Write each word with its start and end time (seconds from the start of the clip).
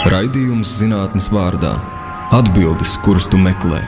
Raidījums 0.00 0.78
zinātnes 0.78 1.26
vārdā- 1.28 1.74
atbildes, 2.38 2.94
kuras 3.04 3.26
tu 3.28 3.36
meklē. 3.36 3.82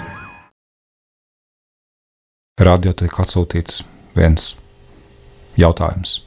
Radio 2.61 2.93
tiek 2.93 3.09
atsūtīts 3.09 3.81
viens 4.15 4.51
jautājums. 5.57 6.21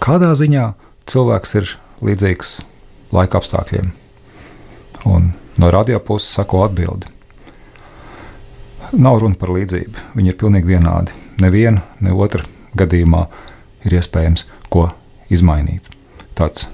Kādā 0.00 0.30
ziņā 0.32 0.74
cilvēks 1.04 1.54
ir 1.60 1.76
līdzīgs 2.00 2.62
laika 3.12 3.38
apstākļiem? 3.38 3.90
Un 5.04 5.34
no 5.58 5.70
radio 5.70 6.00
puses 6.00 6.32
sako 6.32 6.64
atbildi. 6.64 7.06
Nav 8.92 9.20
runa 9.20 9.34
par 9.34 9.48
līdzību. 9.48 10.06
Viņi 10.16 10.28
ir 10.32 10.38
pilnīgi 10.40 10.72
vienādi. 10.72 11.12
Neviena, 11.38 11.82
ne 12.00 12.10
otra 12.12 12.46
gadījumā 12.74 13.28
ir 13.84 13.92
iespējams 14.00 14.46
ko 14.70 14.88
izmainīt. 15.28 15.92
Tāds 16.34 16.70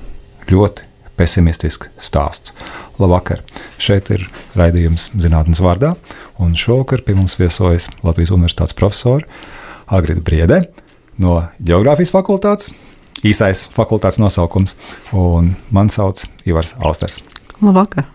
ļoti 0.47 0.90
pesimistisks 1.21 1.91
stāsts. 2.01 2.55
Labvakar! 3.01 3.43
Šeit 3.81 4.09
ir 4.15 4.27
raidījums 4.57 5.11
zinātnes 5.21 5.61
vārdā, 5.65 5.95
un 6.41 6.57
šovakar 6.57 7.05
pie 7.05 7.17
mums 7.19 7.37
viesojas 7.41 7.91
Latvijas 8.05 8.33
Universitātes 8.37 8.77
profesora 8.77 9.29
Agrita 9.91 10.25
Briede 10.25 10.63
no 11.21 11.43
Geogrāfijas 11.61 12.13
fakultātes. 12.15 12.71
Īsais 13.27 13.67
fakultātes 13.75 14.21
nosaukums, 14.23 14.79
un 15.13 15.53
man 15.75 15.93
sauc 15.93 16.25
Ivars 16.49 16.73
Alsters. 16.81 17.21
Labvakar! 17.61 18.09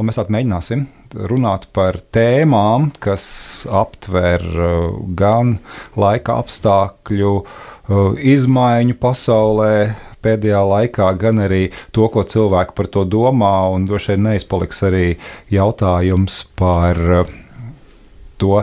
Un 0.00 0.08
mēs 0.08 0.18
tātad 0.18 0.32
mēģināsim 0.34 0.86
runāt 1.30 1.66
par 1.76 1.98
tēmām, 2.14 2.88
kas 3.02 3.24
aptver 3.66 4.42
uh, 4.46 4.86
gan 5.18 5.58
laika 5.98 6.38
apstākļu, 6.40 7.34
uh, 7.42 8.22
izmaiņu 8.34 8.96
pasaulē, 9.02 9.74
pēdējā 10.24 10.60
laikā, 10.72 11.08
gan 11.20 11.42
arī 11.46 11.68
to, 11.96 12.08
ko 12.12 12.24
cilvēki 12.26 12.76
par 12.76 12.90
to 12.92 13.04
domā. 13.08 13.54
Un 13.74 13.86
droši 13.88 14.14
vien 14.14 14.26
neizpaliks 14.30 14.84
arī 14.88 15.06
jautājums 15.52 16.42
par 16.58 17.00
uh, 17.20 17.34
to, 18.40 18.62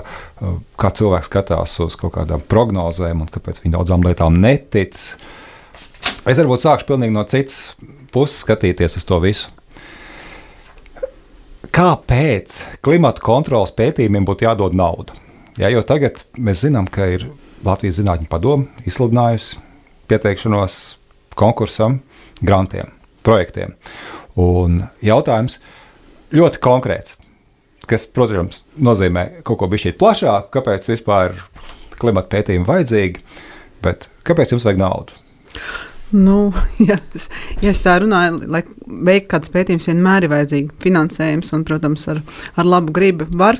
kā 0.79 0.93
cilvēks 1.01 1.29
skatās 1.31 1.77
uz 1.85 1.97
kaut 1.99 2.15
kādām 2.17 2.45
prognozēm 2.49 3.25
un 3.25 3.29
kāpēc 3.33 3.61
viņi 3.63 3.75
daudzām 3.77 4.05
lietām 4.07 4.39
netic. 4.41 4.97
Es 6.27 6.39
varbūt 6.39 6.63
sākšu 6.63 6.89
pilnīgi 6.89 7.15
no 7.15 7.23
citas 7.29 7.75
puses 8.13 8.41
skatīties 8.43 8.97
uz 8.99 9.05
to 9.07 9.21
visu 9.23 9.53
kāpēc 11.77 12.61
klimata 12.85 13.21
kontrolas 13.23 13.73
pētījumiem 13.77 14.25
būtu 14.27 14.47
jādod 14.47 14.75
nauda? 14.77 15.15
Ja, 15.57 15.69
jo 15.73 15.83
tagad 15.85 16.23
mēs 16.37 16.63
zinām, 16.65 16.87
ka 16.89 17.07
ir 17.13 17.27
Latvijas 17.65 17.99
Zinātņu 17.99 18.29
padome 18.29 18.69
izsludinājusi 18.89 19.57
pieteikšanos 20.09 20.96
konkursam, 21.37 22.01
grantiem, 22.41 22.91
projektiem. 23.25 23.75
Un 24.37 24.83
jautājums 25.05 25.59
ļoti 26.35 26.61
konkrēts, 26.63 27.17
kas, 27.87 28.07
protams, 28.13 28.65
nozīmē 28.83 29.43
kaut 29.47 29.61
ko 29.61 29.69
bišķīt 29.71 29.99
plašāk, 29.99 30.51
kāpēc 30.53 30.89
vispār 30.91 31.37
klimata 31.97 32.31
pētījumi 32.35 32.67
vajadzīgi, 32.67 33.23
bet 33.85 34.09
kāpēc 34.27 34.53
jums 34.53 34.67
vajag 34.67 34.81
naudu? 34.81 35.21
Nu, 36.11 36.53
ja, 36.89 36.97
ja 37.63 37.71
es 37.71 37.81
tā 37.83 37.97
runāju, 38.03 38.41
lai 38.51 38.63
veiktu 38.87 39.31
kādas 39.33 39.53
pētījumus, 39.53 39.89
vienmēr 39.91 40.27
ir 40.27 40.33
vajadzīga 40.33 40.81
finansējums, 40.83 41.53
un, 41.55 41.65
protams, 41.67 42.07
ar, 42.13 42.21
ar 42.55 42.67
labu 42.67 42.95
gribu 42.95 43.27
var 43.39 43.59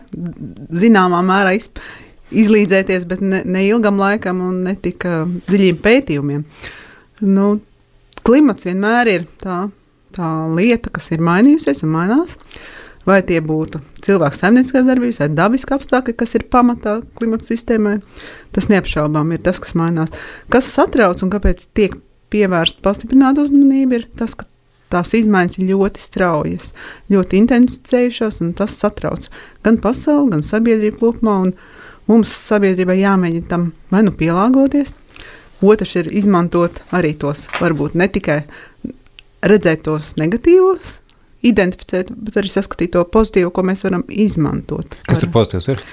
zināmā 0.71 1.23
mērā 1.27 1.55
izp, 1.57 1.81
izlīdzēties, 2.27 3.07
bet 3.07 3.23
ne, 3.23 3.41
ne 3.47 3.63
ilgam 3.67 3.99
laikam 3.99 4.43
un 4.43 4.61
ne 4.67 4.75
tik 4.79 5.05
dziļiem 5.47 5.79
pētījumiem. 5.83 6.43
Nu, 7.27 7.57
klimats 8.27 8.67
vienmēr 8.67 9.11
ir 9.11 9.29
tā, 9.41 9.67
tā 10.15 10.31
lieta, 10.51 10.91
kas 10.93 11.11
ir 11.15 11.23
mainījusies 11.23 11.83
un 11.85 11.95
mainās. 11.95 12.35
Vai 13.07 13.21
tie 13.23 13.37
būtu 13.39 13.79
cilvēku 14.03 14.35
saimnieciskās 14.35 14.83
darbības, 14.83 15.21
vai 15.21 15.29
dabiski 15.31 15.71
apstākļi, 15.71 16.15
kas 16.19 16.35
ir 16.35 16.43
pamatā 16.51 16.97
klimata 17.15 17.47
sistēmai, 17.47 18.01
tas 18.51 18.67
neapšaubām 18.67 19.31
ir 19.31 19.39
tas, 19.45 19.61
kas 19.63 19.77
mainās. 19.79 20.11
Kas 20.51 20.67
satrauc 20.67 21.23
un 21.23 21.31
kāpēc 21.31 21.69
tiek 21.77 21.95
pievērsta 22.33 22.83
pastiprināta 22.83 23.45
uzmanība, 23.45 24.01
ir 24.01 24.09
tas, 24.19 24.35
ka 24.35 24.43
tās 24.91 25.13
izmaiņas 25.15 25.59
ir 25.61 25.69
ļoti 25.71 26.03
straujas, 26.03 26.73
ļoti 27.11 27.41
intensificējušās, 27.45 28.41
un 28.43 28.51
tas 28.59 28.75
satrauc 28.75 29.29
gan 29.63 29.79
pasauli, 29.83 30.33
gan 30.35 30.43
sabiedrību 30.43 30.99
kopumā. 30.99 31.39
Mums 32.07 32.35
sabiedrībai 32.47 33.01
jāmēģina 33.01 33.49
tam 33.51 33.69
vai 33.91 34.03
nu 34.03 34.13
pielāgoties, 34.15 34.93
otrs 35.61 35.95
ir 36.01 36.11
izmantot 36.13 36.77
arī 36.95 37.13
tos, 37.19 37.47
varbūt 37.61 37.97
ne 37.97 38.07
tikai 38.11 38.41
redzēt 39.47 39.83
tos 39.87 40.13
negatīvos, 40.19 40.97
identificēt, 41.47 42.11
bet 42.11 42.39
arī 42.41 42.51
saskatīt 42.51 42.95
to 42.95 43.03
pozitīvo, 43.13 43.51
ko 43.53 43.63
mēs 43.67 43.85
varam 43.85 44.05
izmantot. 44.09 44.97
Kas 45.07 45.21
tur 45.23 45.31
pozitīvs 45.33 45.69
ir? 45.73 45.83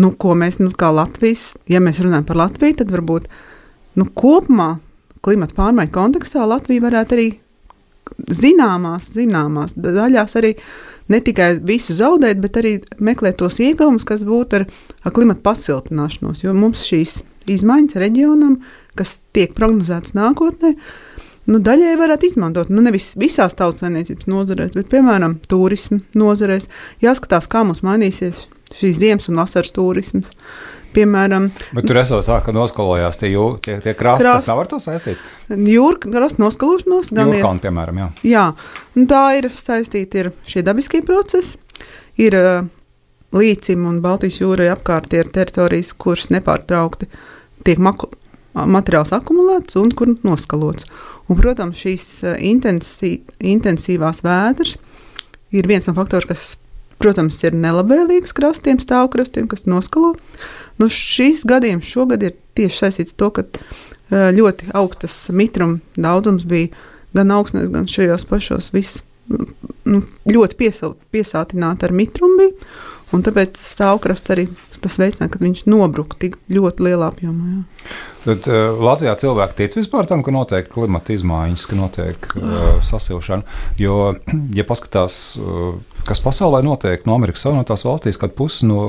Nu, 0.00 0.12
ko 0.18 0.34
mēs, 0.38 0.60
nu, 0.62 0.70
kā 0.76 0.90
Latvijas, 0.94 1.54
ja 1.70 1.80
mēs 1.82 2.00
runājam 2.02 2.26
par 2.28 2.38
Latviju, 2.40 2.78
tad 2.80 2.92
varbūt 2.94 3.28
nu, 3.98 4.06
kopumā 4.06 4.76
klimata 5.24 5.56
pārmaiņu 5.58 5.94
kontekstā 5.94 6.46
Latvija 6.48 6.86
varētu 6.86 7.16
arī 7.16 7.28
zināmās, 8.30 9.10
zināmās 9.14 9.74
daļās 9.78 10.36
arī 10.40 10.54
ne 11.10 11.20
tikai 11.24 11.52
visu 11.66 11.94
zaudēt, 11.98 12.40
bet 12.42 12.58
arī 12.60 12.76
meklēt 13.02 13.40
tos 13.40 13.58
ieguvumus, 13.62 14.06
kas 14.08 14.24
būtu 14.26 14.60
ar, 14.60 14.66
ar 15.04 15.14
klimatu 15.14 15.42
pasiltināšanos. 15.46 16.44
Jo 16.44 16.54
mums 16.56 16.84
šīs 16.86 17.20
izmaiņas 17.50 17.98
reģionam, 18.00 18.60
kas 18.98 19.18
tiek 19.36 19.52
prognozētas 19.56 20.14
nākotnē, 20.18 20.74
nu, 21.50 21.60
daļai 21.66 21.94
varētu 22.00 22.30
izmantot. 22.30 22.72
Nu, 22.72 22.82
nevis 22.84 23.12
visās 23.20 23.56
tautsēmniecības 23.58 24.28
nozarēs, 24.30 24.74
bet 24.76 24.90
piemēram 24.92 25.38
turismu 25.50 26.02
nozarēs. 26.18 26.68
Jāskatās, 27.04 27.48
kā 27.50 27.64
mums 27.66 27.84
mainīsies 27.86 28.46
šīs 28.76 29.00
ziemas 29.00 29.30
un 29.30 29.40
vasaras 29.40 29.74
turisms. 29.74 30.30
Piemēram, 30.90 31.52
Bet 31.76 31.86
tur 31.86 32.00
esot 32.00 32.24
tā, 32.26 32.40
ka 32.42 32.50
noskalojās 32.50 33.20
tie, 33.20 33.28
jū, 33.30 33.44
tie, 33.62 33.76
tie 33.78 33.92
krasti. 33.94 34.24
Krasti. 34.24 34.42
Tas 34.42 34.48
nav 34.50 34.62
ar 34.64 34.70
to 34.72 34.80
saistīts. 34.82 35.22
Jūras 35.70 36.00
krasta 36.02 36.42
noskalošanos 36.42 37.12
gan 37.14 37.30
ir. 37.30 37.38
Jūrkalni, 37.38 37.62
piemēram, 37.62 38.00
jā. 38.00 38.08
Jā, 38.26 38.42
tā 39.12 39.20
ir 39.38 39.46
saistīta 39.54 40.24
ar 40.24 40.32
šie 40.50 40.64
dabiskie 40.66 41.04
procesi. 41.06 41.60
Ir 42.18 42.34
uh, 42.40 42.66
līcim 43.36 43.86
un 43.86 44.00
Baltijas 44.02 44.40
jūrai 44.42 44.66
apkārt 44.72 45.14
ir 45.14 45.30
teritorijas, 45.30 45.92
kuras 45.94 46.26
nepārtraukti 46.34 47.06
tiek 47.66 47.78
maku, 47.82 48.10
materiāls 48.54 49.12
akumulēts 49.14 49.78
un 49.80 49.92
kur 49.96 50.14
noskalots. 50.26 50.86
Un, 51.28 51.38
protams, 51.38 51.78
šīs 51.80 52.06
uh, 52.24 52.38
intensī, 52.42 53.20
intensīvās 53.38 54.24
vētras 54.26 54.76
ir 55.54 55.68
viens 55.70 55.86
no 55.88 55.94
faktoriem, 55.96 56.30
kas, 56.30 56.56
protams, 57.00 57.38
ir 57.46 57.56
nelabvēlīgs 57.58 58.34
krastiem, 58.36 58.80
stāvkrastiem, 58.82 59.48
kas 59.50 59.66
noskalo. 59.70 60.14
Nu, 60.80 60.90
šīs 60.90 61.46
gadījums 61.48 61.88
šogad 61.88 62.24
ir 62.26 62.36
tieši 62.58 62.84
saistīts 62.84 63.16
ar 63.16 63.20
to, 63.22 63.30
ka 63.38 63.46
uh, 63.46 64.30
ļoti 64.36 64.72
augstas 64.76 65.22
mitruma 65.34 65.80
daudzums 65.96 66.48
bija 66.48 66.72
gan 67.16 67.32
augstnēs, 67.34 67.70
gan 67.74 67.88
šajos 67.90 68.26
pašos 68.30 68.70
viss 68.74 69.02
nu, 69.30 70.02
ļoti 70.30 70.58
piesal, 70.58 70.96
piesātināti 71.14 71.86
ar 71.86 71.94
mitrumu. 71.94 72.38
Bija, 72.40 72.70
un 73.14 73.24
tāpēc 73.26 73.58
stāvkrasts 73.62 74.34
arī 74.34 74.46
tas 74.84 74.98
veicināja, 75.00 75.30
ka 75.34 75.40
viņš 75.42 75.64
nobruka 75.70 76.18
tik 76.20 76.38
ļoti 76.52 76.86
lielā 76.86 77.10
apjomā. 77.12 77.54
Jā. 77.54 77.94
Tad, 78.20 78.48
uh, 78.50 78.80
Latvijā 78.84 79.14
cilvēki 79.22 79.56
tic 79.56 79.78
vispār 79.78 80.08
tam, 80.10 80.24
ka 80.26 80.34
notiek 80.34 80.68
klimata 80.72 81.14
izmaiņas, 81.14 81.66
ka 81.70 81.78
notiek 81.78 82.30
uh, 82.36 82.58
sasilšana. 82.84 83.58
Jo, 83.80 84.14
ja 84.58 84.66
paskatās, 84.68 85.20
uh, 85.40 85.74
kas 86.08 86.22
pasaulē 86.24 86.62
notiek 86.66 87.06
no 87.08 87.16
Amerikas 87.16 87.46
Savienotās 87.46 87.86
valstīs, 87.88 88.20
kad 88.20 88.36
pusi 88.36 88.68
no 88.68 88.82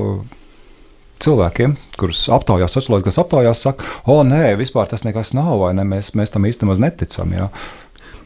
cilvēkiem, 1.22 1.76
kurus 2.00 2.24
aptaujās, 2.34 2.74
socioloģijas 2.74 3.20
aptaujās, 3.22 3.62
saka, 3.68 3.86
o, 4.10 4.18
nē, 4.26 4.56
vispār 4.58 4.90
tas 4.90 5.06
nekas 5.06 5.34
nav, 5.38 5.54
vai 5.62 5.72
ne? 5.78 5.86
Mēs, 5.86 6.12
mēs 6.18 6.34
tam 6.34 6.48
īstenībā 6.48 6.80
neticam. 6.82 7.32
Jā. 7.36 7.48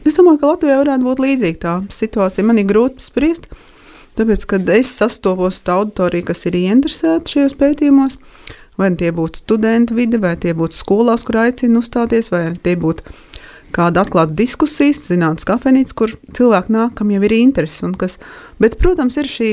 Es 0.07 0.17
domāju, 0.17 0.41
ka 0.41 0.53
Latvijā 0.53 0.77
varētu 0.81 1.05
būt 1.05 1.23
līdzīga 1.23 1.59
tā 1.61 1.73
situācija. 1.93 2.45
Man 2.47 2.61
ir 2.61 2.67
grūti 2.69 3.03
spriest, 3.03 3.49
tāpēc, 4.17 4.45
kad 4.49 4.69
es 4.73 4.91
sastopos 4.97 5.61
ar 5.65 5.81
auditoriju, 5.81 6.27
kas 6.29 6.45
ir 6.49 6.57
ieinteresēta 6.59 7.33
šajos 7.33 7.57
pētījumos, 7.59 8.19
vai 8.77 8.91
tie 8.97 9.11
būtu 9.15 9.43
studenti 9.43 9.95
vidi, 9.97 10.19
vai 10.21 10.35
tie 10.41 10.53
būtu 10.57 10.77
skolās, 10.77 11.25
kur 11.27 11.41
aicina 11.43 11.81
uzstāties, 11.81 12.31
vai 12.33 12.43
tie 12.63 12.75
būtu 12.79 13.05
kāda 13.75 14.03
atklāta 14.05 14.35
diskusijas, 14.37 15.03
zinātnīs 15.09 15.47
kafejnīca, 15.47 15.95
kur 15.97 16.13
cilvēki 16.37 16.73
nāk, 16.73 16.95
kam 16.99 17.11
jau 17.13 17.23
ir 17.27 17.35
interesi. 17.37 17.89
Kas, 17.99 18.17
bet, 18.61 18.77
protams, 18.81 19.17
ir 19.19 19.29
šī, 19.31 19.49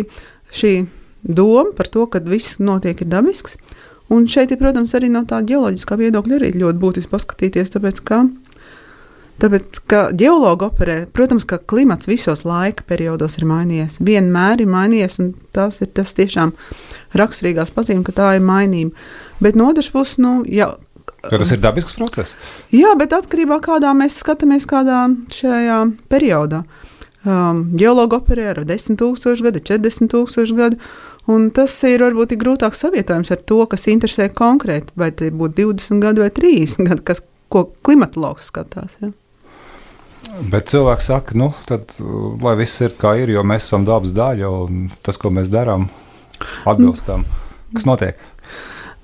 šī 0.55 0.75
doma 1.25 1.75
par 1.77 1.91
to, 1.91 2.07
ka 2.07 2.23
viss 2.25 2.61
notiek 2.61 3.01
ir 3.01 3.11
dabisks. 3.11 3.59
Un 4.13 4.29
šeit, 4.29 4.53
ir, 4.53 4.61
protams, 4.61 4.93
arī 4.97 5.09
no 5.11 5.25
tā 5.29 5.41
geoloģiskā 5.49 5.97
viedokļa 5.99 6.39
arī 6.39 6.53
ļoti 6.61 6.81
būtiski 6.81 7.13
paskatīties, 7.13 7.73
tāpēc, 7.75 8.03
ka, 8.05 8.25
tāpēc, 9.43 9.81
ka 9.91 10.01
geologi 10.17 10.67
operē, 10.67 10.97
protams, 11.15 11.47
ka 11.49 11.59
klimats 11.59 12.09
visos 12.11 12.45
laika 12.47 12.87
periodos 12.89 13.39
ir 13.41 13.49
mainījies. 13.51 13.99
Vienmēr 14.05 14.65
ir 14.65 14.71
mainījies, 14.71 15.19
un 15.23 15.35
tas 15.55 15.81
ir 15.85 15.93
tas 15.97 16.15
tiešām 16.19 16.55
raksturīgās 17.19 17.75
pazīmes, 17.75 18.07
ka 18.09 18.17
tā 18.21 18.33
ir 18.39 18.45
mainība. 18.45 18.95
Bet 19.45 19.59
no 19.59 19.71
otras 19.73 19.91
puses, 19.95 20.19
nu, 20.23 20.43
jau 20.49 20.75
Ka 21.25 21.39
tas 21.41 21.55
ir 21.55 21.61
dabisks 21.61 21.95
process. 21.97 22.35
Jā, 22.73 22.91
bet 23.01 23.15
atkarībā 23.17 23.57
no 23.57 23.61
tā, 23.61 23.65
kādā 23.65 23.93
mēs 23.97 24.19
skatāmies 24.21 24.67
kādā 24.69 25.07
šajā 25.33 25.79
periodā. 26.13 26.65
um, 27.25 27.65
geologi 27.77 28.17
operē 28.19 28.51
ar 28.53 28.63
10,000 28.69 29.45
gadu, 29.45 29.61
40,000 29.65 30.57
gadu. 30.59 30.81
Un 31.33 31.49
tas 31.57 31.73
ir 31.89 32.05
varbūt 32.05 32.37
grūtāk 32.37 32.77
savietojams 32.77 33.33
ar 33.33 33.41
to, 33.49 33.63
kas 33.71 33.87
interesē 33.89 34.29
konkrēti, 34.29 34.93
vai 35.01 35.09
tie 35.17 35.31
būtu 35.33 35.73
20 35.73 36.05
gadi 36.05 36.21
vai 36.21 36.31
30 36.31 36.91
gadi, 36.91 37.05
kas, 37.09 37.23
ko 37.49 37.71
klimatologs 37.87 38.51
skatās. 38.53 38.99
Ja? 39.01 39.15
Bet 40.51 40.71
cilvēks 40.73 41.09
saka, 41.11 41.37
nu, 41.39 41.51
tad, 41.69 41.95
lai 42.43 42.55
viss 42.59 42.83
ir 42.83 42.95
kā 42.99 43.15
ir, 43.21 43.31
jo 43.35 43.45
mēs 43.47 43.69
esam 43.69 43.85
dabas 43.87 44.15
daļa 44.17 44.51
un 44.65 44.89
tas, 45.07 45.19
ko 45.21 45.31
mēs 45.35 45.51
darām, 45.53 45.87
atbilst 46.67 47.07
tam, 47.07 47.23
kas 47.75 47.87
notiek. 47.87 48.19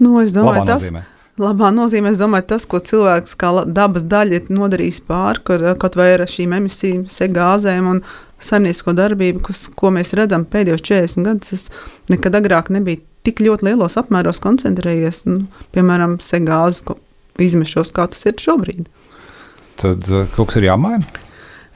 Nu, 0.00 0.16
es 0.22 0.32
domāju, 0.34 0.64
tas 0.66 0.82
nozīmē. 0.82 1.04
labā 1.40 1.70
nozīmē, 1.76 2.14
es 2.14 2.22
domāju, 2.22 2.48
tas, 2.54 2.66
ko 2.66 2.80
cilvēks 2.82 3.36
kā 3.40 3.52
dabas 3.68 4.06
daļa 4.10 4.40
ir 4.40 4.50
nodarījis 4.56 5.02
pāri, 5.06 5.44
kur 5.46 5.66
kaut 5.80 5.98
vai 6.00 6.10
ar 6.16 6.26
šīm 6.30 6.56
emisiju 6.56 7.04
segāzēm 7.12 7.92
un 7.92 8.02
saimniecisko 8.40 8.96
darbību, 8.96 9.44
kas, 9.50 9.66
ko 9.76 9.92
mēs 9.94 10.14
redzam 10.18 10.46
pēdējos 10.48 10.82
40 10.88 11.28
gadus, 11.28 11.68
tas 11.68 12.10
nekad 12.10 12.40
agrāk 12.40 12.72
nebija 12.72 13.04
tik 13.28 13.42
ļoti 13.44 13.68
lielos 13.68 13.98
apmēros 14.00 14.40
koncentrējies, 14.42 15.26
nu, 15.28 15.44
piemēram, 15.76 16.16
segāzes 16.24 16.82
izmešos, 17.40 17.92
kā 17.94 18.08
tas 18.10 18.24
ir 18.26 18.40
šobrīd. 18.40 18.88
Tad 19.80 20.08
uh, 20.12 20.26
kaut 20.34 20.50
kas 20.50 20.60
ir 20.60 20.68
jāmaina. 20.68 21.06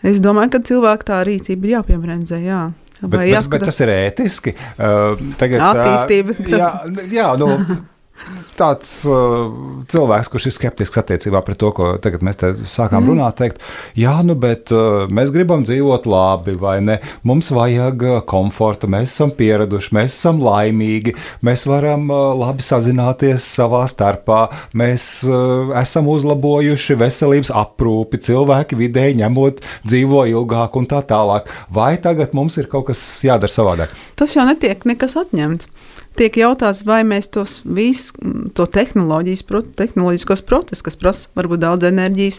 Es 0.05 0.21
domāju, 0.21 0.53
ka 0.53 0.61
cilvēku 0.69 1.09
tā 1.09 1.23
rīcība 1.25 1.69
ir 1.69 1.77
jāpiebremzē, 1.79 2.41
jā. 2.45 2.62
Bet, 3.01 3.25
bet, 3.25 3.49
bet 3.53 3.65
tas 3.67 3.81
ir 3.85 3.91
ētiski. 3.93 4.53
Uh, 4.77 5.17
tagad, 5.41 5.61
ā, 5.61 5.71
Attīstība, 5.73 6.37
Jā, 6.49 6.69
jā 7.12 7.31
nu, 7.41 7.49
tāds 8.58 8.90
uh, 9.11 9.50
cilvēks, 9.90 10.31
kurš 10.31 10.49
ir 10.49 10.55
skeptisks 10.55 11.00
attiecībā 11.00 11.40
pret 11.44 11.58
to, 11.61 11.70
ko 11.75 11.94
tagad 12.02 12.22
mēs 12.25 12.38
te 12.40 12.52
sākām 12.70 13.02
mm. 13.02 13.11
runāt, 13.11 13.37
teikt, 13.40 13.62
jā, 13.99 14.14
nu, 14.26 14.37
bet 14.38 14.70
uh, 14.75 15.05
mēs 15.12 15.32
gribam 15.34 15.64
dzīvot 15.66 16.06
labi, 16.08 16.55
vai 16.61 16.76
ne? 16.84 16.99
Mums 17.26 17.50
vajag 17.55 18.05
uh, 18.06 18.20
komfortu, 18.28 18.88
mēs 18.93 19.12
esam 19.12 19.34
pieraduši, 19.34 19.94
mēs 19.99 20.14
esam 20.14 20.40
laimīgi, 20.44 21.16
mēs 21.44 21.66
varam 21.69 22.06
uh, 22.12 22.31
labi 22.38 22.64
sazināties 22.64 23.49
savā 23.58 23.84
starpā, 23.90 24.44
mēs 24.78 25.08
uh, 25.28 25.75
esam 25.82 26.08
uzlabojuši 26.14 26.99
veselības 27.02 27.52
aprūpi, 27.64 28.22
cilvēki 28.28 28.78
vidēji 28.78 29.20
ņemot 29.25 29.64
dzīvo 29.88 30.25
ilgāk 30.32 30.78
un 30.78 30.88
tā 30.90 31.02
tālāk. 31.11 31.50
Vai 31.75 31.94
tagad 32.02 32.37
mums 32.37 32.61
ir 32.62 32.70
kaut 32.70 32.88
kas 32.93 33.02
jādara 33.26 33.50
savādāk? 33.50 33.99
Tas 34.19 34.38
jau 34.38 34.46
netiek 34.49 34.87
nekas 34.88 35.19
atņemts. 35.19 35.70
Tiek 36.14 36.37
jautāts, 36.38 36.84
vai 36.87 37.00
mēs 37.02 37.26
tos 37.34 37.56
visu, 37.66 38.14
mm, 38.22 38.52
to 38.55 38.69
tehnoloģiskos 38.70 40.44
procesus, 40.46 40.84
kas 40.87 40.99
prasa 41.00 41.32
varbūt 41.34 41.64
daudz 41.64 41.88
enerģijas, 41.88 42.38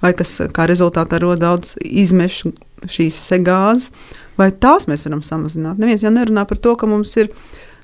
vai 0.00 0.14
kas 0.16 0.38
kā 0.56 0.64
rezultātā 0.70 1.20
rada 1.20 1.36
daudz 1.42 1.74
izmešu 1.84 2.54
šīs 2.88 3.18
segāzes, 3.28 3.90
vai 4.40 4.48
tās 4.50 4.88
mēs 4.88 5.04
varam 5.04 5.20
samazināt. 5.20 5.76
Neviens 5.76 6.04
jau 6.06 6.12
nerunā 6.14 6.46
par 6.48 6.58
to, 6.64 6.72
ka 6.80 6.88
mums 6.88 7.12
ir 7.20 7.28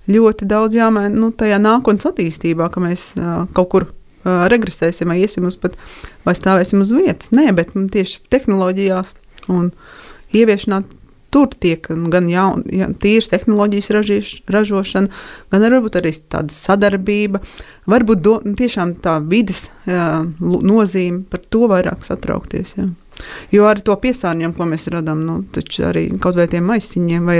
ļoti 0.08 0.48
daudz 0.48 0.78
jāmaina 0.78 1.12
nu, 1.12 1.28
tajā 1.36 1.60
nākotnes 1.60 2.08
attīstībā, 2.08 2.70
ka 2.72 2.80
mēs 2.80 3.10
uh, 3.18 3.44
kaut 3.52 3.68
kur 3.74 3.88
uh, 3.90 4.46
regresēsim, 4.48 5.12
vai 5.12 5.20
iesim 5.20 5.44
uz 5.50 5.58
pat, 5.60 5.76
vai 6.24 6.32
stāvēsim 6.38 6.80
uz 6.80 6.94
vietas. 6.96 7.32
Nē, 7.36 7.50
bet 7.56 7.74
mm, 7.74 7.90
tieši 7.92 8.22
tehnoloģijās 8.32 9.12
un 9.52 9.72
ieviešanā 10.32 10.80
tur 11.36 11.52
tiek 11.60 11.84
gan 12.12 12.28
jaun, 12.32 12.64
ja, 12.72 12.88
tīras 12.88 13.28
tehnoloģijas 13.32 13.92
ražīš, 13.92 14.34
ražošana, 14.48 15.12
gan 15.52 15.66
varbūt 15.68 16.00
arī 16.00 16.14
tāda 16.16 16.54
sadarbība. 16.54 17.42
Varbūt 17.86 18.22
do, 18.24 18.38
tiešām 18.58 18.96
tā 19.04 19.18
vidas 19.20 19.66
jā, 19.86 20.24
nozīme 20.40 21.26
par 21.30 21.44
to 21.44 21.68
vairāk 21.70 22.06
satraukties. 22.06 22.72
Jā. 22.78 22.88
Jo 23.52 23.68
ar 23.68 23.80
to 23.84 23.94
piesārņojumu, 24.00 24.56
ko 24.56 24.68
mēs 24.68 24.88
radām, 24.92 25.22
nu, 25.28 25.38
arī 25.88 26.08
kaut 26.22 26.36
vai 26.38 26.48
tiem 26.52 26.66
maisiņiem 26.68 27.28
vai, 27.28 27.38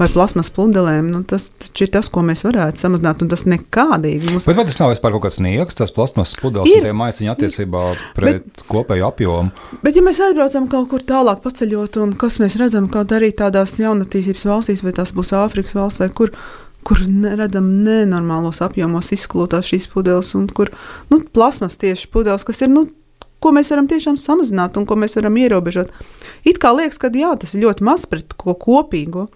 vai 0.00 0.08
plasmas 0.10 0.50
pludelēm, 0.54 1.06
nu, 1.12 1.20
tas 1.28 1.46
taču 1.62 1.86
ir 1.86 1.92
tas, 1.94 2.08
ko 2.10 2.24
mēs 2.26 2.42
varētu 2.46 2.82
samazināt, 2.82 3.22
un 3.22 3.30
tas 3.30 3.44
nekādīgi 3.46 4.32
mums 4.32 4.48
Bet 4.50 4.58
vai 4.58 4.66
tas 4.66 4.80
nav 4.80 4.90
vispār 4.90 5.14
kaut 5.14 5.26
kāds 5.28 5.38
niegs, 5.44 5.78
tas 5.78 5.94
plasmas 5.94 6.34
pudeles 6.40 6.70
Ir. 6.70 6.80
un 6.82 6.88
tie 6.88 6.96
maisiņi 6.98 7.30
attiecībā 7.30 7.84
pret 8.16 8.40
bet, 8.40 8.64
kopēju 8.70 9.06
apjomu? 9.06 9.54
Bet, 9.84 9.94
ja 9.94 10.02
mēs 10.02 10.18
aizbraucam 10.26 10.66
kaut 10.72 10.90
kur 10.90 11.04
tālāk, 11.06 11.44
paceļot, 11.44 12.00
un 12.02 12.16
kas 12.18 12.40
mēs 12.42 12.58
redzam, 12.58 12.90
kaut 12.90 13.14
arī 13.14 13.30
tādās 13.38 13.76
jaunatīstības 13.78 14.46
valstīs, 14.50 14.82
vai 14.86 14.96
tās 14.98 15.14
būs 15.14 15.30
Āfrikas 15.38 15.76
valsts, 15.78 16.02
vai 16.02 16.10
kur, 16.10 16.34
kur 16.82 16.98
redzam 17.38 17.70
nenormālos 17.86 18.64
apjomos 18.66 19.14
izklūtās 19.14 19.70
šīs 19.70 19.86
pudeles, 19.94 20.34
un 20.34 20.50
kur 20.50 20.74
nu, 21.12 21.22
plasmas 21.22 21.78
tieši 21.78 22.10
pudeles, 22.10 22.46
kas 22.46 22.66
ir. 22.66 22.74
Nu, 22.74 22.88
Ko 23.44 23.50
mēs 23.52 23.68
varam 23.68 23.84
tiešām 23.84 24.14
samazināt 24.16 24.78
un 24.80 24.86
ko 24.88 24.96
mēs 24.96 25.18
varam 25.18 25.34
ierobežot. 25.36 25.90
It 26.48 26.56
kā 26.62 26.70
liekas, 26.72 26.96
ka 26.96 27.10
jā, 27.12 27.34
tas 27.36 27.50
ir 27.52 27.60
ļoti 27.66 27.84
maz 27.84 28.06
pret 28.08 28.32
ko 28.40 28.54
kopīgo, 28.56 29.26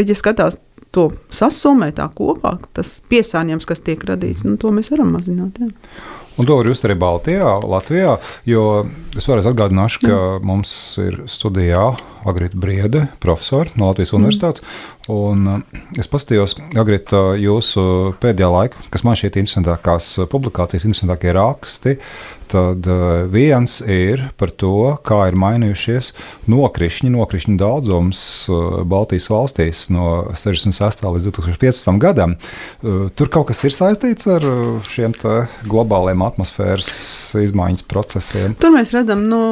bet, 0.00 0.10
ja 0.10 0.18
skatās 0.18 0.58
to 0.94 1.10
sasumē 1.34 1.92
tā 1.94 2.08
kopā, 2.16 2.56
tas 2.74 2.96
piesārņojums, 3.12 3.68
kas 3.68 3.84
tiek 3.86 4.02
radīts, 4.08 4.42
nu, 4.48 4.56
to 4.60 4.72
mēs 4.74 4.90
varam 4.94 5.12
mazināt. 5.14 5.60
Jā. 5.60 5.70
Un 6.40 6.48
to 6.48 6.56
var 6.56 6.68
just 6.70 6.86
arī 6.86 6.96
Baltijā, 6.96 7.58
Latvijā. 7.68 8.16
Jo 8.48 8.64
es 9.18 9.26
vēlreiz 9.28 9.50
atgādināšu, 9.50 10.06
ka 10.06 10.20
mums 10.46 10.72
ir 11.02 11.20
studijā 11.28 11.90
Agrita 12.28 12.58
Briede, 12.60 13.06
profesori 13.22 13.72
no 13.80 13.90
Latvijas 13.90 14.14
Universitātes. 14.16 14.64
Un 15.10 15.46
uh, 15.48 15.78
es 15.98 16.10
paskatījos, 16.10 16.58
Agrita, 16.78 17.30
jūsu 17.40 18.16
pēdējā 18.22 18.50
laikā, 18.56 18.90
kas 18.92 19.06
man 19.06 19.18
šķiet 19.18 19.40
interesantākās 19.40 20.12
publikācijas, 20.30 20.86
interesantākie 20.86 21.34
raksti. 21.36 21.96
Tad 22.50 22.86
viens 23.30 23.76
ir 23.86 24.24
par 24.40 24.50
to, 24.58 24.96
kā 25.06 25.20
ir 25.30 25.36
mainījušies 25.38 26.10
nokrišņi, 26.50 27.12
nokrišņu 27.14 27.54
daudzums 27.60 28.22
Baltijas 28.90 29.28
valstīs 29.30 29.84
no 29.94 30.32
66. 30.34 31.06
līdz 31.06 31.30
2015. 31.30 32.00
gadam. 32.02 32.34
Tur 32.82 33.30
kaut 33.30 33.52
kas 33.52 33.62
ir 33.68 33.76
saistīts 33.76 34.26
ar 34.34 34.46
šiem 34.90 35.14
globāliem 35.70 36.26
atmosfēras 36.26 36.90
izmaiņas 37.38 37.86
procesiem. 37.90 38.58
Tur 38.58 38.74
mēs 38.74 38.94
redzam, 38.98 39.28
nu, 39.30 39.42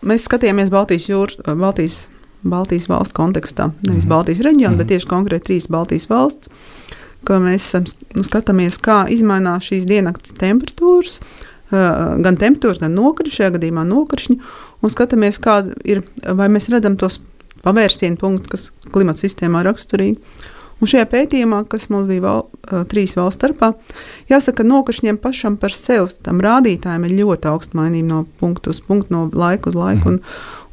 mēs 0.00 0.24
skatījāmies 0.24 0.72
Baltijas 0.72 1.10
jūras, 1.12 1.42
Baltijas, 1.44 2.06
Baltijas 2.50 2.88
valsts 2.88 3.16
kontekstā. 3.16 3.70
Nevis 3.82 3.90
mm 3.90 4.00
-hmm. 4.00 4.08
Baltijas 4.08 4.38
reģionu, 4.38 4.68
mm 4.68 4.74
-hmm. 4.74 4.78
bet 4.78 4.88
tieši 4.88 5.06
konkrēti 5.06 5.46
trīs 5.48 5.70
Baltijas 5.70 6.08
valsts. 6.08 6.48
Mēs 7.26 7.74
nu, 8.14 8.22
skatāmies, 8.22 8.78
kā 8.78 9.08
mainās 9.22 9.64
šīs 9.64 9.86
diennakts 9.86 10.32
temperatūras, 10.32 11.20
gan 12.22 12.36
temperatūras, 12.36 12.78
gan 12.80 12.94
nokrišņi, 12.94 13.36
šajā 13.36 13.50
gadījumā 13.50 13.84
nokrišņi, 13.84 14.38
un 14.82 14.90
skatāmies, 14.90 15.40
ir, 15.84 16.02
vai 16.22 16.48
mēs 16.48 16.68
redzam 16.68 16.96
tos 16.96 17.20
pavērsienu 17.64 18.16
punktus, 18.16 18.48
kas 18.48 18.92
klimata 18.92 19.24
sistēmā 19.24 19.64
raksturīgi. 19.66 20.20
Un 20.76 20.90
šajā 20.90 21.06
pētījumā, 21.08 21.62
kas 21.72 21.86
mums 21.88 22.04
bija 22.10 22.20
val, 22.20 22.42
trīs 22.90 23.14
valstu 23.16 23.38
starpā, 23.46 23.70
jāsaka, 24.28 24.58
ka 24.60 24.66
nokrišņiem 24.68 25.16
pašam 25.22 25.54
par 25.56 25.72
sevi 25.72 26.12
tam 26.26 26.42
rādītājiem 26.44 27.06
ir 27.08 27.14
ļoti 27.22 27.48
augsta 27.48 27.78
mainība 27.78 28.10
no 28.10 28.18
punktu 28.42 28.74
uz 28.74 28.82
punktu, 28.84 29.08
no 29.14 29.22
laika 29.32 29.70
uz 29.72 29.78
laiku. 29.78 30.12
Un, 30.12 30.18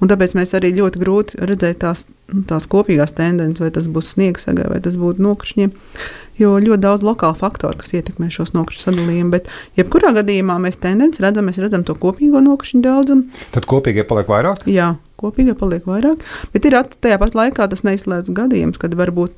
un 0.04 0.12
tāpēc 0.12 0.36
mēs 0.36 0.52
arī 0.60 0.74
ļoti 0.76 1.00
grūti 1.00 1.40
redzēt 1.48 1.80
tās, 1.86 2.04
nu, 2.34 2.44
tās 2.50 2.68
kopīgās 2.68 3.16
tendences, 3.16 3.64
vai 3.64 3.72
tas 3.72 3.88
būs 3.88 4.12
sniegs, 4.18 4.50
vai 4.52 4.82
tas 4.84 4.98
būtu 5.00 5.24
nokrišņiem. 5.24 5.72
Jo 6.42 6.58
ļoti 6.58 6.82
daudz 6.82 7.06
lokālu 7.06 7.38
faktoru, 7.40 7.78
kas 7.80 7.94
ietekmē 7.96 8.28
šos 8.34 8.52
nokrišņu 8.58 8.84
sadalījumus, 8.90 9.32
bet 9.32 9.48
jebkurā 9.80 10.12
gadījumā 10.18 10.58
mēs 10.66 10.82
tendenci 10.84 11.24
redzam, 11.24 11.48
mēs 11.48 11.62
redzam 11.64 11.86
to 11.88 11.94
kopīgo 11.96 12.42
nokrišņu 12.44 12.82
daudzumu. 12.84 13.30
Tad 13.56 13.70
kopīgie 13.70 14.04
paliek 14.10 14.28
vairāk. 14.34 14.66
Jā, 14.68 14.96
kopīgi 15.22 15.56
paliek 15.56 15.86
vairāk, 15.88 16.26
bet 16.52 16.66
ir 16.66 16.76
at- 16.82 16.98
tajā 17.00 17.22
pat 17.22 17.38
laikā 17.38 17.70
tas 17.70 17.86
neizslēdz 17.88 18.34
gadījums, 18.34 18.82
kad 18.82 18.98
var 18.98 19.14
būt 19.14 19.38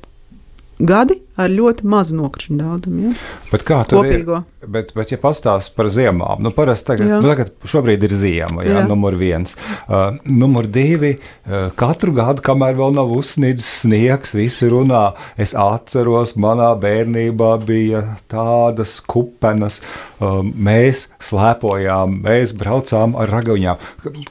gadi 0.80 1.25
ar 1.36 1.52
ļoti 1.52 1.84
mazu 1.84 2.16
nokrišņu 2.16 2.58
daudzumu. 2.60 3.00
Ja? 3.10 3.14
Bet 3.52 3.64
kā 3.68 3.82
tur 3.88 4.02
Kopīgo. 4.04 4.42
ir? 4.42 4.52
Bet, 4.66 4.88
bet, 4.96 5.12
ja 5.12 5.18
pastāstīs 5.22 5.68
par 5.76 5.86
ziemām, 5.94 6.40
nu, 6.42 6.50
parasti 6.50 6.88
tagad, 6.90 7.06
Jā. 7.06 7.18
nu, 7.22 7.28
tagad 7.30 7.52
šobrīd 7.70 8.02
ir 8.08 8.14
ziema, 8.18 8.64
jā, 8.66 8.80
Jā. 8.80 8.86
numur 8.88 9.14
viens. 9.14 9.52
Uh, 9.86 10.16
numur 10.26 10.66
divi, 10.66 11.12
uh, 11.46 11.68
katru 11.78 12.10
gadu, 12.16 12.42
kamēr 12.42 12.74
vēl 12.74 12.96
nav 12.96 13.12
uzsnidzis 13.14 13.68
sniegs, 13.84 14.34
visi 14.34 14.66
runā. 14.72 15.12
Es 15.38 15.54
atceros, 15.54 16.34
manā 16.34 16.72
bērnībā 16.82 17.52
bija 17.62 18.02
tādas 18.32 18.96
kupenas, 19.06 19.78
uh, 20.18 20.40
mēs 20.42 21.04
slēpojām, 21.22 22.18
mēs 22.26 22.56
braucām 22.58 23.14
ar 23.22 23.30
ragaujām. 23.36 23.78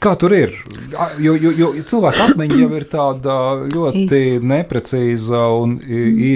Kā 0.04 0.18
tur 0.20 0.36
ir? 0.36 0.52
Jo, 1.24 1.38
jo, 1.40 1.52
jo 1.56 1.72
cilvēka 1.88 2.28
atmiņa 2.34 2.60
jau 2.60 2.70
ir 2.76 2.90
tāda 2.92 3.38
ļoti 3.72 4.22
neprecīza 4.44 5.46
un 5.62 5.78
i- 5.88 6.34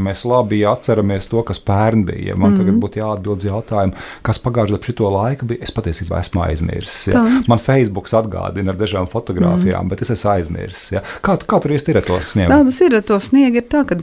īstermiņa. 0.00 0.10
Mēs 0.10 0.24
labi 0.24 0.64
atceramies 0.66 1.28
to, 1.28 1.42
kas 1.42 1.60
pērn 1.60 2.04
bija. 2.04 2.36
Man 2.36 2.54
mm. 2.54 2.58
tagad 2.60 2.80
būtu 2.80 3.00
jāatbild 3.00 3.38
uz 3.38 3.48
jautājumu, 3.48 3.94
kas 4.22 4.38
pagājušajā 4.38 4.78
gadā 4.78 4.86
šito 4.86 5.10
laiku 5.10 5.46
bija. 5.46 5.62
Es 5.62 5.72
patiesībā 5.72 6.20
esmu 6.20 6.44
aizmirsis. 6.44 7.10
Ja? 7.12 7.20
Tā. 7.20 7.42
Man 7.48 7.58
Facebook 7.58 8.08
atgādina 8.10 8.72
ar 8.72 8.80
dažām 8.80 9.08
fotogrāfijām, 9.10 9.84
mm. 9.84 9.90
bet 9.90 10.02
es 10.02 10.10
esmu 10.16 10.32
aizmirsis. 10.34 10.92
Ja? 10.96 11.04
Kā, 11.22 11.36
kā 11.36 11.60
tur 11.60 11.76
īsti 11.76 11.94
ir 11.94 12.00
ar 12.00 12.06
to 12.08 12.18
sniegu? 12.24 12.50
Tā 12.50 12.64
tas 12.64 12.80
ir 12.80 12.96
ar 12.96 13.06
to 13.06 13.20
sniegu. 13.20 13.60
Ir 13.60 13.66
tā, 13.70 13.84
ka, 13.88 13.98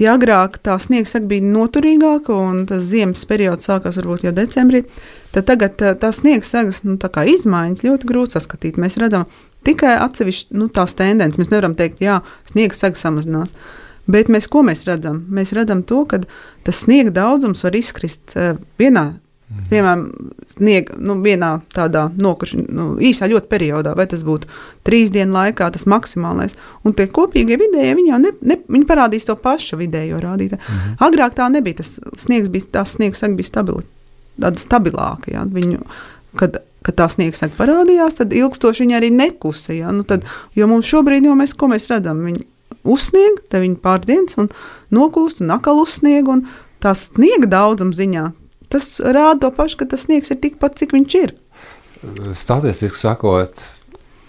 ja 0.00 0.16
agrāk 0.16 0.58
tā 0.64 0.76
sniega 0.82 1.10
saka 1.10 1.30
bija 1.30 1.46
noturīgāka 1.46 2.34
un 2.34 2.66
tas 2.70 2.84
ziemas 2.90 3.24
periods 3.28 3.68
sākās 3.68 4.00
varbūt 4.00 4.26
jau 4.28 4.34
decembrī, 4.36 4.84
tad 5.34 5.48
tagad 5.50 5.78
tā, 5.80 5.94
tā 5.98 6.12
sniega 6.14 6.46
sagas 6.46 6.82
nu, 6.86 6.98
tā 7.00 7.26
izmaiņas 7.36 7.86
ļoti 7.86 8.10
grūti 8.10 8.38
saskatīt. 8.38 8.80
Mēs 8.80 9.00
redzam 9.00 9.28
tikai 9.66 9.94
atsevišķi 10.02 10.58
nu, 10.58 10.68
tās 10.74 10.96
tendences. 10.98 11.40
Mēs 11.40 11.52
nevaram 11.52 11.76
teikt, 11.78 12.02
ka 12.02 12.20
sniega 12.50 12.76
sega 12.76 12.98
samazinās. 12.98 13.54
Bet 14.10 14.30
mēs, 14.32 14.48
ko 14.50 14.64
mēs 14.66 14.86
redzam? 14.88 15.22
Mēs 15.30 15.52
redzam 15.54 15.84
to, 15.86 16.02
ka 16.10 16.22
tas 16.66 16.84
sniega 16.84 17.12
daudzums 17.14 17.62
var 17.66 17.76
izkrist 17.78 18.34
uh, 18.34 18.56
vienā. 18.80 19.12
Mhm. 19.52 19.68
Piemēram, 19.68 20.02
sniega 20.48 20.96
nu, 20.96 21.18
vienā 21.20 21.50
tādā 21.76 22.06
nokuši, 22.16 22.62
nu, 22.72 22.86
īsā 23.04 23.28
ļoti 23.28 23.50
periodā, 23.50 23.92
vai 23.98 24.06
tas 24.08 24.24
būtu 24.24 24.48
trīs 24.86 25.12
dienu 25.12 25.36
laikā, 25.36 25.68
tas 25.74 25.84
maksimālais. 25.90 26.56
Un 26.88 26.96
tie 26.96 27.06
kopīgie 27.06 27.58
vidējie, 27.60 27.92
viņi 27.98 28.12
jau 28.14 28.20
ne, 28.22 28.32
ne, 28.40 28.58
viņi 28.64 28.88
parādīs 28.88 29.28
to 29.28 29.36
pašu 29.36 29.76
vidējo 29.80 30.22
rādītāju. 30.24 30.60
-hmm. 30.62 30.96
Agrāk 31.04 31.36
tā 31.36 31.50
nebija. 31.52 31.82
Tas 31.82 32.00
sniegs 32.16 32.48
bija, 32.48 32.64
tās 32.80 32.96
sniegs 32.96 33.20
bija 33.20 33.44
stabili, 33.46 33.84
stabilāka. 34.56 35.32
Ja? 35.32 35.44
Viņu, 35.44 35.84
kad 36.36 36.62
kad 36.82 36.96
tā 36.98 37.08
sniegs 37.08 37.42
parādījās, 37.58 38.16
tad 38.18 38.32
ilgstoši 38.32 38.82
viņa 38.82 38.96
arī 38.98 39.10
nekusa. 39.14 39.72
Ja? 39.72 39.92
Nu 39.92 40.02
tad, 40.02 40.24
jo 40.54 40.66
mums 40.66 40.86
šobrīd, 40.90 41.24
jau 41.28 41.36
mēs, 41.38 41.54
ko 41.54 41.68
mēs 41.68 41.86
redzam, 41.86 42.24
viņi 42.26 42.46
uzsnieg, 42.84 43.42
te 43.50 43.60
viņi 43.62 43.80
pāris 43.82 44.08
dienas 44.08 44.38
un 44.40 44.50
nokūst 44.94 45.42
un 45.44 45.54
atkal 45.54 45.82
uzsnieg. 45.82 46.28
Un 46.28 46.46
tā 46.82 46.94
sniega 46.98 47.50
daudzuma 47.50 47.96
ziņā 47.96 48.30
tas 48.72 48.96
rāda 49.04 49.44
to 49.44 49.52
pašu, 49.56 49.82
ka 49.82 49.90
tas 49.92 50.06
sniegs 50.06 50.32
ir 50.32 50.40
tikpat, 50.42 50.78
cik 50.80 50.94
viņš 50.96 51.16
ir. 51.20 51.34
Statistiski 52.38 52.98
sakot, 52.98 53.66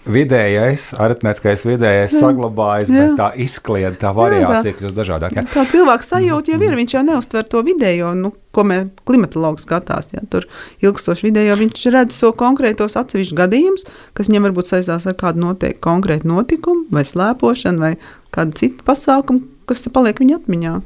vidējais, 0.04 0.90
aritmētiskais 1.00 1.64
vidējais 1.64 2.14
jā. 2.14 2.20
saglabājas, 2.26 2.90
jā. 2.92 3.04
bet 3.04 3.14
tā 3.20 3.28
izkliede, 3.40 3.96
tā 4.00 4.12
variācija 4.16 4.76
kļūst 4.76 4.98
dažādāka. 4.98 5.44
Tā 5.52 5.64
cilvēka 5.72 6.06
sajūta 6.06 6.52
jau 6.52 6.60
ir, 6.60 6.76
viņš 6.80 6.96
jau 6.96 7.02
neuztver 7.08 7.46
to 7.48 7.62
vidējo, 7.64 8.12
nu, 8.18 8.32
ko 8.54 8.66
mēs 8.68 8.90
klimatologi 9.08 9.64
skatās. 9.64 10.12
Jā, 10.14 10.24
tur 10.30 10.46
ilgstoši 10.84 11.30
vidējo 11.30 11.56
viņš 11.62 11.86
redz 11.94 12.20
so 12.20 12.34
konkrētos 12.36 12.98
atsevišķus 13.00 13.40
gadījumus, 13.40 13.88
kas 14.16 14.30
viņam 14.30 14.50
varbūt 14.50 14.70
saistās 14.74 15.08
ar 15.08 15.16
kādu 15.20 15.46
noteiktu 15.46 15.82
konkrētu 15.88 16.30
notikumu, 16.30 16.86
vai 16.92 17.06
slēpošanu, 17.08 17.84
vai 17.88 17.94
kādu 18.34 18.60
citu 18.60 18.84
pasākumu, 18.86 19.46
kas 19.70 19.86
paliek 19.94 20.20
viņa 20.20 20.40
atmiņā. 20.42 20.78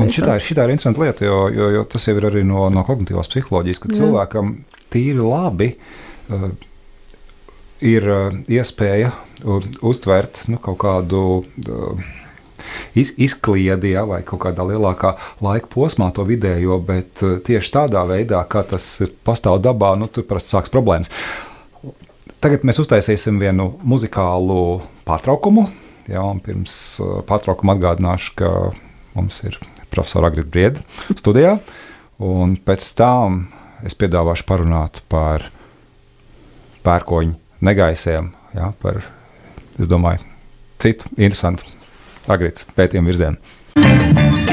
Un 0.00 0.12
šitā 0.14 0.38
ir, 0.40 0.46
šitā 0.46 0.64
ir 0.64 0.72
interesanta 0.72 1.04
lieta, 1.04 1.28
jo, 1.28 1.40
jo, 1.52 1.72
jo 1.78 1.88
tas 1.92 2.08
jau 2.08 2.16
ir 2.16 2.32
arī 2.32 2.46
no, 2.48 2.70
no 2.72 2.84
kognitīvās 2.88 3.28
psiholoģijas, 3.28 3.82
ka 3.82 3.92
jā. 3.92 3.98
cilvēkam 4.00 4.54
tīri 4.94 5.20
labi. 5.20 5.74
Uh, 6.32 6.48
ir 7.82 8.06
uh, 8.10 8.36
iespēja 8.50 9.10
uh, 9.10 9.64
uztvert 9.82 10.44
nu, 10.50 10.58
kaut 10.62 10.78
kādu 10.84 11.22
uh, 11.42 12.12
iz, 12.94 13.14
izkliedi 13.18 13.94
ja, 13.94 14.04
vai 14.08 14.22
kaut 14.26 14.42
kādā 14.44 14.66
lielākā 14.68 15.14
laika 15.44 15.70
posmā 15.72 16.10
to 16.14 16.26
vidējo, 16.28 16.78
bet 16.84 17.22
tieši 17.46 17.74
tādā 17.74 18.04
veidā, 18.08 18.42
kā 18.48 18.64
tas 18.68 18.86
pastāv 19.26 19.60
dabā, 19.64 19.94
nu, 19.98 20.08
tur 20.08 20.26
parasti 20.28 20.54
sāks 20.54 20.72
problēmas. 20.72 21.12
Tagad 22.44 22.66
mēs 22.68 22.80
uztaisīsim 22.82 23.38
vienu 23.40 23.70
muzikālu 23.88 24.82
pārtraukumu. 25.08 25.68
Ja, 26.12 26.26
pirms 26.44 26.74
pārtraukuma 27.24 27.72
atgādināšu, 27.78 28.34
ka 28.36 28.50
mums 29.16 29.40
ir 29.48 29.56
profesora 29.88 30.28
Agrita 30.28 30.50
Brieda 30.52 31.14
studijā. 31.16 31.54
Pēc 32.20 32.90
tam 32.98 33.46
es 33.84 33.96
piedāvāšu 33.96 34.44
parunāt 34.48 35.00
par 35.08 35.48
pērkoņu 36.84 37.43
negaisiem, 37.64 38.30
ja, 38.56 38.70
par, 38.82 39.02
es 39.78 39.90
domāju, 39.90 40.24
citu 40.82 41.10
interesantu 41.16 41.68
agrītas 42.30 42.68
pētījumu 42.76 43.12
virzienu. 43.12 44.43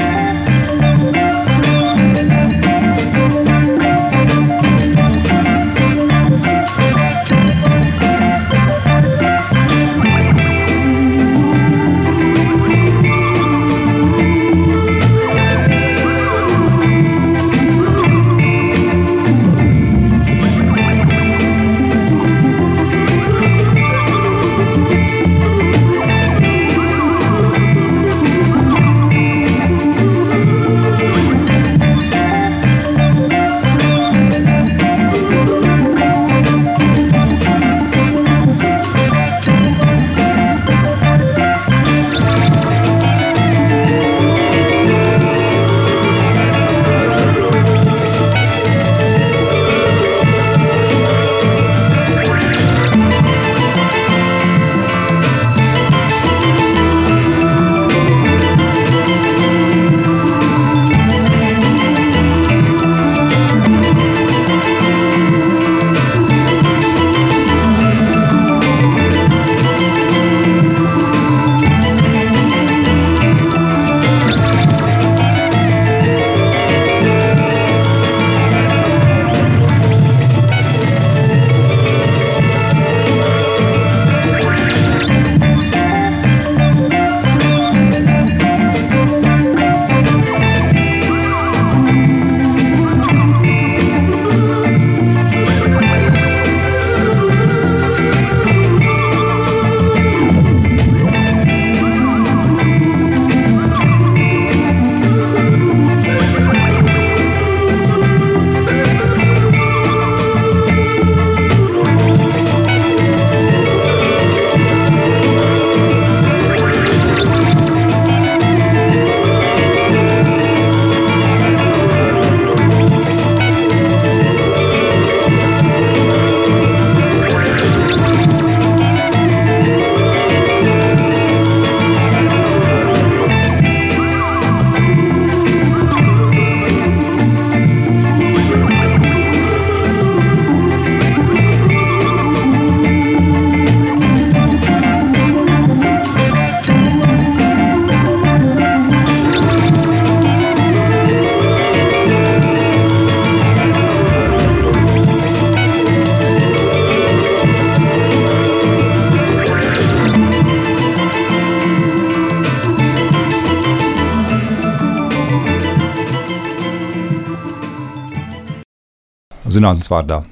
Zinātnes 169.72 169.90
vārdā. 169.90 170.22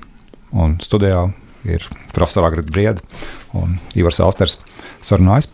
Un 0.52 0.78
studijā 0.82 1.30
ir 1.64 1.85
profesors 2.14 2.47
Agrita 2.47 2.73
Brieda 2.73 3.00
un 3.54 3.78
Ivars 3.94 4.20
Alsters 4.20 4.59
sarunājas. 5.02 5.50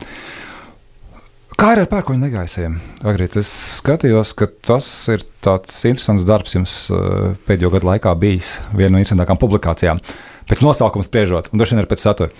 Kā 1.56 1.72
ir 1.72 1.84
ar 1.84 1.88
pērkoņu 1.88 2.20
negaisiem? 2.20 2.74
Agrīt, 3.06 3.38
es 3.40 3.48
skatījos, 3.78 4.34
ka 4.36 4.48
tas 4.68 4.86
ir 5.08 5.22
tāds 5.44 5.72
interesants 5.88 6.26
darbs 6.28 6.52
jums 6.52 6.74
eh, 6.90 7.32
pēdējo 7.48 7.70
gadu 7.72 7.88
laikā 7.88 8.12
bijis 8.20 8.58
viena 8.74 8.96
no 8.96 9.00
interesantākām 9.00 9.40
publikācijām. 9.40 10.02
Pēc 10.50 10.62
nosaukuma 10.62 11.06
spriežot, 11.06 11.48
un 11.50 11.60
droši 11.60 11.74
vien 11.74 11.80
arī 11.80 11.90
pēc 11.90 12.04
satura. 12.04 12.30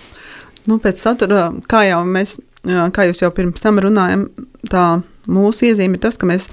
Nu, 0.67 0.77
pēc 0.83 1.01
satura, 1.01 1.47
kā 1.69 1.81
jau 1.87 2.03
mēs, 2.05 2.37
kā 2.93 3.07
jūs 3.07 3.23
jau 3.23 3.31
pirms 3.33 3.63
tam 3.63 3.81
runājam, 3.81 4.27
tā 4.69 4.85
mūsu 5.27 5.71
iezīme 5.71 5.97
ir 5.97 6.03
tas, 6.03 6.19
ka 6.19 6.29
mēs 6.29 6.45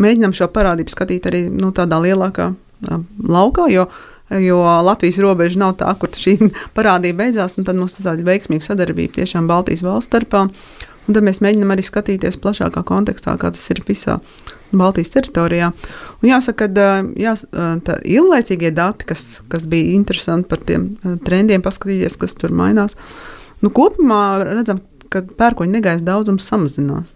mēģinām 0.00 0.34
šo 0.38 0.48
parādību 0.54 0.94
skatīt 0.94 1.28
arī 1.28 1.46
nu, 1.52 1.68
tādā 1.76 2.00
lielākā 2.00 2.54
laukā, 2.82 3.68
jo, 3.72 3.86
jo 4.30 4.58
Latvijas 4.86 5.20
robeža 5.22 5.60
nav 5.62 5.76
tā, 5.80 5.92
kur 6.00 6.10
šī 6.10 6.36
parādība 6.76 7.24
beidzās, 7.24 7.58
un 7.58 7.68
tad 7.68 7.78
mums 7.78 7.98
ir 7.98 8.08
tāda 8.08 8.26
veiksmīga 8.26 8.66
sadarbība 8.66 9.20
tiešām 9.20 9.48
Baltijas 9.50 9.84
valsts 9.86 10.10
starpā. 10.10 10.46
Un 11.06 11.14
tad 11.14 11.22
mēs 11.22 11.38
mēģinām 11.44 11.70
arī 11.70 11.84
skatīties 11.86 12.38
plašākā 12.42 12.82
kontekstā, 12.86 13.36
kā 13.38 13.52
tas 13.54 13.62
ir 13.70 13.78
visā 13.86 14.18
Baltijas 14.74 15.12
teritorijā. 15.14 15.70
Un 16.18 16.26
jāsaka, 16.26 16.66
ka 16.66 16.88
jā, 17.14 17.36
ilglaicīgie 18.02 18.72
dati, 18.74 19.06
kas, 19.06 19.38
kas 19.52 19.68
bija 19.70 19.94
interesanti 19.94 20.50
par 20.50 20.64
tiem 20.66 20.88
trendiem, 21.26 21.62
paskatīties, 21.62 22.18
kas 22.18 22.34
tur 22.34 22.54
mainās, 22.58 22.98
nu, 23.62 23.70
kopumā 23.70 24.22
redzam, 24.42 24.82
ka 25.12 25.22
pērkoņa 25.38 25.78
negaisa 25.78 26.08
daudzums 26.08 26.48
samazinās. 26.50 27.14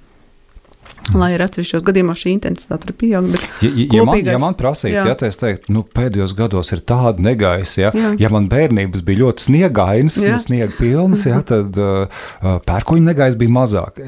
Lai 1.17 1.31
arī 1.35 1.47
atsevišķos 1.47 1.85
gadījumos 1.87 2.21
šī 2.23 2.35
intensitāte 2.37 2.87
tur 2.87 2.97
pieaug. 3.01 3.31
Ja, 3.35 3.71
ja, 3.71 3.87
ja, 3.99 4.05
man, 4.07 4.21
ja 4.27 4.39
man 4.43 4.57
prasītu, 4.59 4.95
jā. 4.95 5.07
ja 5.09 5.17
es 5.27 5.41
teiktu, 5.41 5.73
nu, 5.75 5.83
pēdējos 5.97 6.37
gados 6.39 6.71
ir 6.77 6.85
tāda 6.87 7.25
negaisa, 7.25 7.87
ja, 7.87 7.95
jā. 7.97 8.13
ja 8.21 8.31
man 8.33 8.47
bērnības 8.53 9.03
bija 9.07 9.25
ļoti 9.25 9.47
sniegainas, 9.49 10.21
nu, 10.23 10.37
sniega 10.45 10.71
pilnas, 10.79 11.25
ja, 11.27 11.41
tad 11.47 11.81
uh, 11.81 12.23
pērkoņa 12.69 13.11
negaisa 13.11 13.41
bija 13.41 13.57
mazāk. 13.57 14.01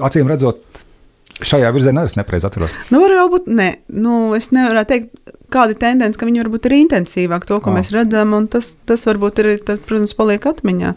Acīm 0.00 0.30
redzot, 0.30 0.84
šajā 1.46 1.70
virzienā 1.74 2.04
es 2.08 2.16
nepareizi 2.18 2.48
atceros. 2.48 2.74
Nu, 2.92 3.02
varbūt 3.02 3.48
ne. 3.50 3.70
Nu, 3.92 4.30
es 4.36 4.50
nevaru 4.54 4.84
teikt, 4.88 5.12
kāda 5.52 5.74
ir 5.74 5.80
tendence, 5.80 6.18
ka 6.18 6.28
viņi 6.28 6.44
varbūt 6.44 6.68
ir 6.68 6.76
intensīvāk 6.80 7.46
to, 7.48 7.60
ko 7.62 7.72
oh. 7.72 7.76
mēs 7.76 7.92
redzam, 7.94 8.34
un 8.36 8.48
tas, 8.52 8.74
tas 8.88 9.06
varbūt 9.08 9.42
ir, 9.42 9.52
tad, 9.66 9.82
protams, 9.88 10.16
paliek 10.18 10.46
atmiņā. 10.50 10.94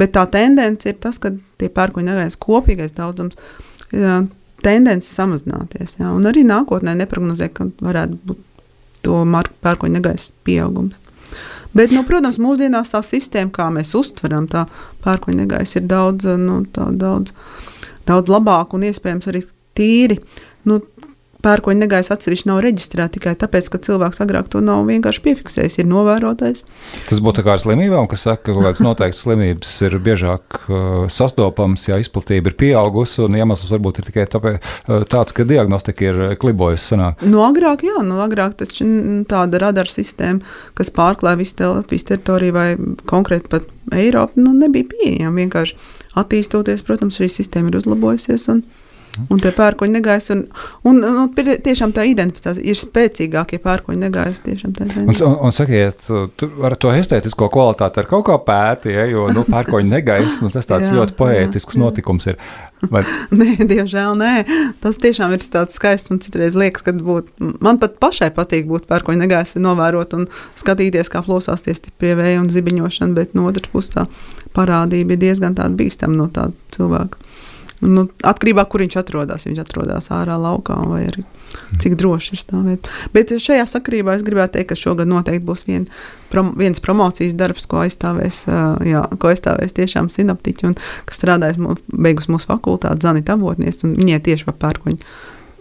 Bet 0.00 0.14
tā 0.16 0.24
tendence 0.32 0.88
ir 0.88 0.98
tas, 1.02 1.18
ka 1.22 1.34
tie 1.60 1.68
pērkoņa 1.72 2.14
negaisa 2.14 2.40
kopīgais 2.42 2.94
daudzums. 2.96 3.38
Jā, 3.92 4.22
tendence 4.64 5.10
samazināties. 5.10 5.98
Jā, 6.00 6.12
un 6.14 6.26
arī 6.30 6.44
nākotnē 6.48 6.94
neprognozē, 6.98 7.50
ka 7.54 7.68
varētu 7.82 8.18
būt 8.28 8.42
to 9.02 9.22
pērkoņa 9.64 9.98
negaisa 9.98 10.30
pieaugums. 10.46 10.98
Bet, 11.72 11.92
nu, 11.94 12.02
protams, 12.04 12.36
mūsdienās 12.42 12.92
tā 12.92 13.00
sistēma, 13.06 13.52
kā 13.54 13.70
mēs 13.72 13.94
uztveram, 13.96 14.46
tā 14.50 14.66
pērkoņa 15.04 15.38
negaisa 15.44 15.80
ir 15.80 15.86
daudz, 15.88 16.28
nu, 16.40 16.60
daudz, 16.76 17.32
daudz 18.08 18.32
labāka 18.32 18.76
un 18.76 18.84
iespējams 18.90 19.30
arī 19.32 19.40
tīri. 19.78 20.18
Nu, 20.68 20.82
pērkoņa 21.42 21.82
negaisa 21.82 22.14
atsevišķi 22.16 22.48
nav 22.50 22.60
reģistrēta 22.64 23.16
tikai 23.16 23.34
tāpēc, 23.40 23.68
ka 23.72 23.80
cilvēks 23.82 24.22
agrāk 24.24 24.48
to 24.52 24.62
nav 24.64 24.84
vienkārši 24.88 25.22
piefiksējis, 25.24 25.78
ir 25.82 25.88
novērotais. 25.90 26.64
Tas 27.08 27.22
būtu 27.24 27.44
kā 27.46 27.56
ar 27.56 27.62
slimībām, 27.62 28.08
kas 28.10 28.26
saka, 28.28 28.44
ka 28.46 28.54
kaut 28.54 28.66
kādas 28.68 28.82
noteiktas 28.84 29.22
slimības 29.26 29.74
ir 29.88 29.98
biežāk 30.02 30.58
uh, 30.62 31.04
sastopamas, 31.12 31.88
ja 31.88 31.98
izplatība 32.02 32.52
ir 32.52 32.58
pieaugusi, 32.62 33.22
un 33.26 33.38
iemesls 33.38 33.72
varbūt 33.74 34.02
ir 34.02 34.08
tikai 34.10 34.26
tāpēc, 34.32 34.58
uh, 34.62 35.06
tāds, 35.10 35.34
ka 35.36 35.46
diagnostika 35.48 36.08
ir 36.08 36.22
klibojusi. 36.42 36.92
Sanāk. 36.92 37.22
No 37.28 37.44
agrāk, 37.46 37.84
jā, 37.86 38.00
no 38.04 38.18
agrāk 38.24 38.56
tas 38.58 38.72
ir 38.82 39.22
tāda 39.30 39.60
radara 39.62 39.90
sistēma, 39.90 40.42
kas 40.78 40.90
pārklāja 40.94 41.38
visu 41.40 41.62
Latvijas 41.62 42.08
teritoriju 42.08 42.56
vai 42.56 42.68
konkrēti 43.08 43.50
pat 43.52 43.68
Eiropu, 43.92 44.40
nu, 44.42 44.52
nebija 44.56 44.88
pieejama. 44.90 45.42
Vienkārši 45.42 45.76
attīstoties, 46.18 46.84
protams, 46.86 47.18
šī 47.18 47.28
sistēma 47.32 47.72
ir 47.72 47.80
uzlabojusies. 47.80 48.48
Un, 48.52 48.62
Un 49.28 49.40
tie 49.42 49.52
pērkoņi 49.52 49.92
negaisa, 49.92 50.32
un, 50.34 50.42
un, 50.88 51.00
un, 51.04 51.16
un 51.24 51.50
tiešām 51.64 51.92
tā 51.92 52.04
identifikācija 52.08 52.64
ir 52.64 52.78
spēcīgākie 52.78 53.58
pērkoņi 53.62 54.00
negaisa. 54.00 54.40
Tiešām 54.46 54.72
un, 55.04 55.12
un, 55.12 55.34
un 55.48 55.54
sakiet, 55.54 56.06
ar 56.64 56.76
to 56.80 56.92
estētisko 56.96 57.50
kvalitāti 57.52 58.00
ar 58.00 58.08
kaut 58.08 58.24
kā 58.30 58.38
pēti, 58.46 58.94
ja, 58.96 59.04
jo 59.10 59.28
nu, 59.34 59.44
pērkoņi 59.48 59.92
negaisa, 59.92 60.46
nu, 60.46 60.52
tas 60.54 60.68
tāds 60.70 60.88
jā, 60.88 60.96
ļoti 60.98 61.16
poētisks 61.18 61.76
jā, 61.76 61.82
notikums 61.84 62.30
ir. 62.32 62.40
Vai? 62.90 63.04
nē, 63.40 63.56
diemžēl 63.68 64.16
nē. 64.18 64.32
Tas 64.82 64.98
tiešām 65.02 65.36
ir 65.36 65.44
tāds 65.44 65.76
skaists 65.78 66.14
un 66.14 66.22
citreiz 66.24 66.56
liekas, 66.58 66.84
ka 66.86 66.94
būt, 66.96 67.28
man 67.62 67.80
pat 67.82 67.98
pašai 68.02 68.32
patīk 68.34 68.66
būt 68.70 68.88
pērkoņu 68.90 69.22
negaisa, 69.22 69.62
novērot 69.62 70.16
un 70.18 70.28
skatīties, 70.58 71.12
kā 71.12 71.22
plosās 71.26 71.66
tie 71.66 71.76
stiprie 71.76 72.16
vēji 72.18 72.40
un 72.40 72.48
zibiņošana, 72.52 73.18
bet 73.18 73.36
no 73.38 73.46
otras 73.50 73.70
puses 73.72 73.94
tā 73.94 74.08
parādība 74.56 75.16
ir 75.16 75.22
diezgan 75.28 75.56
tāda 75.58 75.76
bīstama 75.78 76.16
no 76.16 76.30
tāda 76.32 76.56
cilvēka. 76.74 77.20
Nu, 77.82 78.06
atkarībā 78.22 78.62
no 78.62 78.70
kur 78.70 78.84
viņš 78.84 78.96
atrodas. 79.00 79.46
Viņš 79.48 79.62
atrodas 79.64 80.10
ārā 80.14 80.36
laukā 80.38 80.76
vai 80.86 81.04
arī 81.08 81.24
cik 81.82 81.96
droši 82.00 82.36
ir 82.36 82.40
stāvēt. 82.40 82.88
Bet 83.14 83.32
šajā 83.42 83.64
sakarībā 83.68 84.16
es 84.16 84.24
gribētu 84.26 84.56
teikt, 84.56 84.70
ka 84.72 84.78
šogad 84.78 85.10
noteikti 85.10 85.44
būs 85.46 85.66
vien, 85.68 85.86
prom, 86.32 86.52
viens 86.58 86.80
promocijas 86.84 87.34
darbs, 87.38 87.66
ko 87.68 87.82
aizstāvēs, 87.82 88.42
jā, 88.88 89.02
ko 89.18 89.32
aizstāvēs 89.32 89.76
tiešām 89.76 90.08
sinaptiķi 90.12 90.70
un 90.70 90.78
kas 91.08 91.20
strādājas 91.20 91.60
beigus 91.92 92.30
mūsu 92.32 92.48
fakultātes 92.52 93.04
Zanita 93.04 93.36
avotnieks 93.36 93.84
un 93.86 93.96
viņai 93.98 94.22
tieši 94.28 94.48
par 94.50 94.58
pērkoņu. 94.66 95.12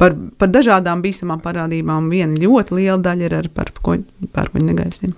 Par, 0.02 0.16
par 0.42 0.50
dažādām 0.50 1.04
bīstamām 1.04 1.42
parādībām 1.44 2.08
viena 2.10 2.40
ļoti 2.40 2.80
liela 2.80 3.02
daļa 3.02 3.28
ir 3.28 3.38
ar 3.38 3.52
pērkoņu 3.58 4.70
negaisiem. 4.70 5.14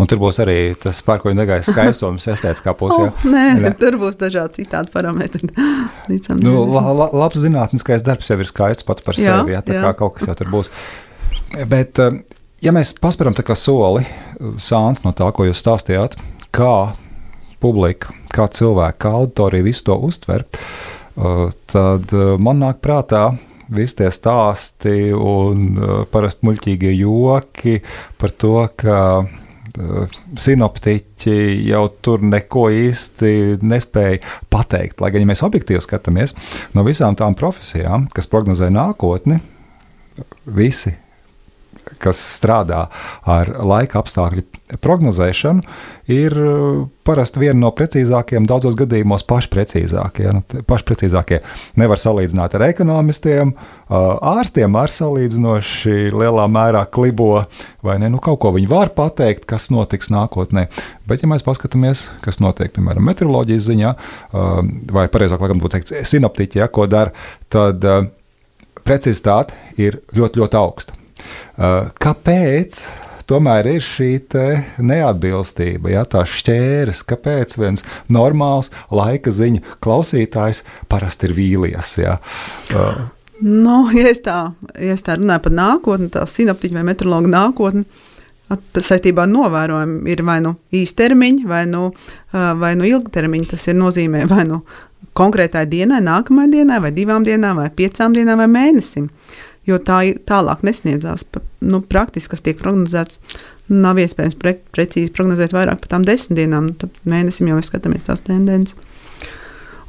Un 0.00 0.08
tur 0.08 0.20
būs 0.22 0.38
arī 0.40 0.56
tas 0.80 1.02
pārkoņu 1.04 1.36
negaisa 1.36 1.74
skaistums, 1.74 2.24
estētiskā 2.32 2.72
pusē. 2.80 3.10
Oh, 3.10 3.24
nē, 3.28 3.44
nē, 3.60 3.72
tur 3.80 3.98
būs 4.00 4.16
dažādi 4.20 4.62
citādi 4.62 4.92
parametri. 4.94 5.50
nu, 6.44 6.54
la, 6.72 6.84
la, 6.96 7.08
labs 7.24 7.42
zinātniskais 7.42 8.04
darbs 8.06 8.30
jau 8.32 8.38
ir 8.40 8.48
skaists 8.48 8.88
pats 8.88 9.04
par 9.04 9.20
jā, 9.20 9.36
sevi, 9.40 9.56
jā, 9.56 9.60
tā 9.66 9.76
jā. 9.76 9.82
kā 9.84 9.92
kaut 10.00 10.16
kas 10.16 10.30
jau 10.30 10.36
tur 10.38 10.52
būs. 10.54 10.72
Bet, 11.68 12.00
eh, 12.00 12.22
ja 12.64 12.72
mēs 12.72 12.94
paspēram 13.02 13.36
tā 13.36 13.44
kā 13.44 13.56
soli, 13.58 14.06
sāns 14.56 15.04
no 15.04 15.12
tā, 15.16 15.28
ko 15.36 15.44
jūs 15.50 15.60
stāstījāt, 15.60 16.16
kā 16.56 16.74
publika, 17.62 18.16
kā 18.32 18.48
cilvēki, 18.48 19.00
kā 19.04 19.12
auditorija 19.20 19.68
visu 19.68 19.90
to 19.90 19.98
uztver, 20.08 20.46
eh, 20.48 21.46
tad 21.68 22.16
eh, 22.16 22.34
man 22.40 22.64
nāk 22.64 22.80
prātā 22.80 23.28
visi 23.72 24.00
tie 24.00 24.08
stāsti 24.12 25.12
un 25.16 25.78
parasti 26.12 26.44
muļķīgie 26.44 26.90
joki 26.92 27.78
par 28.20 28.32
to, 28.36 28.56
ka 28.76 28.96
sinoptiķi 30.38 31.36
jau 31.68 31.84
tur 32.04 32.24
neko 32.24 32.66
īsti 32.74 33.32
nespēja 33.64 34.20
pateikt. 34.52 35.00
Lai 35.00 35.12
gan, 35.14 35.24
ja 35.24 35.30
mēs 35.32 35.44
objektīvi 35.46 35.82
skatāmies 35.84 36.36
no 36.76 36.84
visām 36.86 37.16
tām 37.18 37.36
profesijām, 37.38 38.08
kas 38.12 38.28
prognozē 38.30 38.70
nākotni, 38.72 39.40
visi 40.44 40.94
kas 42.02 42.20
strādā 42.38 42.86
ar 43.28 43.50
laika 43.62 44.00
apstākļu 44.02 44.44
prognozēšanu, 44.82 45.64
ir 46.12 46.34
uh, 46.38 46.84
parasti 47.06 47.42
viena 47.42 47.58
no 47.60 47.70
precīzākajiem, 47.76 48.46
daudzos 48.48 48.76
gadījumos 48.78 49.24
pašprecīzākie. 49.28 50.28
Nu, 50.34 50.62
pašprecīzākie 50.68 51.40
nevar 51.80 52.00
salīdzināt 52.00 52.56
ar 52.56 52.66
ekonomistiem, 52.68 53.52
uh, 53.52 54.14
ārstiem 54.32 54.78
ar 54.78 54.94
salīdzinoši 54.94 56.14
lielā 56.14 56.46
mērā 56.52 56.84
klibo, 56.94 57.44
vai 57.84 57.98
ne? 58.02 58.10
Nu, 58.12 58.22
kaut 58.22 58.40
ko 58.44 58.54
viņi 58.56 58.70
var 58.70 58.94
pateikt, 58.96 59.46
kas 59.50 59.70
notiks 59.74 60.10
nākotnē. 60.14 60.68
Bet, 61.08 61.24
ja 61.24 61.30
mēs 61.30 61.44
paskatāmies, 61.46 62.06
kas 62.24 62.40
notiek, 62.42 62.72
piemēram, 62.76 63.04
meteoroloģijas 63.10 63.68
ziņā, 63.68 63.92
uh, 63.92 64.56
vai 64.94 65.06
pareizāk, 65.12 65.42
laikam, 65.42 65.62
būtu 65.62 65.78
teikt, 65.78 65.94
sinoptiķi, 66.14 66.62
ja, 66.62 66.72
ko 66.72 66.88
dara, 66.90 67.14
tad 67.52 67.84
precizitāte 68.82 69.54
ir 69.80 70.00
ļoti, 70.16 70.42
ļoti 70.42 70.58
augsta. 70.58 71.01
Kāpēc? 71.56 72.84
Tomēr 73.32 73.68
ir 73.70 73.84
šī 73.86 74.10
neatbilstība, 74.82 75.92
ja, 75.94 76.02
tā 76.04 76.24
šķērs, 76.28 77.04
kāpēc 77.08 77.54
viens 77.60 77.84
normāls 78.12 78.72
laika 78.92 79.32
ziņu 79.32 79.62
klausītājs 79.84 80.64
parasti 80.90 81.30
ir 81.30 81.36
vīlies. 81.38 81.96
Ja. 82.02 82.18
Uh, 82.74 83.06
Nu, 83.42 83.88
ja 83.90 84.06
es 84.06 84.20
tā, 84.22 84.36
ja 84.78 84.94
es 84.94 85.02
tā 85.02 85.16
runāju 85.18 85.42
par 85.48 85.54
nākotni, 85.58 86.06
tā 86.14 86.22
sinaptiķa 86.30 86.76
vai 86.76 86.84
meteorologa 86.86 87.30
nākotni, 87.32 87.82
saistībā 88.76 89.24
ar 89.24 89.32
novērojumu 89.32 90.06
ir 90.12 90.22
vai 90.28 90.36
nu 90.44 90.52
īstermiņa, 90.78 91.48
vai 91.50 91.64
nu, 91.66 91.88
vai 92.32 92.74
nu 92.78 92.86
ilgtermiņa. 92.86 93.48
Tas 93.50 93.66
ir 93.66 93.78
nozīmē 93.80 94.28
vai 94.30 94.44
nu 94.46 94.60
konkrētai 95.18 95.64
dienai, 95.66 95.98
nākamajai 96.06 96.52
dienai, 96.52 96.78
vai 96.84 96.92
divām 96.94 97.26
dienām, 97.26 97.58
vai 97.64 97.72
piecām 97.74 98.14
dienām, 98.14 98.44
vai 98.44 98.50
mēnesim. 98.52 99.08
Uh, 99.10 99.51
jo 99.68 99.78
tā 99.78 100.02
tālāk 100.28 100.64
nesniedzās. 100.66 101.26
Nu, 101.62 101.80
praktiski, 101.80 102.34
kas 102.34 102.44
tiek 102.44 102.58
prognozēts, 102.60 103.20
nav 103.72 104.00
iespējams 104.02 104.38
pre, 104.40 104.56
precīzi 104.74 105.12
prognozēt 105.14 105.54
vairāk 105.54 105.84
par 105.84 105.94
tām 105.94 106.06
desmit 106.06 106.42
dienām. 106.42 106.72
Tad 106.80 106.96
mēnesim 107.08 107.50
jau 107.50 107.58
mēs 107.58 107.70
skatāmies 107.70 108.06
tās 108.08 108.24
tendences. 108.26 108.76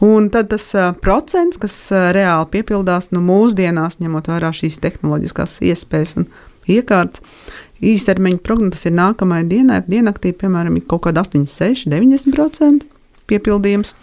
Un 0.04 0.28
tad 0.34 0.50
tas 0.52 0.66
uh, 0.76 0.90
procents, 1.00 1.60
kas 1.62 1.76
uh, 1.94 2.10
reāli 2.16 2.50
piepildās 2.58 3.14
nu, 3.16 3.22
mūsdienās, 3.24 4.02
ņemot 4.04 4.28
vērā 4.28 4.50
šīs 4.56 4.82
tehnoloģiskās 4.84 5.62
iespējas 5.64 6.18
un 6.20 6.28
iekārtas, 6.68 7.24
īstermiņa 7.84 8.42
prognoze, 8.44 8.74
tas 8.76 8.88
ir 8.90 8.96
nākamajai 8.98 9.48
dienai, 9.48 9.80
diennaktī, 9.88 10.34
piemēram, 10.36 10.82
kaut 10.90 11.06
kāda 11.08 11.24
86, 11.24 11.88
90% 11.92 12.90
piepildījums. 13.32 13.94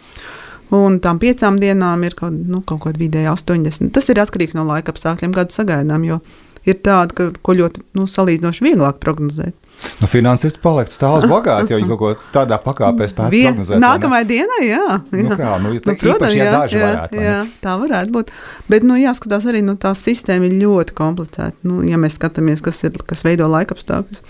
Un 0.77 1.01
tām 1.03 1.19
piecām 1.23 1.59
dienām 1.63 2.05
ir 2.07 2.15
kaut, 2.19 2.35
nu, 2.35 2.61
kaut 2.67 2.85
kāda 2.85 3.01
vidēja 3.01 3.35
80. 3.35 3.91
Tas 3.97 4.11
ir 4.13 4.21
atkarīgs 4.23 4.55
no 4.55 4.67
laika 4.69 4.95
apstākļiem, 4.95 5.35
kāda 5.35 5.55
sagaidām. 5.55 6.07
Jo 6.07 6.21
ir 6.69 6.79
tāda, 6.85 7.15
ka, 7.17 7.27
ko 7.43 7.55
ļoti 7.57 7.83
nu, 7.97 8.07
salīdzinoši 8.11 8.65
vieglāk 8.67 9.01
prognozēt. 9.03 9.57
Nu, 10.03 10.09
finansisti 10.11 10.61
paliek 10.61 10.91
stāvs 10.93 11.25
bagāti, 11.29 11.73
jo 11.73 11.79
viņi 11.81 11.89
kaut 11.89 12.01
ko 12.03 12.09
tādā 12.35 12.59
pakāpē 12.61 13.07
spēj 13.09 13.31
Vien- 13.33 13.55
prognozēt. 13.55 13.81
Nākamajai 13.81 14.27
dienai, 14.29 14.61
jā. 14.67 14.89
jā. 15.09 15.23
Nu 15.25 15.39
kā, 15.39 15.55
nu, 15.63 15.73
tā 15.81 15.95
īpaši, 15.97 16.37
ja 16.37 16.51
daži 16.53 16.83
varētu, 16.83 17.17
vai 17.17 17.23
ne? 17.23 17.31
jā, 17.31 17.39
tā 17.65 17.77
varētu 17.81 18.15
būt. 18.17 18.35
Bet 18.69 18.85
nu, 18.85 18.99
jāskatās 19.01 19.49
arī, 19.49 19.63
nu, 19.65 19.79
tā 19.81 19.95
sistēma 19.97 20.51
ir 20.51 20.59
ļoti 20.61 20.97
komplicēta. 21.01 21.57
Nu, 21.65 21.81
ja 21.87 22.01
mēs 22.01 22.19
skatāmies, 22.21 22.61
kas, 22.65 22.83
ir, 22.85 23.01
kas 23.09 23.25
veido 23.25 23.49
laikapstākļus. 23.49 24.21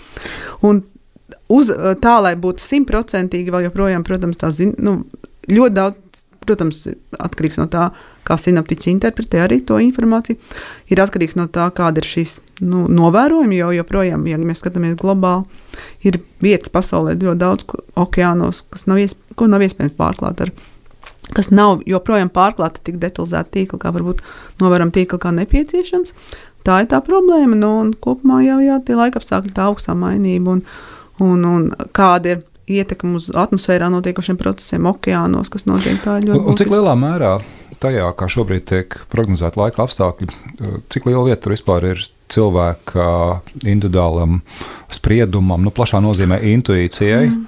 Un 0.69 0.85
uz, 1.51 1.73
tā, 1.99 2.15
lai 2.23 2.37
būtu 2.39 2.63
simtprocentīgi, 2.63 3.51
vēl 3.51 3.67
joprojām, 3.67 4.07
protams, 4.07 4.39
tā 4.39 4.53
zin, 4.55 4.71
nu, 4.79 5.01
ļoti 5.51 5.75
daudz, 5.75 5.99
protams, 6.41 6.83
atkarīgs 7.21 7.59
no 7.61 7.67
tā, 7.71 7.89
kā 8.27 8.37
sinaptiķis 8.39 8.89
interpretē 8.95 9.43
arī 9.45 9.59
to 9.65 9.77
informāciju. 9.81 10.39
Ir 10.91 11.01
atkarīgs 11.03 11.37
no 11.37 11.47
tā, 11.53 11.67
kāda 11.77 12.01
ir 12.01 12.09
šīs 12.09 12.39
nu, 12.65 12.87
novērojumi, 12.89 13.59
jo 13.61 13.71
joprojām, 13.77 14.25
ja 14.29 14.41
mēs 14.41 14.63
skatāmies 14.63 14.97
globāli, 15.01 15.45
ir 16.07 16.21
vietas 16.43 16.73
pasaulē 16.73 17.15
ļoti 17.21 17.41
daudz 17.41 17.67
okeānos, 18.01 18.65
kas 18.73 18.87
nav, 18.89 19.01
iesp 19.03 19.21
ko 19.37 19.49
nav 19.51 19.63
iespējams 19.65 19.97
pārklāt 19.97 20.45
ar 20.45 20.53
kas 21.31 21.51
nav 21.53 21.83
joprojām 21.87 22.31
pārklāta 22.33 22.81
tik 22.83 22.97
detalizēta 22.99 23.53
tīkla, 23.55 23.79
kā 23.79 23.91
varbūt 23.95 24.23
novēram 24.59 24.91
tīkla 24.91 25.19
kā 25.21 25.31
nepieciešams. 25.35 26.15
Tā 26.67 26.81
ir 26.83 26.89
tā 26.91 26.99
problēma. 27.05 27.57
Nu, 27.57 27.71
un 27.85 27.93
kopumā 27.93 28.41
jau 28.45 28.59
jā, 28.61 28.77
tie 28.85 28.97
laikapstākļi, 28.99 29.53
tā 29.55 29.69
augstā 29.69 29.95
mainība 29.97 30.57
un, 30.57 30.63
un, 31.23 31.45
un 31.47 31.69
kāda 31.95 32.35
ir 32.35 32.43
ietekme 32.79 33.17
uz 33.19 33.29
atmosfērā 33.33 33.89
notiekošiem 33.93 34.39
procesiem, 34.39 34.87
okeānos, 34.91 35.51
kas 35.53 35.67
notiek 35.69 35.99
tā 36.03 36.19
ļoti 36.23 36.39
Un, 36.39 36.53
un 36.53 36.59
cik 36.59 36.71
lielā 36.73 36.95
mērā 36.99 37.35
tajā, 37.81 38.07
kā 38.17 38.29
šobrīd 38.29 38.67
tiek 38.69 38.97
prognozēta 39.11 39.61
laika 39.61 39.85
apstākļi, 39.85 40.29
eh, 40.31 40.75
cik 40.93 41.09
liela 41.09 41.25
vieta 41.29 41.43
tur 41.45 41.55
vispār 41.55 41.91
ir 41.91 42.03
cilvēka 42.31 43.07
individuālam 43.63 44.39
spriedumam, 44.91 45.65
nu, 45.65 45.73
plašā 45.75 45.99
nozīmē 46.03 46.39
intuīcijai? 46.53 47.25
Mm. 47.27 47.47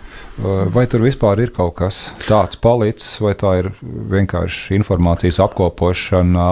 Vai 0.74 0.88
tur 0.90 1.04
vispār 1.06 1.44
ir 1.44 1.52
kaut 1.54 1.76
kas 1.78 2.00
tāds 2.26 2.58
palicis, 2.58 3.20
vai 3.22 3.36
tā 3.38 3.52
ir 3.60 3.68
vienkārši 3.84 4.74
informācijas 4.80 5.38
apkopošana 5.46 6.48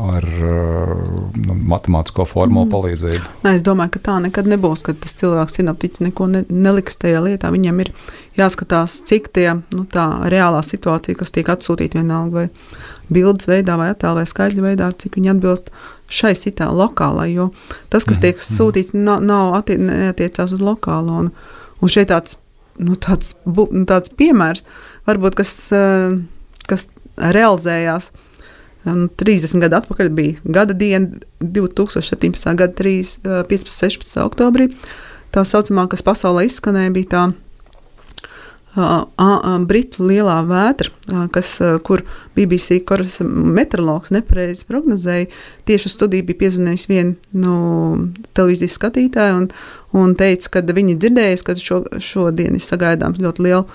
ar 0.00 0.24
eh, 0.24 0.92
nu, 1.46 1.56
matemātisko 1.70 2.24
formulu 2.28 2.66
mm. 2.66 2.72
palīdzību? 2.72 3.30
Nē, 3.44 3.54
es 3.58 3.64
domāju, 3.66 3.94
ka 3.96 4.02
tā 4.08 4.16
nekad 4.24 4.48
nebūs, 4.50 4.84
kad 4.86 4.98
tas 5.02 5.16
cilvēks 5.18 5.58
sinaptiķis 5.58 6.04
neko 6.06 6.28
ne, 6.32 6.44
neliks 6.48 6.98
tajā 7.00 7.22
lietā. 7.24 7.52
Viņam 7.54 7.82
ir 7.84 7.92
jāskatās, 8.38 9.00
cik 9.08 9.30
tie, 9.36 9.48
nu, 9.74 9.84
tā 9.90 10.06
reālā 10.32 10.62
situācija, 10.66 11.18
kas 11.20 11.34
tiek 11.34 11.50
atsūtīta 11.52 12.00
vienalga 12.00 12.42
vai 12.42 12.46
bildes 13.10 13.50
veidā, 13.50 13.76
vai 13.80 13.90
attēlu 13.94 14.22
vai 14.22 14.28
skaitļu 14.30 14.66
veidā, 14.68 14.92
cik 15.02 15.18
viņi 15.18 15.34
atbilst 15.34 15.72
šai 16.10 16.34
sitā 16.38 16.70
lokālai, 16.74 17.30
jo 17.34 17.50
tas, 17.92 18.06
kas 18.06 18.22
tiek 18.22 18.40
sūtīts, 18.42 18.94
nav, 18.96 19.22
nav 19.26 19.54
atti, 19.60 19.78
neatiecās 19.78 20.56
uz 20.56 20.62
lokālo. 20.64 21.26
Un, 21.26 21.30
un 21.80 21.92
šeit 21.92 22.10
tāds, 22.10 22.38
nu, 22.82 22.96
tāds, 22.98 23.36
tāds 23.90 24.14
piemērs, 24.18 24.66
varbūt, 25.10 25.38
kas, 25.42 25.54
eh, 25.76 26.18
kas 26.70 26.88
realizējās 27.20 28.10
30 28.84 29.60
gadu 29.60 29.80
atpakaļ, 29.80 30.08
bija 30.14 30.40
gada 30.44 30.76
diena, 30.76 31.20
2017. 31.40 32.54
gada 32.56 32.72
3, 32.72 33.20
15. 33.50 33.76
16. 34.00 34.24
oktobrī. 34.24 34.70
Tā 35.30 35.44
saucamā, 35.46 35.86
kas 35.90 36.02
pasaulē 36.02 36.46
izskanēja, 36.48 36.94
bija 36.96 37.10
tā 37.12 37.24
Uh, 38.70 39.02
uh, 39.18 39.56
Britu 39.66 40.04
lielā 40.06 40.36
vētra, 40.46 40.92
uh, 41.10 41.24
kas, 41.34 41.56
uh, 41.58 41.80
kur 41.82 42.04
BBC 42.38 42.76
koras 42.86 43.16
meteorologs 43.26 44.12
nepareizi 44.14 44.62
prognozēja. 44.68 45.26
Tieši 45.66 45.88
uz 45.90 45.96
studiju 45.96 46.28
bija 46.28 46.38
piezvanījis 46.44 46.84
viena 46.86 47.16
no 47.34 47.56
televīzijas 48.30 48.76
skatītāja 48.78 49.40
un, 49.40 49.48
un 49.90 50.14
teica, 50.14 50.52
ka 50.54 50.62
viņi 50.62 50.94
dzirdējuši, 51.02 51.46
ka 51.48 51.56
šo, 51.58 51.80
šodien 51.98 52.54
ir 52.54 52.62
sagaidāms 52.62 53.18
ļoti 53.18 53.48
liela 53.48 53.66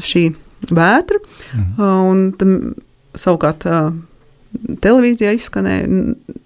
šī 0.00 0.24
vētra. 0.72 1.20
Mhm. 1.52 1.68
Uh, 1.76 2.00
un 2.08 2.24
tam, 2.40 2.56
savukārt 3.20 3.68
uh, 3.68 3.92
televīzijā 4.82 5.34
izskanēja, 5.36 5.86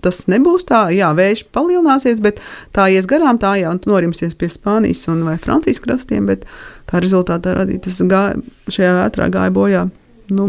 tas 0.05 0.25
nebūs 0.31 0.67
tā, 0.69 0.85
jā, 0.95 1.11
vējš 1.17 1.47
palielināsies, 1.55 2.21
bet 2.25 2.43
tā 2.77 2.89
ies 2.93 3.09
garām, 3.11 3.41
tā 3.43 3.55
jā, 3.61 3.73
un 3.73 3.81
norimsies 3.89 4.37
pie 4.39 4.51
Spānijas 4.53 5.07
un 5.13 5.25
Francijas 5.43 5.83
krastiem, 5.85 6.29
bet 6.31 6.47
kā 6.91 7.03
rezultātā 7.03 7.57
radīt, 7.59 7.85
tas 7.87 8.01
gāja, 8.09 8.39
šajā 8.73 8.95
vētrā 9.01 9.29
gāja 9.33 9.55
bojā, 9.55 9.87
nu, 10.37 10.49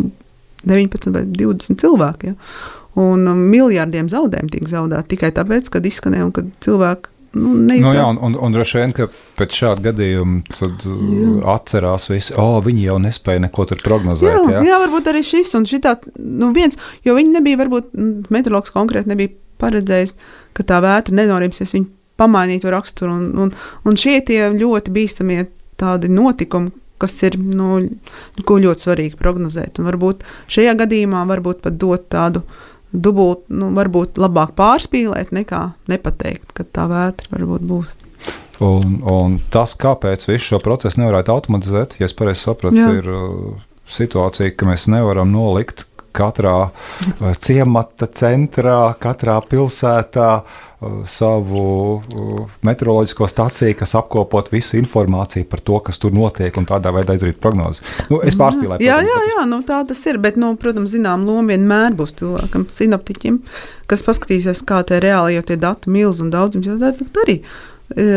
19 0.64 1.12
vai 1.16 1.26
20 1.28 1.82
cilvēki, 1.84 2.34
ja? 2.34 2.38
un 3.00 3.26
um, 3.30 3.46
miljārdiem 3.50 4.10
zaudējumu 4.12 4.54
tika 4.54 4.70
zaudēti 4.76 5.16
tikai 5.16 5.32
tāpēc, 5.36 5.72
kad 5.74 5.88
izskanēja 5.90 6.28
un 6.28 6.34
kad 6.36 6.52
cilvēki, 6.64 7.13
nu, 7.34 7.54
Nu, 7.54 7.66
nejūtās. 7.68 7.96
jā, 7.98 8.04
un, 8.14 8.20
un, 8.28 8.36
un 8.46 8.54
droši 8.54 8.78
vien, 8.80 8.92
ka 8.94 9.08
pēc 9.40 9.56
šāda 9.58 9.86
gadījuma 9.90 10.42
tad, 10.54 10.84
Jā. 10.86 11.30
atcerās 11.56 12.10
visi, 12.12 12.36
o, 12.38 12.60
viņi 12.62 12.86
jau 12.86 12.98
nespēja 13.02 13.42
neko 13.48 13.66
tur 13.72 13.82
prognozēt. 13.84 14.30
Jā, 14.30 14.60
jā? 14.60 14.62
jā, 14.70 14.78
varbūt 14.84 15.10
arī 15.10 15.24
šis 15.26 15.54
un 15.58 15.66
šitā, 15.70 15.96
nu 16.22 16.52
viens, 16.56 16.78
jo 17.06 17.16
viņi 17.18 17.34
nebija, 17.40 17.60
varbūt 17.64 17.90
meteorologs 18.34 18.74
konkrēti 18.76 19.10
nebija 19.14 19.34
paredzējis, 19.64 20.16
ka 20.54 20.66
tā 20.70 20.80
vētra 20.84 21.16
nenorimsies, 21.18 21.74
viņi 21.74 21.90
pamainīja 22.22 22.68
to 22.68 22.74
raksturu, 22.74 23.16
un, 23.18 23.26
un, 23.48 23.54
un 23.90 23.98
šie 24.00 24.20
tie 24.28 24.52
ļoti 24.54 24.94
bīstamie 24.94 25.48
tādi 25.82 26.12
notikumi, 26.14 26.70
kas 27.02 27.18
ir, 27.28 27.36
nu, 27.42 27.82
ko 28.48 28.60
ļoti 28.62 28.86
svarīgi 28.86 29.18
prognozēt, 29.20 29.82
un 29.82 29.90
varbūt 29.90 30.22
šajā 30.54 30.78
gadījumā 30.84 31.26
varbūt 31.34 31.64
pat 31.66 31.76
dot 31.82 32.06
tādu 32.14 32.46
dubult, 32.94 33.44
nu, 33.50 33.72
varbūt 33.76 34.22
labāk 34.22 34.54
pārspīlēt 34.58 35.34
nekā 35.36 35.64
nepateikt, 35.92 36.54
ka 36.56 36.66
tā 36.66 36.88
vētra 36.92 37.34
varbūt 37.34 37.68
būs. 37.70 37.94
Un, 38.64 39.00
un 39.10 39.40
tas, 39.52 39.74
kāpēc 39.80 40.28
visu 40.30 40.54
šo 40.54 40.60
procesu 40.64 41.02
nevarētu 41.02 41.34
automatizēt, 41.34 41.98
ja 42.00 42.08
es 42.08 42.14
pareizi 42.16 42.46
sapratu, 42.46 42.86
ir 43.00 43.10
uh, 43.10 43.56
situācija, 43.92 44.54
ka 44.56 44.70
mēs 44.70 44.86
nevaram 44.94 45.34
nolikt 45.34 45.88
katrā 46.16 46.58
uh, 46.70 47.32
ciemata 47.42 48.08
centrā, 48.14 48.94
katrā 49.02 49.40
pilsētā 49.50 50.28
uh, 50.44 51.02
savu 51.10 51.64
uh, 51.98 52.44
meteoroloģisko 52.68 53.28
staciju, 53.32 53.78
kas 53.82 53.96
apkopot 54.00 54.52
visu 54.54 54.78
informāciju 54.80 55.48
par 55.52 55.64
to, 55.66 55.80
kas 55.90 56.00
tur 56.02 56.14
notiek, 56.16 56.56
un 56.62 56.70
tādā 56.70 56.94
veidā 56.96 57.18
izdarīt 57.18 57.42
prognozes. 57.44 57.84
Nu, 58.12 58.22
es 58.22 58.38
pārspīlēju, 58.40 58.84
Jā, 58.86 59.00
protams, 59.02 59.12
jā, 59.12 59.20
bet- 59.24 59.34
jā 59.36 59.46
nu, 59.52 59.62
tā 59.68 59.82
tas 59.90 60.06
ir. 60.12 60.22
Bet, 60.24 60.40
nu, 60.40 60.54
protams, 60.60 60.94
zinām, 60.96 61.26
loma 61.28 61.54
vienmēr 61.56 61.98
būs 62.00 62.16
cilvēkam, 62.22 62.68
sinoptiķim, 62.72 63.42
kas 63.92 64.06
paskatīsies, 64.06 64.64
kā 64.70 64.84
tie 64.88 65.02
reāli 65.04 65.38
jau 65.40 65.46
tie 65.52 65.60
datu 65.60 65.92
milz 65.94 66.22
un 66.24 66.32
daudzums 66.34 66.70
jau 66.70 66.80
tā 66.82 66.94
arī. 67.26 67.42
E, 67.92 68.08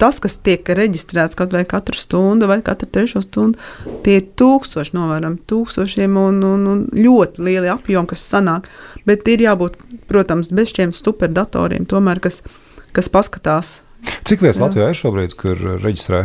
Tas, 0.00 0.18
kas 0.22 0.38
tiek 0.44 0.66
reģistrēts 0.66 1.38
kaut 1.38 1.54
vai 1.54 1.64
katru 1.68 1.98
stundu 1.98 2.48
vai 2.50 2.60
katru 2.64 2.88
trešo 2.90 3.22
stundu, 3.24 3.60
tie 4.06 4.18
ir 4.20 4.26
tūkstoši 4.40 4.96
novērojami, 4.96 5.40
tūkstošiem 5.50 6.18
un, 6.18 6.42
un, 6.48 6.66
un 6.72 6.82
ļoti 6.96 7.44
lieli 7.44 7.70
apjomi, 7.72 8.10
kas 8.10 8.26
sanāk. 8.34 8.68
Bet 9.08 9.28
ir 9.30 9.44
jābūt, 9.46 9.78
protams, 10.10 10.52
bez 10.54 10.74
šiem 10.74 10.94
superdatoriem, 10.96 11.86
tomēr, 11.88 12.22
kas, 12.24 12.42
kas 12.96 13.10
paskatās 13.12 13.80
Cik 14.26 14.42
vietas 14.42 14.58
Jā. 14.58 14.66
Latvijā 14.66 14.88
ir 14.90 14.98
šobrīd, 14.98 15.34
kur 15.38 15.60
reģistrē 15.82 16.22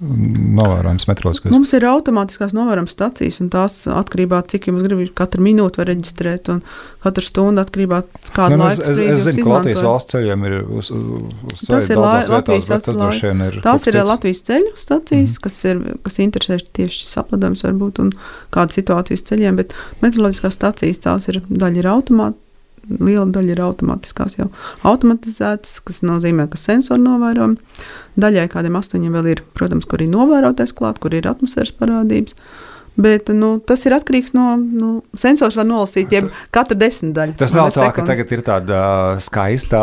novērojams 0.00 1.04
meteoroloģiskais? 1.10 1.52
Mums 1.52 1.72
ir 1.76 1.84
automātiskās 1.90 2.54
novērojuma 2.56 2.88
stacijas, 2.90 3.36
un 3.42 3.50
tās 3.52 3.74
atkarībā 3.90 4.40
no 4.40 4.48
cik 4.48 4.70
jums 4.70 4.86
grib, 4.86 5.02
katru 5.16 5.44
minūti 5.44 5.80
var 5.82 5.90
reģistrēt, 5.90 6.48
un 6.54 6.62
katru 7.04 7.24
stundu 7.26 7.60
atkarībā 7.60 8.00
no 8.06 8.32
kāda 8.36 8.56
Nu, 8.56 8.64
laika 8.64 8.88
es, 8.94 9.02
es, 9.04 9.26
zinu, 9.26 9.44
ka 9.44 9.54
Latvijas 9.58 9.84
valsts 9.84 10.16
ceļiem 10.16 10.48
ir 10.48 10.56
uz, 10.64 10.90
uz 10.90 11.64
Tas 11.68 11.92
ir 11.92 12.00
La- 12.00 12.16
daudzās 12.16 12.32
Latvijas 12.34 12.68
vietās, 12.70 12.88
tas 12.88 13.00
droši 13.00 13.26
vien 13.28 13.46
ir. 13.46 13.60
Tās 13.66 13.86
ir 13.86 13.98
cits. 13.98 14.10
Latvijas 14.14 14.44
ceļu 14.50 14.74
stacijas, 14.86 15.32
mm. 15.36 15.40
kas, 15.46 15.62
ir, 15.68 15.82
kas 16.08 16.20
interesē 16.24 16.60
tieši 16.80 17.02
šis 17.02 17.16
apladojums, 17.24 17.64
varbūt, 17.68 18.04
un 18.04 18.14
kāda 18.56 18.80
situācija 18.80 19.20
uz 19.20 19.26
ceļiem. 19.28 19.60
Bet 19.60 19.76
meteoroloģiskās 20.00 20.56
stacijas 20.56 21.04
tās 21.04 21.28
ir 21.28 21.42
daļa 21.48 21.84
ir 21.84 21.90
automātiski. 21.92 22.46
Liela 22.98 23.28
daļa 23.30 23.54
ir 23.54 23.62
automātiskās, 23.62 24.36
jau 24.40 24.48
automatizētas, 24.88 25.78
kas 25.86 26.02
nozīmē, 26.06 26.48
ka 26.50 26.58
sensori 26.58 27.04
novērojami. 27.04 27.60
Daļai 28.20 28.48
kādiem 28.50 28.78
astoņiem 28.80 29.14
vēl 29.18 29.30
ir, 29.34 29.44
protams, 29.54 29.86
kur 29.86 30.02
ir 30.02 30.10
novērotais 30.10 30.74
klāt, 30.76 30.98
kur 31.02 31.14
ir 31.14 31.28
atmosfēras 31.30 31.72
parādības. 31.78 32.34
Bet 33.00 33.30
nu, 33.32 33.54
tas 33.64 33.84
ir 33.88 33.94
atkarīgs 33.96 34.34
no 34.36 34.52
nu, 34.60 34.90
sensors, 35.18 35.56
var 35.56 35.66
nolasīt 35.68 36.12
katru 36.52 36.76
desmitdaļu. 36.80 37.36
Tas 37.40 37.54
nav 37.56 37.70
tā, 37.72 37.86
ka 37.88 38.02
sekundi. 38.02 38.10
tagad 38.12 38.34
ir 38.36 38.42
tāda 38.44 38.80
skaista 39.24 39.80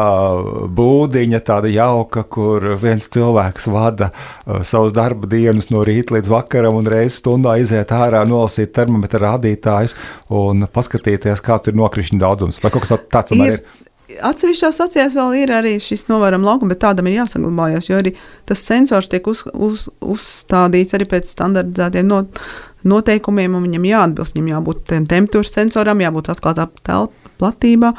būdiņa, 0.77 1.41
tāda 1.47 1.71
jauka, 1.71 2.23
kur 2.29 2.75
viens 2.81 3.09
cilvēks 3.13 3.69
vada 3.73 4.11
uh, 4.11 4.61
savus 4.67 4.95
darba 4.95 5.29
dienas 5.31 5.71
no 5.73 5.81
rīta 5.87 6.17
līdz 6.17 6.31
vakaram 6.31 6.77
un 6.77 6.89
reizes 6.91 7.21
stundā 7.23 7.57
aiziet 7.57 7.91
ārā, 7.95 8.21
nolasīt 8.27 8.75
termometra 8.77 9.23
rādītājus 9.31 9.97
un 10.33 10.67
paskatīties, 10.73 11.43
kāds 11.45 11.71
ir 11.71 11.77
nokrišņu 11.79 12.21
daudzums. 12.21 12.61
Vai 12.63 12.73
kaut 12.73 12.85
kas 12.85 12.97
tāds 13.09 13.35
ir? 13.35 13.57
ir? 13.57 13.85
Atsevišķās 14.07 14.77
acīs 14.85 15.15
vēl 15.17 15.33
ir 15.41 15.51
arī 15.51 15.73
šis 15.83 16.05
novērojams 16.07 16.47
laukums, 16.47 16.71
bet 16.71 16.79
tādam 16.85 17.09
ir 17.09 17.17
jāsaglabājas, 17.17 17.89
jo 17.89 17.97
arī 17.99 18.13
tas 18.47 18.61
sensors 18.63 19.11
tiek 19.11 19.27
uz, 19.27 19.41
uz, 19.51 19.89
uzstādīts 19.99 20.95
arī 20.95 21.09
pēc 21.11 21.27
standartizētiem 21.27 22.07
not, 22.07 22.39
noteikumiem, 22.87 23.55
un 23.57 23.67
viņam 23.67 23.87
jāatbilst. 23.91 24.37
Viņam 24.37 24.51
jābūt 24.55 24.83
temperatūras 24.91 25.53
sensoram, 25.55 26.03
jābūt 26.03 26.31
atklātā 26.33 26.67
platībā, 27.37 27.93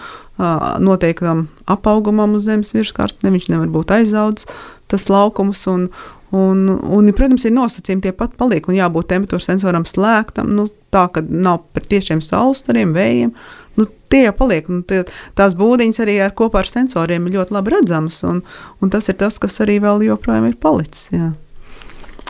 noteiktam 0.82 1.46
apaugumam 1.70 2.36
uz 2.38 2.46
zemes 2.48 2.74
virsmas, 2.74 3.16
viņš 3.22 3.50
nevar 3.52 3.70
būt 3.74 3.94
aizaudzis 4.00 4.48
tas 4.88 5.10
laukums, 5.12 5.66
un, 5.68 5.90
Un, 6.28 6.66
un, 6.68 7.06
protams, 7.16 7.46
ir 7.48 7.54
nosacījumi 7.56 8.02
tie 8.04 8.10
pat 8.12 8.34
paliek, 8.36 8.66
un 8.68 8.76
jābūt 8.76 9.08
temperatūras 9.08 9.46
sensoram 9.48 9.86
slēgtam, 9.88 10.50
nu, 10.58 10.66
tā, 10.92 11.06
ka 11.08 11.22
nav 11.24 11.62
par 11.72 11.86
tiešiem 11.88 12.20
saules 12.20 12.60
stariem, 12.60 12.92
vējiem. 12.92 13.32
Nu, 13.80 13.86
tie 14.12 14.26
jau 14.26 14.34
paliek, 14.36 14.68
un 14.68 14.82
tie, 14.84 15.06
tās 15.38 15.56
būdiņas 15.56 16.02
arī 16.04 16.18
ar, 16.26 16.34
kopā 16.36 16.60
ar 16.60 16.68
sensoriem 16.68 17.30
ir 17.30 17.38
ļoti 17.38 17.56
labi 17.56 17.72
redzamas, 17.78 18.20
un, 18.28 18.42
un 18.82 18.92
tas 18.92 19.08
ir 19.08 19.16
tas, 19.22 19.40
kas 19.40 19.56
arī 19.64 19.78
vēl 19.80 20.04
joprojām 20.10 20.50
ir 20.50 20.58
palicis. 20.60 21.08
Jā. 21.16 21.30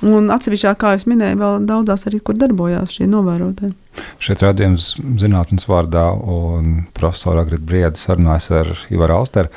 Un 0.07 0.29
atsevišķā, 0.31 0.75
kā 0.79 0.93
jau 0.95 1.11
minēju, 1.11 1.41
vēl 1.41 1.65
daudzās 1.67 2.07
arī, 2.07 2.21
kur 2.23 2.37
darbojās 2.39 2.95
šie 2.95 3.09
novērotāji. 3.11 3.75
Šeit 4.23 4.45
rādījums 4.47 4.93
zinātnes 5.19 5.67
vārdā 5.67 6.05
un 6.15 6.85
profesora 6.95 7.43
Agrita 7.43 7.67
Briedis 7.67 8.07
sarunājas 8.07 8.51
ar 8.61 8.71
Ivaru 8.95 9.17
Alsteru. 9.19 9.51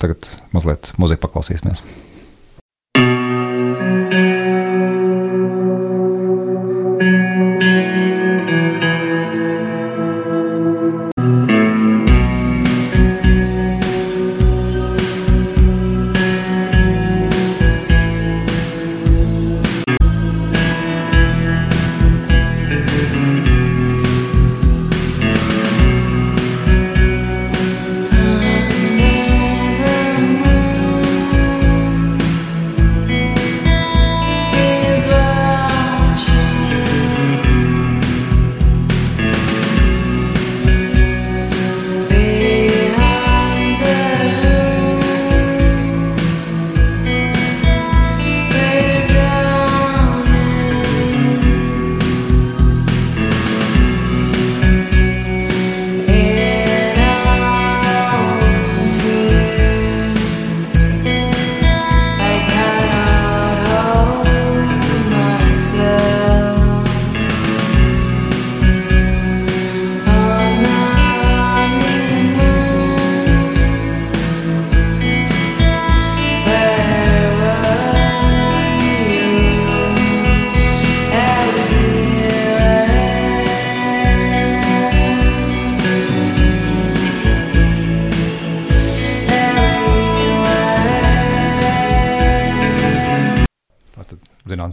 Tagad 0.00 0.28
mazliet 0.52 0.92
muziku 1.00 1.24
paklausīsimies. 1.24 1.80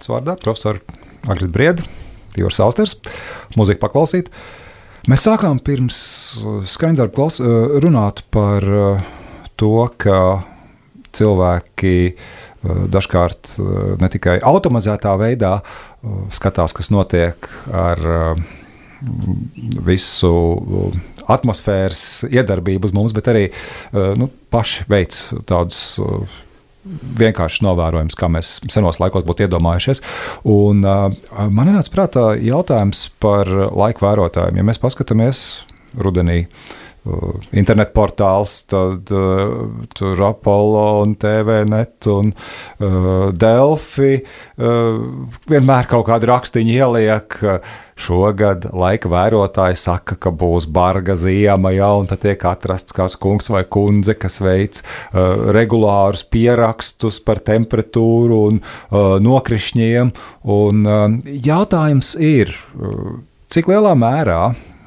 Zinātnes 0.07 0.11
vārdā, 0.11 0.37
profesora 0.41 0.79
Agrita 1.27 1.51
Brieda, 1.51 1.83
Tīvars 2.35 2.59
Austers, 2.61 2.97
mūziku 3.57 3.81
paklausīt. 3.81 4.29
Mēs 5.07 5.25
sākām 5.25 5.59
pirms 5.59 5.99
uh, 6.41 6.63
skaņdarba 6.65 7.27
uh, 7.27 7.79
runāt 7.81 8.23
par 8.31 8.63
uh, 8.63 9.01
to, 9.55 9.89
ka 9.97 10.43
cilvēki 11.11 12.15
dažkārt 12.67 13.55
ne 14.01 14.07
tikai 14.11 14.35
automatizētā 14.43 15.13
veidā 15.17 15.61
skatās, 16.35 16.73
kas 16.75 16.89
notiek 16.91 17.47
ar 17.71 18.01
visu 19.87 20.33
atmosfēras 21.31 22.27
iedarbību 22.27 22.89
uz 22.89 22.93
mums, 22.97 23.15
bet 23.15 23.29
arī 23.31 23.45
nu, 24.19 24.27
paši 24.53 24.85
veic 24.91 25.15
tādus 25.47 25.79
vienkārši 27.19 27.65
novērojams, 27.67 28.17
kā 28.17 28.29
mēs 28.31 28.57
senos 28.71 29.01
laikos 29.03 29.25
būtu 29.27 29.47
iedomājušies. 29.47 30.03
Un, 30.53 30.83
uh, 30.87 31.11
man 31.51 31.73
nāca 31.75 31.93
prātā 31.93 32.25
jautājums 32.39 33.07
par 33.23 33.49
laika 33.51 34.05
vērotājiem. 34.07 34.59
Ja 34.61 34.67
mēs 34.67 34.81
paskatāmies 34.83 35.45
rudenī, 35.97 36.45
uh, 36.45 36.86
internetu 37.57 37.93
portāls, 37.95 38.59
tad 38.69 39.11
uh, 39.15 39.65
tur 39.95 40.21
Apollo 40.27 40.85
un 41.03 41.15
TVNet 41.19 42.07
un 42.11 42.31
uh, 42.33 43.27
Delfi 43.33 44.13
uh, 44.19 45.03
vienmēr 45.49 45.89
kaut 45.91 46.07
kādu 46.09 46.31
rakstīņu 46.33 46.79
ieliek. 46.79 47.37
Uh, 47.43 47.75
Šogad 47.97 48.67
laika 48.77 49.09
vērotāji 49.09 49.77
saka, 49.81 50.13
ka 50.21 50.29
būs 50.29 50.67
barga 50.69 51.15
ziema, 51.17 51.71
ja, 51.73 51.87
un 51.97 52.05
tad 52.05 52.21
tiek 52.21 52.43
atrasts 52.45 52.93
kāds 52.93 53.15
kungs 53.17 53.49
vai 53.49 53.63
kundze, 53.65 54.13
kas 54.13 54.37
veic 54.37 54.83
uh, 54.83 55.49
regulārus 55.55 56.21
pierakstus 56.29 57.17
par 57.25 57.41
temperatūru 57.41 58.37
un 58.51 58.59
uh, 58.61 59.15
nokrišņiem. 59.25 60.13
Un, 60.57 60.83
uh, 60.85 61.07
jautājums 61.47 62.13
ir, 62.21 62.53
uh, 62.77 63.17
cik 63.49 63.73
lielā 63.73 63.95
mērā 63.97 64.43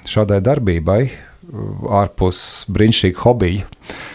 šādai 0.06 0.38
darbībai 0.46 1.00
uh, 1.08 1.18
ārpus 1.48 2.40
brīnišķīga 2.70 3.22
hobija. 3.24 3.66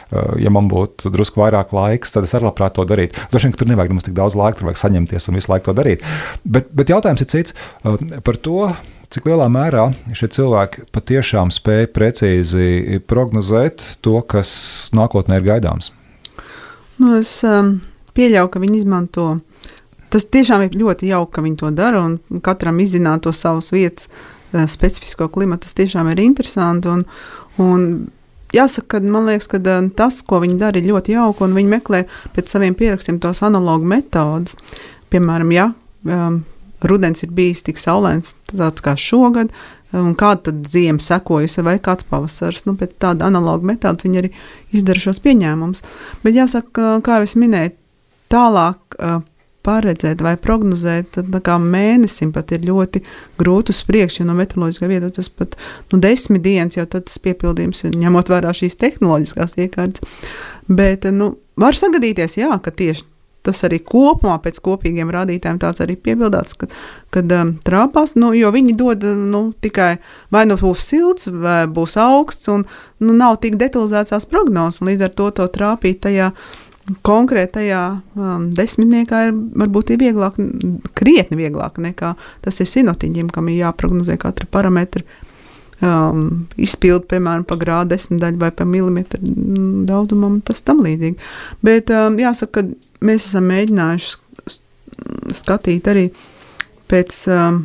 Uh, 0.05 0.35
ja 0.39 0.51
man 0.53 0.69
būtu 0.71 1.09
drusku 1.11 1.41
vairāk 1.41 1.73
laiks, 1.75 2.13
tad 2.13 2.27
es 2.27 2.35
arī 2.37 2.47
labprāt 2.47 2.75
to 2.77 2.85
darītu. 2.87 3.17
Droši 3.31 3.49
vien, 3.49 3.55
tur 3.59 3.69
nevajag 3.71 3.95
mums 3.95 4.05
tik 4.07 4.15
daudz 4.17 4.37
laika, 4.39 4.59
tur 4.59 4.69
vajag 4.69 4.81
saņemties 4.83 5.29
un 5.29 5.39
visu 5.39 5.51
laiku 5.51 5.69
to 5.69 5.75
darīt. 5.79 6.05
Bet, 6.45 6.69
bet 6.75 6.93
jautājums 6.93 7.25
ir 7.25 7.31
cits 7.31 7.55
uh, 7.55 7.97
par 8.25 8.37
to, 8.45 8.69
cik 9.13 9.27
lielā 9.29 9.47
mērā 9.51 9.87
šie 10.17 10.29
cilvēki 10.37 10.87
patiešām 10.95 11.51
spēj 11.53 11.89
precīzi 11.95 13.01
prognozēt 13.09 13.83
to, 14.05 14.19
kas 14.29 14.53
nākotnē 14.95 15.41
ir 15.41 15.49
gaidāms. 15.49 15.91
Nu, 17.01 17.17
es 17.19 17.37
um, 17.47 17.79
pieļauju, 18.15 18.53
ka 18.53 18.61
viņi 18.63 18.81
izmanto. 18.83 19.27
Tas 20.13 20.29
tiešām 20.31 20.63
ir 20.63 20.77
ļoti 20.79 21.09
jauki, 21.09 21.33
ka 21.35 21.43
viņi 21.43 21.59
to 21.59 21.73
dara 21.75 22.05
un 22.05 22.39
katram 22.45 22.77
izzināt 22.79 23.25
to 23.25 23.33
savas 23.35 23.73
vietas 23.75 24.07
uh, 24.07 24.34
specifisko 24.71 25.29
klimatu. 25.33 25.65
Tas 25.65 25.77
tiešām 25.77 26.09
ir 26.11 26.21
interesanti. 26.23 26.91
Un, 26.91 27.05
un 27.61 27.85
jāsaka, 28.55 28.99
ka 28.99 29.03
man 29.03 29.29
liekas, 29.29 29.49
ka 29.51 29.61
uh, 29.61 29.87
tas, 29.97 30.21
ko 30.25 30.41
viņi 30.43 30.59
dara, 30.61 30.79
ir 30.79 30.89
ļoti 30.91 31.15
jauki 31.15 31.45
un 31.45 31.55
viņi 31.57 31.73
meklē 31.75 32.03
pēc 32.35 32.55
saviem 32.55 32.75
pierakstiem 32.77 33.21
tos 33.23 33.43
analogu 33.45 33.87
metodus. 33.89 34.57
Piemēram, 35.13 35.51
ja 35.55 35.69
um, 36.07 36.43
rudens 36.85 37.23
ir 37.23 37.31
bijis 37.35 37.63
tik 37.65 37.79
saulains, 37.81 38.33
tāds 38.51 38.83
kā 38.83 38.95
šogad, 38.99 39.53
un 39.95 40.15
kāda 40.17 40.49
tad 40.49 40.65
ziema 40.69 41.03
sekojusi, 41.03 41.63
vai 41.65 41.77
kāds 41.83 42.07
pavasars. 42.09 42.65
Nu, 42.67 42.75
pēc 42.79 42.97
tāda 43.01 43.29
analoga 43.29 43.67
metoda 43.67 44.07
viņi 44.07 44.21
arī 44.21 44.31
izdara 44.75 45.01
šos 45.01 45.21
pieņēmumus. 45.23 45.85
Bet 46.23 46.35
jāsaka, 46.35 46.97
kā 47.05 47.19
jau 47.19 47.29
es 47.29 47.37
minēju, 47.39 47.75
tālāk 48.33 48.99
paredzēt 49.65 50.21
vai 50.25 50.35
prognozēt, 50.41 51.15
tad 51.17 51.39
kā 51.45 51.57
mēnesim 51.61 52.33
pat 52.35 52.53
ir 52.55 52.67
ļoti 52.67 53.01
grūti 53.39 53.73
uz 53.75 53.81
priekšu, 53.87 54.21
jo 54.21 54.29
no 54.29 54.37
meteoroloģiskā 54.37 54.91
viedokļa 54.91 55.17
tas 55.17 55.31
pat 55.33 55.57
nu, 55.91 55.99
desmit 56.03 56.45
dienas 56.45 56.77
jau 56.77 56.85
tas 56.89 57.19
piepildījums 57.25 57.87
ir 57.87 57.97
ņemot 58.05 58.31
vērā 58.31 58.53
šīs 58.55 58.79
tehnoloģiskās 58.81 59.57
iekārtas. 59.65 60.21
Bet 60.69 61.09
nu, 61.13 61.35
var 61.59 61.77
sagadīties, 61.77 62.39
jā, 62.41 62.53
ka 62.61 62.73
tieši 62.73 63.05
tas 63.45 63.61
arī 63.67 63.79
kopumā 63.85 64.39
pēc 64.43 64.59
kopīgiem 64.65 65.11
rādītājiem 65.13 65.59
tāds 65.61 65.83
arī 65.83 65.95
piebildāts, 66.01 66.55
ka, 66.57 66.69
kad 67.13 67.31
um, 67.35 67.55
trāpās, 67.65 68.15
nu, 68.17 68.31
jo 68.37 68.51
viņi 68.55 68.75
dod 68.77 69.05
nu, 69.05 69.47
tikai 69.61 69.95
vai 70.33 70.45
nu 70.49 70.57
būs 70.59 70.85
silts, 70.89 71.29
vai 71.29 71.63
būs 71.69 71.97
augsts, 72.01 72.49
un 72.51 72.65
nu, 73.03 73.13
nav 73.13 73.39
tik 73.43 73.59
detalizētās 73.61 74.27
prognozes, 74.31 74.81
un 74.81 74.91
līdz 74.91 75.07
ar 75.09 75.15
to 75.19 75.29
to 75.39 75.49
trāpīt 75.59 76.01
tajā 76.07 76.31
konkrētajā 77.05 77.81
um, 78.13 78.49
desmitniekā 78.53 79.21
ir 79.27 79.37
varbūt 79.57 79.95
ir 79.95 80.01
vieglāk, 80.03 80.37
krietni 80.97 81.39
vieglāk 81.39 81.79
nekā 81.81 82.13
tas 82.45 82.61
ir 82.61 82.69
sinotiņiem, 82.69 83.31
kam 83.33 83.49
ir 83.49 83.63
jāprognozē 83.63 84.17
katra 84.21 84.45
parametra 84.51 85.01
um, 85.81 86.45
izpildu, 86.61 87.07
piemēram, 87.09 87.45
pa 87.47 87.57
grādu 87.61 87.95
desmitdaļu 87.95 88.41
vai 88.41 88.51
pa 88.53 88.67
milimetru 88.69 89.21
mm, 89.21 89.85
daudzumam, 89.89 90.39
tas 90.45 90.61
tam 90.65 90.83
līdzīgi. 90.85 91.17
Bet 91.65 91.89
um, 91.93 92.19
jāsaka, 92.21 92.61
ka 92.61 93.05
mēs 93.05 93.29
esam 93.31 93.49
mēģinājuši 93.49 94.21
skatīt 95.35 95.89
arī 95.91 96.05
pēc 96.91 97.17
um, 97.33 97.63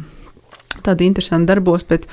tāda 0.80 1.04
interesanta 1.04 1.52
darbos, 1.52 1.84
pēc 1.86 2.08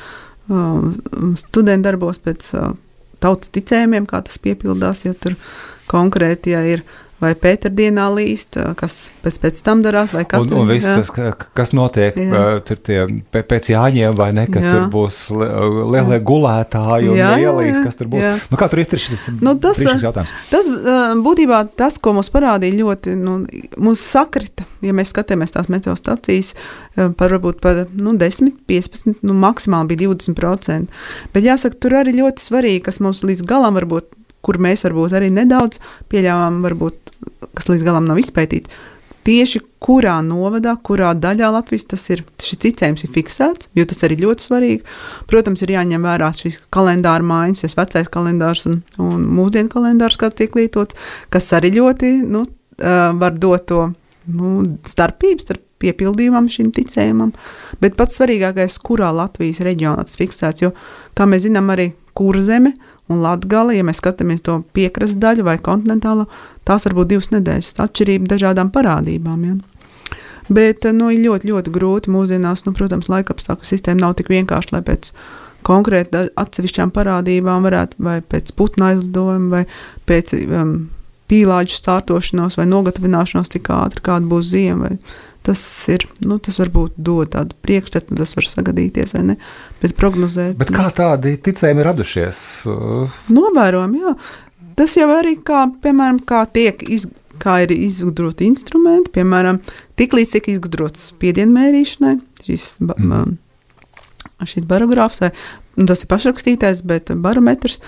um, 0.52 0.92
studentu 1.40 1.88
darbos, 1.88 2.20
pēc 2.24 2.52
uh, 2.58 2.76
tautas 3.24 3.52
ticējumiem, 3.56 4.08
kā 4.10 4.22
tas 4.26 4.40
piepildās, 4.42 5.06
ja 5.08 5.14
tur 5.18 5.38
konkrēti, 5.92 6.54
ja 6.56 6.64
ir 6.68 6.84
vai 7.22 7.32
pēterdienā 7.34 8.04
līst, 8.14 8.58
kas 8.78 9.10
pēc, 9.24 9.40
pēc 9.42 9.62
tam 9.66 9.80
darās, 9.82 10.12
vai 10.14 10.22
katru, 10.30 10.54
un, 10.60 10.68
un 10.68 10.68
viss, 10.70 10.86
tas, 10.86 11.10
ka- 11.10 11.48
kas 11.58 11.72
notiek 11.74 12.14
Jā. 12.16 12.60
tur 12.68 12.78
tie, 12.78 13.00
pē- 13.34 13.42
pēc 13.50 13.72
jāņem, 13.74 14.14
vai 14.20 14.28
ne, 14.38 14.44
ka 14.46 14.60
Jā. 14.62 14.72
tur 14.76 14.84
būs 14.94 15.18
li- 15.34 15.50
lielie 15.96 16.20
gulētāji 16.22 17.10
un 17.10 17.18
Jā, 17.18 17.32
jā, 17.42 17.48
ielīs, 17.50 17.80
jā, 17.80 17.84
kas 17.88 17.98
tur 17.98 18.08
būs. 18.12 18.22
jā. 18.22 18.36
Nu, 18.52 18.58
kā 18.62 18.70
tur 18.70 18.80
ir 18.84 18.86
šis 18.86 19.26
Nu, 19.42 19.56
tas, 19.58 19.78
jautājums? 19.82 20.30
Tas 20.52 20.70
būtībā 21.26 21.64
tas, 21.76 21.98
ko 21.98 22.14
mums 22.14 22.30
parādīja 22.30 22.78
ļoti, 22.84 23.16
nu, 23.18 23.40
mums 23.78 24.00
sakrita, 24.00 24.66
ja 24.86 24.94
mēs 24.94 25.10
skatāmies 25.14 25.52
tās 25.58 25.68
meteostacijas 25.74 26.54
par 27.18 27.34
varbūt 27.34 27.60
par 27.62 27.88
nu, 27.98 28.14
10, 28.18 28.54
15, 28.70 29.24
nu, 29.26 29.34
maksimāli 29.34 29.96
bija 29.96 30.10
20%. 30.14 30.88
Bet 31.34 31.44
jāsaka, 31.44 31.80
tur 31.82 31.98
arī 31.98 32.14
ļoti 32.22 32.46
svarīgi, 32.46 32.84
kas 32.84 33.00
mums 33.02 33.24
līdz 33.26 33.42
galam 33.48 33.74
varbūt, 33.74 34.14
kur 34.46 34.60
mēs 34.64 34.86
varbūt 34.88 35.18
arī 35.18 35.32
nedaudz 35.34 35.82
pieļāvām, 36.12 36.62
varbūt, 36.66 37.16
kas 37.58 37.72
līdz 37.72 37.88
galam 37.88 38.08
nav 38.10 38.22
izpētīts. 38.22 38.72
Tieši 39.28 39.60
kurā 39.84 40.14
novadā, 40.24 40.78
kurā 40.88 41.10
daļā 41.20 41.50
Latvijas 41.52 41.84
tas 41.92 42.06
ir, 42.14 42.22
šis 42.40 42.62
ticējums 42.64 43.04
ir 43.04 43.12
fiksēts, 43.12 43.68
jo 43.76 43.84
tas 43.90 44.06
arī 44.08 44.16
ļoti 44.22 44.46
svarīgi. 44.48 44.86
Protams, 45.28 45.64
ir 45.66 45.74
jāņem 45.74 46.08
vērā 46.08 46.30
šīs 46.38 46.62
kalendāra 46.72 47.28
maiņas, 47.28 47.66
tas 47.66 47.76
vecais 47.76 48.08
kalendārs 48.14 48.64
un, 48.70 48.80
un 49.04 49.26
mūsdienu 49.36 49.74
kalendārs, 49.74 50.16
kā 50.22 50.32
tiek 50.32 50.56
lietots, 50.56 50.96
kas 51.34 51.52
arī 51.60 51.74
ļoti 51.76 52.14
nu, 52.24 52.46
var 52.80 53.36
dot 53.36 53.68
to 53.68 53.84
nu, 54.32 54.54
starpību 54.88 55.44
starp 55.44 55.64
piepildījumam 55.82 56.48
šim 56.52 56.72
ticējumam. 56.76 57.34
Bet 57.84 57.98
pats 58.00 58.18
svarīgākais, 58.20 58.80
kurā 58.80 59.12
Latvijas 59.16 59.62
reģionā 59.66 60.08
tas 60.08 60.18
fiksēts, 60.20 60.64
jo, 60.64 60.72
kā 61.18 61.28
mēs 61.30 61.46
zinām, 61.46 61.70
arī 61.74 61.92
kurzeme 62.18 62.74
un 63.12 63.24
latgala, 63.24 63.76
ja 63.76 63.86
mēs 63.88 64.02
skatāmies 64.02 64.44
to 64.46 64.60
piekrastes 64.76 65.20
daļu 65.22 65.48
vai 65.48 65.58
kontinentālo, 65.64 66.28
tās 66.68 66.88
var 66.88 66.98
būt 66.98 67.14
divas 67.14 67.32
nedēļas 67.34 67.80
atšķirība 67.86 68.32
dažādām 68.36 68.72
parādībām. 68.76 69.48
Ja? 69.48 69.58
Bet 70.48 70.88
nu, 70.96 71.10
ir 71.12 71.24
ļoti, 71.26 71.52
ļoti 71.52 71.74
grūti 71.76 72.12
mūsdienās, 72.14 72.64
nu, 72.68 72.74
protams, 72.76 73.10
laikapstākļu 73.12 73.68
sistēma 73.68 74.06
nav 74.06 74.18
tik 74.20 74.32
vienkārša, 74.32 74.78
lai 74.78 74.84
pēc 74.88 75.12
konkrēti 75.68 76.28
atsevišķām 76.40 76.94
parādībām 76.96 77.66
varētu, 77.68 78.00
vai 78.04 78.20
pēc 78.24 78.54
putna 78.56 78.94
aizlidojuma, 78.94 79.50
vai 79.52 79.64
pēc 80.08 80.36
um, 80.46 80.78
pīlāģu 81.32 81.78
sārtošanos, 81.78 82.58
vai 82.60 82.68
nogatavināšanos 82.70 83.52
tik 83.54 83.72
ātri, 83.76 84.04
kāda 84.06 84.30
būs 84.30 84.52
ziema. 84.54 84.96
Tas 85.48 85.62
ir, 85.92 86.04
nu, 86.28 86.42
tas 86.44 86.58
varbūt 86.60 86.98
dod 87.00 87.32
tādu 87.32 87.56
priekšstatu, 87.64 88.18
tas 88.20 88.36
var 88.36 88.48
sagadīties, 88.52 89.14
vai 89.16 89.24
ne, 89.30 89.38
bet 89.80 89.96
prognozēt. 89.96 90.58
Bet 90.60 90.74
kā 90.76 90.90
tādi 90.96 91.38
ticējumi 91.40 91.86
radušies? 91.88 92.42
Uh, 92.68 93.20
Novērojami, 93.32 94.02
jā. 94.04 94.16
Tas 94.78 94.98
jau 95.00 95.08
arī 95.16 95.38
kā, 95.48 95.64
piemēram, 95.84 96.20
kā 96.28 96.44
tiek 96.52 96.84
iz, 96.84 97.08
kā 97.42 97.62
ir 97.64 97.72
izgudroti 97.78 98.50
instrumenti, 98.50 99.14
piemēram, 99.16 99.62
tiklīdz 100.00 100.36
tiek 100.36 100.52
izgudrots 100.58 101.08
spiedienmērīšanai, 101.14 102.18
šis, 102.46 102.68
mm. 102.84 103.38
šis 104.44 104.68
barogrāfs, 104.70 105.24
vai 105.24 105.32
nu, 105.80 105.88
tas 105.90 106.04
ir 106.04 106.12
pašrakstītais, 106.12 106.84
bet 106.88 107.14
barometrs. 107.24 107.80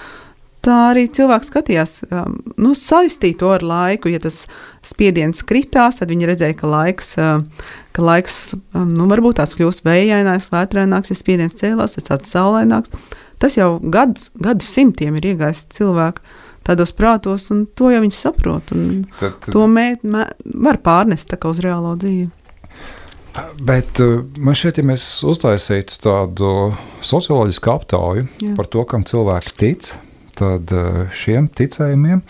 Tā 0.65 0.75
arī 0.89 1.05
cilvēks 1.15 1.47
skatījās, 1.53 1.91
um, 2.11 2.33
nu, 2.59 2.73
saistīja 2.75 3.37
to 3.39 3.51
ar 3.55 3.63
laiku. 3.63 4.11
Ja 4.11 4.19
tas 4.19 4.41
spiediens 4.83 5.39
kritās, 5.47 6.01
tad 6.01 6.11
viņi 6.11 6.27
redzēja, 6.27 6.57
ka 6.59 6.67
laiks, 6.67 7.13
uh, 7.21 7.69
ka 7.95 8.03
laiks 8.03 8.39
um, 8.57 8.89
nu, 8.91 9.07
varbūt 9.11 9.39
tāds 9.39 9.55
kļūst 9.55 9.85
vējaināks, 9.87 10.51
vētraināks, 10.51 11.13
ja 11.13 11.19
spiediens 11.19 11.55
cēlās, 11.59 11.95
tad 11.95 12.09
tāds 12.11 12.35
saulaināks. 12.35 12.91
Tas 13.39 13.55
jau 13.55 13.77
gadus, 13.79 14.33
gadus 14.35 14.67
simtiem 14.75 15.15
ir 15.15 15.29
iegājis 15.31 15.63
cilvēku 15.77 16.25
tādos 16.67 16.91
prātos, 16.91 17.47
un 17.53 17.63
to 17.71 17.93
jau 17.93 18.01
viņi 18.03 18.17
saprot. 18.17 18.73
un 18.75 19.05
tad, 19.19 19.39
To 19.53 19.63
mē, 19.71 19.93
mē, 20.03 20.25
var 20.59 20.81
pārnest 20.83 21.31
uz 21.39 21.63
reālo 21.63 21.95
dzīvi. 21.95 22.27
Bet 23.63 24.01
uh, 24.03 24.25
man 24.35 24.57
šķiet, 24.57 24.81
ja 24.81 24.89
mēs 24.89 25.07
uztaisītu 25.23 26.01
tādu 26.03 26.51
socioloģisku 27.05 27.71
aptauju 27.71 28.27
Jā. 28.41 28.53
par 28.57 28.67
to, 28.67 28.83
kam 28.89 29.05
cilvēks 29.07 29.53
tic, 29.55 29.93
tad 30.39 30.73
uh, 30.75 31.05
šiem 31.15 31.49
ticējumiem, 31.59 32.23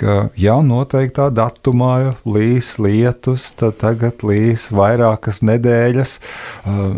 ka 0.00 0.16
jā, 0.40 0.56
noteiktā 0.64 1.28
datumā 1.34 2.16
līs 2.24 2.76
lietus, 2.80 3.50
tad 3.60 3.80
tagad 3.82 4.24
līs 4.24 4.70
vairākas 4.72 5.42
nedēļas. 5.44 6.16
Uh, 6.64 6.94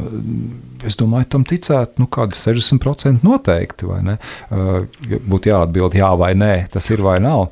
Es 0.86 0.98
domāju, 0.98 1.28
tam 1.36 1.44
ticētu 1.46 2.02
nu, 2.02 2.08
kādi 2.10 2.36
60% 2.38 3.22
noteikti. 3.26 3.88
Uh, 3.88 4.86
Būtu 5.02 5.52
jāatbild 5.52 5.96
jā 5.98 6.10
vai 6.18 6.32
nē, 6.38 6.52
tas 6.72 6.88
ir 6.90 7.02
vai 7.04 7.18
nav. 7.22 7.48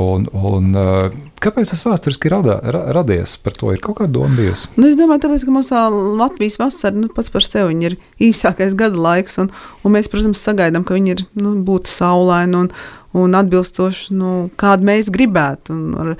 Un, 0.00 0.26
un, 0.34 0.70
uh, 0.76 1.06
kāpēc 1.44 1.72
tas 1.72 1.84
vēsturiski 1.86 2.32
rada, 2.32 2.58
ra, 2.62 2.84
radies? 2.96 3.36
Par 3.40 3.56
to 3.56 3.72
ir 3.74 3.82
kaut 3.84 4.00
kāda 4.00 4.12
doma 4.16 4.36
bijusi. 4.38 4.70
Nu, 4.76 4.88
es 4.90 4.98
domāju, 5.00 5.24
tāpēc, 5.26 5.46
ka 5.46 5.54
mums 5.54 5.72
Latvijas 6.20 6.58
vasara 6.60 6.98
nu, 6.98 7.10
pats 7.14 7.32
par 7.34 7.46
sevi 7.46 7.78
ir 7.88 7.96
īsākais 8.22 8.76
gada 8.78 9.00
laiks, 9.08 9.38
un, 9.42 9.52
un 9.84 9.96
mēs, 9.96 10.10
protams, 10.12 10.42
sagaidām, 10.44 10.84
ka 10.86 10.96
viņi 10.98 11.16
ir 11.16 11.24
nu, 11.40 11.56
būtu 11.64 11.92
saulaini 11.92 12.64
un, 12.64 12.70
un 13.14 13.34
atbilstoši, 13.38 14.14
nu, 14.18 14.30
kādu 14.60 14.86
mēs 14.88 15.10
gribētu. 15.14 15.76
Ar, 16.02 16.14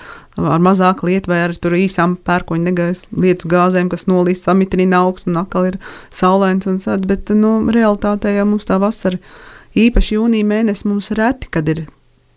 ar 0.54 0.62
mazāku 0.62 1.08
lietu, 1.10 1.30
vai 1.32 1.40
ar 1.48 1.54
īsām 1.78 2.16
pērkoņa 2.26 2.64
negaisa 2.68 3.06
lietu 3.18 3.50
gāzēm, 3.50 3.90
kas 3.92 4.06
nolīst 4.10 4.46
samitrina 4.46 5.02
augstu 5.04 5.30
un 5.32 5.40
atkal 5.42 5.68
ir 5.72 5.78
saulains 6.14 6.66
un 6.70 6.78
sad, 6.82 7.06
bet, 7.10 7.30
nu, 7.34 7.56
realitātē 7.74 8.36
jau 8.36 8.46
mums 8.46 8.66
tā 8.70 8.78
vasara, 8.82 9.18
īpaši 9.74 10.16
jūnija 10.18 10.46
mēnesis, 10.46 10.86
mums 10.86 11.10
reti, 11.18 11.50
kad 11.50 11.68
ir 11.74 11.84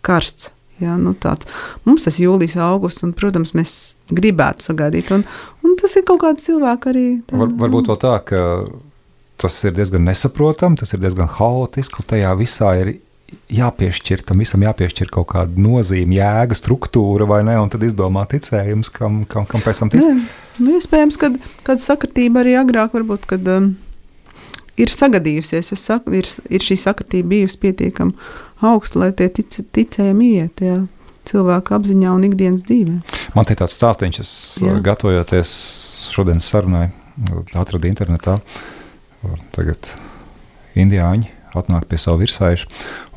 karsts. 0.02 0.50
Jā, 0.78 0.92
nu 0.94 1.10
tāds. 1.18 1.46
Mums 1.82 2.04
tas 2.06 2.20
ir 2.20 2.28
jūlijas, 2.28 2.54
augusts, 2.62 3.02
un, 3.02 3.10
protams, 3.18 3.50
mēs 3.58 3.72
gribētu 4.14 4.68
sagaidīt. 4.68 5.08
Un, 5.10 5.24
un 5.66 5.72
tas 5.80 5.96
ir 5.98 6.04
kaut 6.06 6.20
kāds 6.22 6.46
cilvēks 6.46 6.90
arī. 6.92 7.06
tā- 7.26 7.38
Var, 7.40 7.50
varbūt 7.64 7.90
vēl 7.90 7.98
tā, 7.98 8.12
ka 8.28 8.42
tas 9.42 9.56
ir 9.66 9.74
diezgan 9.74 10.06
nesaprotami, 10.06 10.78
tas 10.78 10.92
ir 10.94 11.02
diezgan 11.02 11.26
haotiski, 11.34 12.06
tajā 12.06 12.30
visā 12.38 12.70
ir 12.78 12.92
jāpiešķir 13.52 14.22
tam 14.28 14.42
visam, 14.42 14.62
jāpiešķir 14.64 15.10
kaut 15.12 15.28
kāda 15.32 15.60
nozīme, 15.60 16.16
jēga, 16.18 16.56
struktūra, 16.56 17.26
vai 17.28 17.42
ne? 17.46 17.56
Un 17.60 17.70
tad 17.72 17.84
izdomā 17.84 18.24
ticējums, 18.30 18.90
kam, 18.94 19.22
kam, 19.28 19.46
kam 19.48 19.64
pēc 19.64 19.82
tam 19.82 19.92
tic. 19.92 20.04
Nē, 20.04 20.24
nu, 20.62 20.76
iespējams, 20.78 21.18
ka 21.20 21.32
kāda 21.66 21.82
sakritība 21.82 22.42
arī 22.44 22.56
agrāk, 22.60 22.94
varbūt, 22.96 23.28
kad 23.30 23.48
um, 23.52 23.70
ir 24.80 24.92
sagadījusies, 24.92 25.72
es 25.76 25.84
saku, 25.90 26.16
ir, 26.20 26.28
ir 26.48 26.64
šī 26.64 26.78
sakritība 26.80 27.34
bijusi 27.34 27.60
pietiekami 27.64 28.16
augsta, 28.64 29.04
lai 29.04 29.10
tie 29.16 29.28
tic, 29.32 29.60
ticējumi 29.76 30.32
iet 30.40 30.64
jā, 30.64 30.80
cilvēku 31.28 31.76
apziņā 31.76 32.14
un 32.16 32.28
ikdienas 32.30 32.64
dzīvē. 32.68 32.98
Man 33.36 33.48
te 33.48 33.56
tāds 33.58 33.76
stāstīns, 33.76 34.20
es 34.24 34.34
Jā. 34.62 34.72
Jā. 34.72 34.82
gatavojoties 34.88 35.56
šodienas 36.14 36.48
sarunai, 36.48 36.88
atradu 37.52 37.90
internetā. 37.90 38.38
Tagad 39.52 39.90
indiāņi 40.78 41.37
atnāk 41.56 41.88
pie 41.88 42.00
savu 42.00 42.22
virsēju 42.24 42.68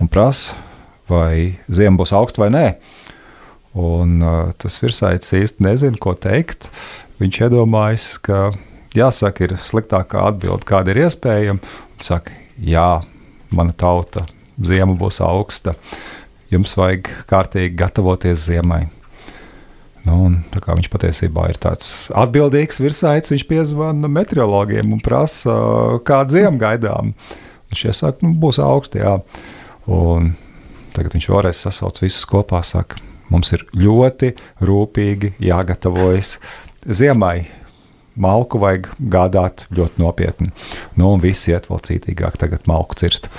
un 0.01 0.11
prasa, 0.11 0.55
vai 1.11 1.57
ziema 1.67 1.99
būs 1.99 2.13
augsta 2.15 2.45
vai 2.45 2.51
nē. 2.53 2.65
Un, 3.71 4.17
uh, 4.19 4.51
tas 4.59 4.81
virsaicis 4.83 5.37
īsti 5.37 5.63
nezina, 5.63 5.99
ko 5.99 6.13
teikt. 6.19 6.67
Viņš 7.21 7.41
iedomājas, 7.47 8.07
ka 8.23 8.49
jāsaka, 8.97 9.47
ir 9.47 9.55
sliktākā 9.61 10.25
atbilde, 10.27 10.67
kāda 10.67 10.91
ir 10.93 11.05
iespējama. 11.05 11.61
Viņš 11.95 12.09
saka, 12.09 12.35
jā, 12.59 12.89
mana 13.51 13.75
tauta, 13.77 14.25
ziema 14.59 14.95
būs 14.99 15.21
augsta. 15.23 15.75
Jums 16.51 16.75
vajag 16.75 17.07
kārtīgi 17.29 17.77
gatavoties 17.79 18.49
ziemai. 18.49 18.89
Nu, 20.01 20.17
un, 20.25 20.39
viņš 20.49 20.89
patiesībā 20.89 21.51
ir 21.51 21.59
tāds 21.61 22.09
atbildīgs 22.17 22.81
virsaicis, 22.81 23.31
viņš 23.35 23.45
piezvana 23.49 24.09
meteorologiem 24.09 24.95
un 24.95 25.01
prasa, 25.03 25.53
kāda 26.07 26.39
ziema 26.39 26.57
gaidām. 26.63 27.13
Viņš 27.71 27.85
iesaka, 27.87 28.25
nu, 28.25 28.33
būs 28.39 28.59
augsts. 28.63 28.99
Jā. 28.99 29.17
Un 29.91 30.33
tagad 30.95 31.15
viņš 31.15 31.29
vēlreiz 31.31 31.63
sasauc 31.63 32.01
visus 32.03 32.27
kopā. 32.29 32.61
Saka, 32.67 32.99
mums 33.31 33.53
ir 33.55 33.63
ļoti 33.77 34.33
rūpīgi 34.67 35.35
jāgatavojas 35.47 36.37
ziemai. 36.85 37.47
Malku 38.21 38.59
vajag 38.59 38.89
gādāt 38.99 39.65
ļoti 39.71 40.01
nopietni. 40.03 40.49
Nu, 40.99 41.13
un 41.13 41.21
viss 41.23 41.47
iet 41.47 41.69
vēl 41.71 41.79
cītīgāk, 41.87 42.35
tagad 42.41 42.67
malku 42.67 42.97
cirst. 42.99 43.31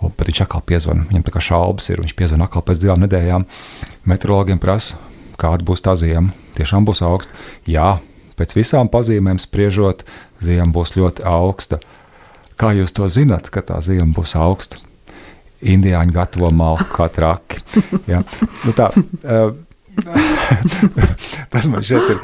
Un, 0.00 0.12
bet 0.16 0.28
viņš 0.28 0.42
atkal 0.44 0.62
piezvanīja. 0.68 1.08
Viņam 1.08 1.24
tā 1.24 1.32
kā 1.32 1.42
šaubas 1.44 1.88
ir. 1.92 2.02
Viņš 2.04 2.16
piezvanīja 2.18 2.48
atkal 2.50 2.64
pēc 2.68 2.82
divām 2.82 3.00
nedēļām. 3.04 3.46
Meteorologiem 4.08 4.60
prasa, 4.60 5.00
kāda 5.40 5.64
būs 5.66 5.84
tā 5.84 5.96
ziema. 6.00 6.32
Tiešām 6.56 6.84
būs 6.88 7.00
augsta. 7.04 7.32
Jā, 7.68 7.94
pēc 8.36 8.54
visām 8.56 8.92
pazīmēm 8.92 9.40
spriežot, 9.40 10.04
ziema 10.44 10.68
būs 10.72 10.96
ļoti 10.96 11.24
augsta. 11.28 11.80
Kā 12.60 12.74
jūs 12.76 12.92
to 12.92 13.08
zināt, 13.08 13.48
ka 13.48 13.62
tā 13.64 13.78
ziema 13.84 14.10
būs 14.12 14.34
augsta? 14.36 14.80
Indiāņi 15.64 16.12
gatavo 16.12 16.50
malku 16.52 16.88
kā 16.92 17.06
traki. 17.12 17.60
Ja? 18.08 18.20
Nu 18.66 18.74
tā, 18.76 18.90
uh, 19.24 19.54
tas 21.52 21.68
man 21.72 21.84
šeit 21.84 22.14
ir. 22.14 22.22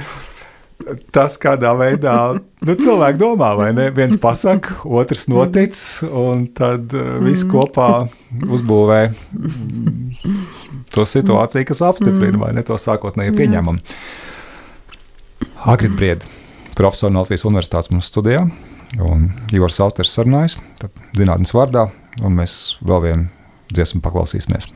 Tas, 1.10 1.38
kādā 1.40 1.72
veidā 1.74 2.14
nu, 2.36 2.74
cilvēki 2.76 3.18
domā, 3.18 3.54
vai 3.58 3.70
ne? 3.74 3.88
Viens 3.96 4.18
pasakā, 4.20 4.76
otrs 4.84 5.24
notic, 5.32 5.78
un 6.04 6.44
tad 6.54 6.92
uh, 6.92 7.16
viss 7.24 7.46
kopā 7.48 7.88
uzbūvē 8.44 9.00
mm, 9.08 10.36
to 10.92 11.08
situāciju, 11.08 11.66
kas 11.72 11.82
apstiprina 11.88 12.44
vai 12.44 12.52
ne 12.56 12.64
to 12.66 12.76
sākotnēji 12.80 13.34
pieņēmumu. 13.40 13.96
Agri 15.66 15.88
Briedi, 15.90 16.28
profesors 16.76 17.10
no 17.10 17.24
Latvijas 17.24 17.48
Universitātes 17.48 17.90
mums 17.90 18.12
studijā, 18.12 18.44
un 19.02 19.30
Ivars 19.54 19.80
Austers 19.84 20.14
sarunājas 20.16 20.58
zinātnes 21.16 21.54
vārdā, 21.56 21.88
un 22.24 22.36
mēs 22.38 22.76
vēl 22.86 23.02
vienu 23.04 23.28
dziesmu 23.72 24.02
paklausīsimies. 24.04 24.70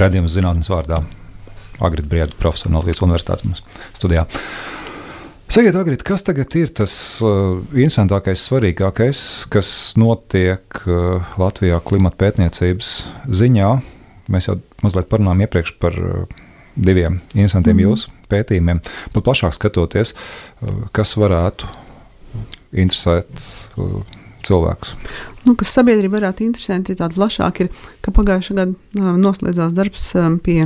Radījums 0.00 0.36
zinātnes 0.36 0.70
vārdā. 0.72 1.02
Agri 1.80 2.04
Brīsīs, 2.04 2.36
profesors 2.40 2.72
no 2.72 2.80
Latvijas 2.80 3.00
Universitātes 3.04 3.46
mums 3.46 3.62
studijā. 3.96 4.26
Sakiet, 5.50 5.74
Agrit, 5.74 6.04
kas 6.06 6.22
tagad 6.22 6.52
ir 6.54 6.70
tas 6.78 6.92
uh, 7.26 7.56
interesantākais, 7.74 8.44
svarīgākais, 8.46 9.22
kas 9.50 9.70
notiek 9.98 10.84
uh, 10.84 11.32
Latvijā 11.40 11.80
klimata 11.82 12.20
pētniecības 12.20 12.92
ziņā? 13.40 13.70
Mēs 14.30 14.46
jau 14.46 14.60
mazliet 14.84 15.10
parunājām 15.10 15.42
iepriekš 15.48 15.74
par 15.82 15.98
uh, 15.98 16.38
diviem 16.76 17.18
interesantiem 17.34 17.80
mm 17.80 17.88
jūsu 17.88 18.14
pētījumiem, 18.30 18.78
bet 19.10 19.26
plašāk 19.26 19.56
skatoties, 19.56 20.14
kas 20.94 21.16
varētu 21.18 21.66
interesēt 22.78 23.48
cilvēkus. 24.50 24.94
Nu, 25.46 25.56
kas 25.58 25.72
sabiedrība 25.78 26.18
varētu 26.18 26.44
interesēt, 26.44 26.92
ja 26.92 27.00
tāda 27.00 27.16
plašāka 27.16 27.66
ir, 27.66 27.72
ka 28.04 28.12
pagājušā 28.14 28.56
gada 28.58 29.16
noslēdzās 29.16 29.74
darbs 29.76 30.10
pie 30.44 30.64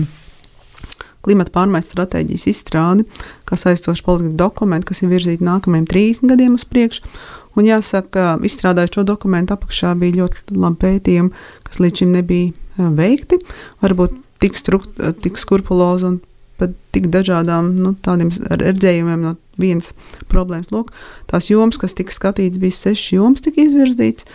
klimata 1.24 1.54
pārmaiņu 1.54 1.88
stratēģijas 1.88 2.48
izstrādi, 2.50 3.06
kā 3.48 3.56
saistošu 3.56 4.04
politiku 4.04 4.36
dokumentu, 4.40 4.90
kas 4.90 5.02
ir 5.02 5.12
virzīti 5.12 5.46
nākamajiem 5.46 5.86
30 5.88 6.34
gadiem 6.34 6.58
uz 6.58 6.66
priekšu. 6.68 7.06
Un 7.54 7.68
jāsaka, 7.68 8.34
izstrādājot 8.44 8.98
šo 8.98 9.06
dokumentu 9.06 9.54
apakšā 9.54 9.94
bija 10.00 10.24
ļoti 10.24 10.58
labi 10.58 10.80
pētījumi, 10.82 11.46
kas 11.68 11.80
līdz 11.80 12.02
šim 12.02 12.14
nebija 12.18 12.90
veikti. 12.98 13.38
Varbūt 13.84 14.18
tik, 14.42 14.58
strukt, 14.58 14.98
tik 15.22 15.38
skrupulozi 15.40 16.10
un 16.10 16.20
pat 16.60 16.74
tik 16.94 17.08
dažādām 17.14 17.72
nu, 17.78 17.94
tādiem 18.04 18.30
redzējumiem 18.50 19.24
no 19.24 19.34
vienas 19.60 19.92
problēmas. 20.30 20.70
Lūk, 20.74 20.92
tās 21.30 21.50
jomas, 21.50 21.78
kas 21.80 21.96
tika 21.96 22.14
skatītas, 22.14 22.60
bija 22.62 22.76
sešas 22.76 23.14
jomas, 23.16 23.44
tika 23.44 23.62
izvirzītas. 23.64 24.28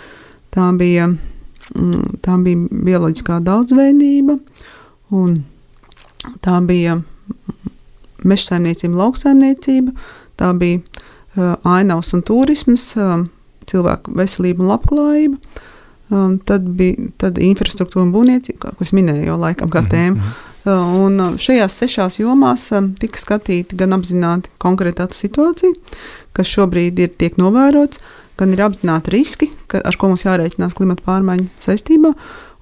Tā 0.53 0.69
bija, 0.77 1.09
mm, 1.75 2.19
tā 2.25 2.37
bija 2.43 2.83
bioloģiskā 2.89 3.39
daudzveidība, 3.45 4.39
un 5.15 5.41
tā 6.45 6.59
bija 6.65 6.99
meža 8.23 8.53
saimniecība, 8.53 8.99
lauksaimniecība, 8.99 9.93
tā 10.39 10.53
bija 10.57 10.81
uh, 10.81 11.55
ainavs 11.77 12.13
un 12.17 12.23
turisms, 12.25 12.91
uh, 12.99 13.25
cilvēku 13.69 14.15
veselība 14.17 14.63
un 14.63 14.71
labklājība. 14.73 15.65
Um, 16.09 16.39
tad 16.41 16.65
bija 16.73 17.11
tad 17.21 17.37
infrastruktūra 17.37 18.07
un 18.07 18.13
būvniecība, 18.15 18.57
kā 18.63 18.71
es 18.81 18.95
minēju, 18.97 19.27
jau 19.27 19.35
laikam 19.37 19.69
kā 19.69 19.83
tēma. 19.91 20.31
Un 20.67 21.37
šajās 21.39 21.77
sešās 21.79 22.19
jomās 22.19 22.67
tika 22.99 23.21
skatīta 23.21 23.77
gan 23.79 23.95
apzināti 23.95 24.51
konkrētā 24.59 25.07
situācija, 25.15 25.71
kas 26.35 26.51
šobrīd 26.51 26.99
ir 26.99 27.13
tiek 27.15 27.39
novērots, 27.39 28.01
gan 28.39 28.51
ir 28.55 28.65
apzināti 28.67 29.13
riski, 29.15 29.49
ka, 29.71 29.79
ar 29.79 29.95
ko 29.99 30.11
mums 30.11 30.25
jārēķinās 30.27 30.75
klimata 30.75 31.05
pārmaiņu 31.07 31.47
saistībā. 31.63 32.13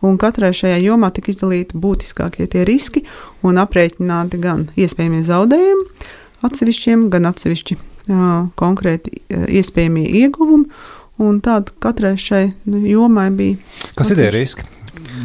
Un 0.06 0.20
katrai 0.22 0.52
šajā 0.54 0.78
jomā 0.84 1.10
tika 1.14 1.32
izdalīti 1.34 1.80
būtiskākie 1.82 2.46
tie 2.54 2.68
riski 2.70 3.02
un 3.42 3.58
aprēķināti 3.58 4.38
gan 4.44 4.68
iespējamie 4.78 5.24
zaudējumi 5.26 5.88
atsevišķiem, 6.46 7.08
gan 7.14 7.26
atsevišķi 7.32 7.78
jā, 8.12 8.32
konkrēti 8.62 9.24
iespējamie 9.58 10.06
ieguvumi. 10.22 10.70
Un 11.18 11.40
tāda 11.42 11.74
katrai 11.82 12.14
šai 12.22 12.44
jomai 12.86 13.32
bija. 13.34 13.58
Kas 13.98 14.14
ir 14.14 14.22
tie 14.22 14.30
riski? 14.36 14.68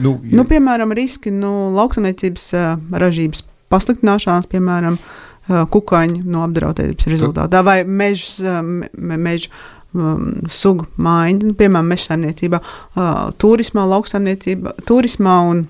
Nu, 0.00 0.16
nu, 0.22 0.44
piemēram, 0.48 0.94
riski 0.96 1.32
nu, 1.34 1.72
lauksaimniecības 1.76 2.48
uh, 2.56 2.72
ražības 3.02 3.44
pasliktināšanās, 3.72 4.48
piemēram, 4.52 4.98
uh, 4.98 5.62
kukaiņu 5.72 6.24
no 6.24 6.44
apdraudētības 6.46 7.10
rezultātā 7.12 7.62
vai 7.66 7.82
meža 7.84 8.58
uh, 8.60 8.74
mež, 8.98 9.48
um, 9.94 10.28
sugu 10.52 10.88
maiņa, 10.96 11.48
nu, 11.50 11.56
piemēram, 11.58 11.90
meža 11.94 12.12
saimniecībā, 12.12 12.62
uh, 12.62 13.24
turismā, 13.42 13.86
lauksaimniecībā, 13.94 14.76
turismā 14.88 15.40
un, 15.50 15.66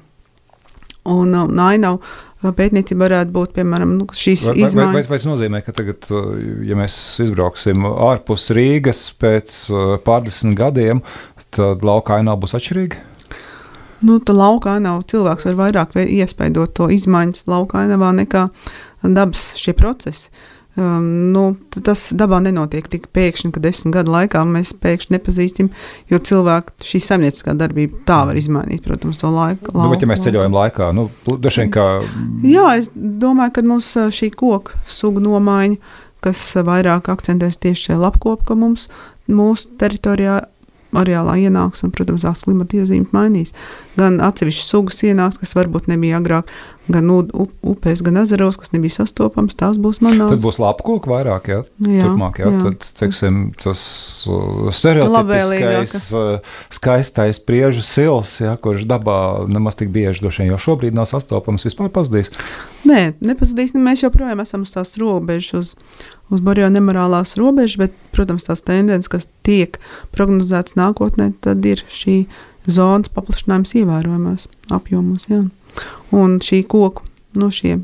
un, 1.09 1.41
un 1.47 1.64
ainavu. 1.70 2.03
Pētniecība 2.43 3.05
varētu 3.05 3.31
būt 3.31 3.53
piemēram 3.55 3.93
nu, 3.95 4.09
šīs 4.18 4.49
vai, 4.49 4.55
izmaiņas. 4.64 4.75
Vai, 4.75 4.87
vai, 4.97 5.03
vai 5.12 5.18
tas 5.20 5.29
nozīmē, 5.29 5.61
ka 5.62 5.75
tagad, 5.77 6.09
ja 6.66 6.75
mēs 6.75 6.97
izbrauksim 7.23 7.87
ārpus 7.87 8.49
Rīgas 8.59 9.05
pēc 9.14 9.55
pārdesmit 10.03 10.59
gadiem, 10.59 11.05
tad 11.55 11.87
lauka 11.87 12.18
ainā 12.18 12.35
būs 12.35 12.57
atšķirīga? 12.59 13.11
Nu, 14.07 14.20
lauka 14.32 14.76
ainava 14.76 15.05
cilvēks 15.09 15.48
var 15.50 15.61
vairāk 15.61 15.98
iespaidot 16.03 16.74
to 16.76 16.88
izmaiņas 16.92 17.46
lauka 17.50 17.82
ainavā 17.82 18.12
nekā 18.22 18.48
dabas 19.03 19.53
šie 19.61 19.74
procesi. 19.78 20.30
Um, 20.72 21.05
nu, 21.34 21.50
tas 21.84 22.07
dabā 22.16 22.38
nenotiek 22.40 22.86
tik 22.88 23.11
pēkšņi, 23.12 23.50
ka 23.53 23.61
desmit 23.61 23.92
gadu 23.92 24.14
laikā 24.14 24.40
mēs 24.48 24.70
pēkšņi 24.80 25.12
nepazīstam, 25.12 25.68
jo 26.09 26.20
cilvēku 26.30 26.86
šī 26.88 27.00
saimnieciskā 27.05 27.53
darbība 27.61 28.00
tā 28.09 28.22
var 28.30 28.38
izmainīt, 28.40 28.80
protams, 28.86 29.18
to 29.20 29.28
laiku. 29.28 29.68
Nu, 29.76 29.90
bet, 29.92 30.00
ja 30.00 30.09
mēs 30.09 30.24
ceļojam 30.24 30.57
laikā, 30.57 30.88
nu, 30.96 31.11
dažiem 31.44 31.68
kā. 31.74 31.84
Jā, 32.48 32.70
es 32.80 32.88
domāju, 32.96 33.53
ka 33.59 33.66
mums 33.68 33.90
šī 34.16 34.30
koku 34.32 34.80
sugu 34.88 35.20
nomaiņa, 35.20 35.76
kas 36.24 36.46
vairāk 36.64 37.12
akcentēs 37.12 37.61
tieši 37.61 37.90
šajā 37.90 38.00
lapkopā, 38.07 38.48
ka 38.48 38.57
mums 38.57 38.88
mūsu 39.28 39.76
teritorijā 39.76 40.40
areālā 40.97 41.38
ienāks, 41.47 41.84
un, 41.86 41.93
protams, 41.95 42.24
tās 42.26 42.45
klimata 42.47 42.78
iezīmes 42.80 43.14
mainīs. 43.16 43.55
Gan 43.99 44.20
atsevišķas 44.24 44.70
sugas 44.74 45.03
ienāks, 45.07 45.40
kas 45.43 45.57
varbūt 45.59 45.88
nebija 45.93 46.20
agrāk, 46.20 46.53
gan 46.91 47.11
upēs, 47.12 48.01
gan 48.03 48.18
ezeros, 48.22 48.57
kas 48.59 48.72
nebija 48.74 48.97
sastopams, 48.97 49.55
tās 49.59 49.78
būs 49.80 50.01
manā. 50.03 50.26
Tad 50.33 50.43
būs 50.43 50.59
lapkoka 50.59 51.11
vairāk, 51.12 51.51
jā, 51.53 51.61
jā, 51.78 52.09
turpmāk, 52.09 52.41
jā. 52.43 52.51
jā. 52.51 52.62
Tad, 52.66 52.89
teiksim, 52.99 53.39
tas 53.62 53.83
uh, 54.26 54.66
stereotipiskais, 54.74 56.09
uh, 56.18 56.57
skaistais 56.74 57.39
priežu 57.47 57.85
sils, 57.87 58.35
jā, 58.43 58.57
kurš 58.59 58.87
dabā 58.91 59.20
nemaz 59.51 59.78
tik 59.78 59.93
bieži 59.95 60.24
droši 60.24 60.43
vien 60.43 60.53
jau 60.55 60.61
šobrīd 60.66 60.99
nav 60.99 61.07
sastopams, 61.11 61.68
vispār 61.68 61.93
pazudīs. 61.95 62.33
Nē, 62.89 63.12
nepazudīs, 63.22 63.76
mēs 63.78 64.03
joprojām 64.03 64.43
esam 64.43 64.66
uz 64.66 64.74
tās 64.74 64.97
robežas, 64.99 65.55
uz, 65.55 66.07
uz 66.35 66.43
barjo 66.43 66.66
nemorālās 66.72 67.37
robežas, 67.39 67.78
bet, 67.85 67.99
protams, 68.16 68.49
tās 68.51 68.66
tendences, 68.66 69.12
kas 69.12 69.30
tiek 69.47 69.78
prognozētas 70.14 70.74
nākotnē, 70.80 71.30
tad 71.47 71.62
ir 71.62 71.87
šī 71.87 72.24
zonas 72.66 73.11
paplašinājums 73.14 73.78
ievērojamās 73.78 74.51
apjomos. 74.74 75.30
Jā. 75.30 75.45
Un 76.12 76.39
šī 76.45 76.62
koku, 76.68 77.07
nu 77.41 77.49
šie, 77.55 77.79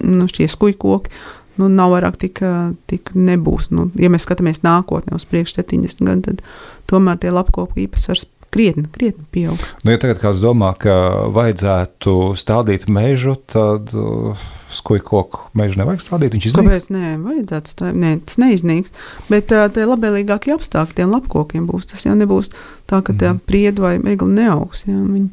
nu 0.00 0.28
šie 0.30 0.48
skuju 0.48 0.78
koki, 0.80 1.12
nu, 1.60 1.68
nav 1.68 1.92
vairāk 1.94 2.16
tik, 2.20 2.42
tik 2.90 3.12
nebūs. 3.14 3.68
Nu, 3.74 3.90
ja 4.00 4.08
mēs 4.12 4.24
skatāmies 4.24 4.62
nākotnē 4.64 5.18
uz 5.18 5.26
priekšu 5.28 5.60
70 5.60 6.06
gadiem, 6.06 6.22
tad 6.24 6.44
tomēr 6.90 7.20
tie 7.20 7.32
lapkopu 7.34 7.82
īpatsvars 7.84 8.24
krietni, 8.50 8.84
krietni 8.92 9.24
pieaugs. 9.30 9.74
Nu, 9.84 9.92
ja 9.94 10.00
tagad 10.02 10.20
kāds 10.22 10.42
domā, 10.42 10.72
ka 10.78 10.94
vajadzētu 11.34 12.16
stādīt 12.38 12.88
mežu, 12.90 13.36
tad 13.50 13.94
uh, 13.94 14.48
skuju 14.74 15.04
koku 15.06 15.44
mežu 15.58 15.78
nevajag 15.80 16.02
stādīt. 16.02 16.34
Viņš 16.34 16.50
iznīks. 16.50 16.66
Kāpēc? 16.66 16.88
Nē, 16.94 17.12
vajadzētu 17.22 17.74
stādīt. 17.74 18.00
Nē, 18.02 18.12
tas 18.26 18.40
neiznīks. 18.42 18.94
Bet 19.30 19.54
uh, 19.54 19.68
tie 19.74 19.86
labvēlīgākie 19.86 20.54
apstākļi 20.56 20.98
tiem 20.98 21.14
lapkokiem 21.14 21.70
būs. 21.70 21.92
Tas 21.92 22.06
jau 22.08 22.16
nebūs 22.18 22.50
tā, 22.90 22.98
ka 22.98 23.14
mm. 23.14 23.20
tie 23.22 23.32
priedu 23.46 23.86
vai 23.86 23.96
egli 24.00 24.30
neaugs. 24.34 24.84
Jā, 24.88 24.98
viņi, 24.98 25.30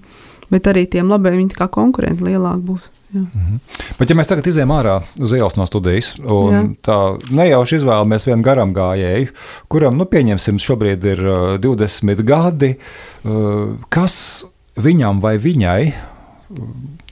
bet 0.52 0.68
arī 0.68 0.86
tiem 0.89 1.10
labiem 1.12 1.39
viņi 1.41 1.58
kā 1.58 1.68
konkurenti 1.72 2.24
lielāk 2.24 2.64
būs. 2.68 2.91
Jā. 3.14 3.22
Mm 3.22 3.30
-hmm. 3.34 3.60
Bet, 4.00 4.10
ja 4.10 4.16
mēs 4.16 4.28
tagad 4.28 4.48
izējām 4.48 4.72
ārā 4.72 5.02
uz 5.20 5.32
ielas 5.34 5.56
no 5.56 5.66
studijas, 5.66 6.16
un 6.20 6.54
Jā. 6.54 6.64
tā 6.84 6.98
nejauši 7.32 7.76
izvēlamies 7.76 8.28
vienu 8.28 8.43
garām 8.43 8.74
gājēju, 8.74 9.28
kuram, 9.68 9.98
nu, 9.98 10.06
pieņemsim, 10.06 10.60
šobrīd 10.60 11.06
ir 11.06 11.20
uh, 11.20 11.58
20 11.60 12.24
gadi, 12.24 12.76
uh, 13.24 13.76
kas 13.89 14.45
viņam 14.76 15.22
vai 15.22 15.38
viņai 15.38 15.93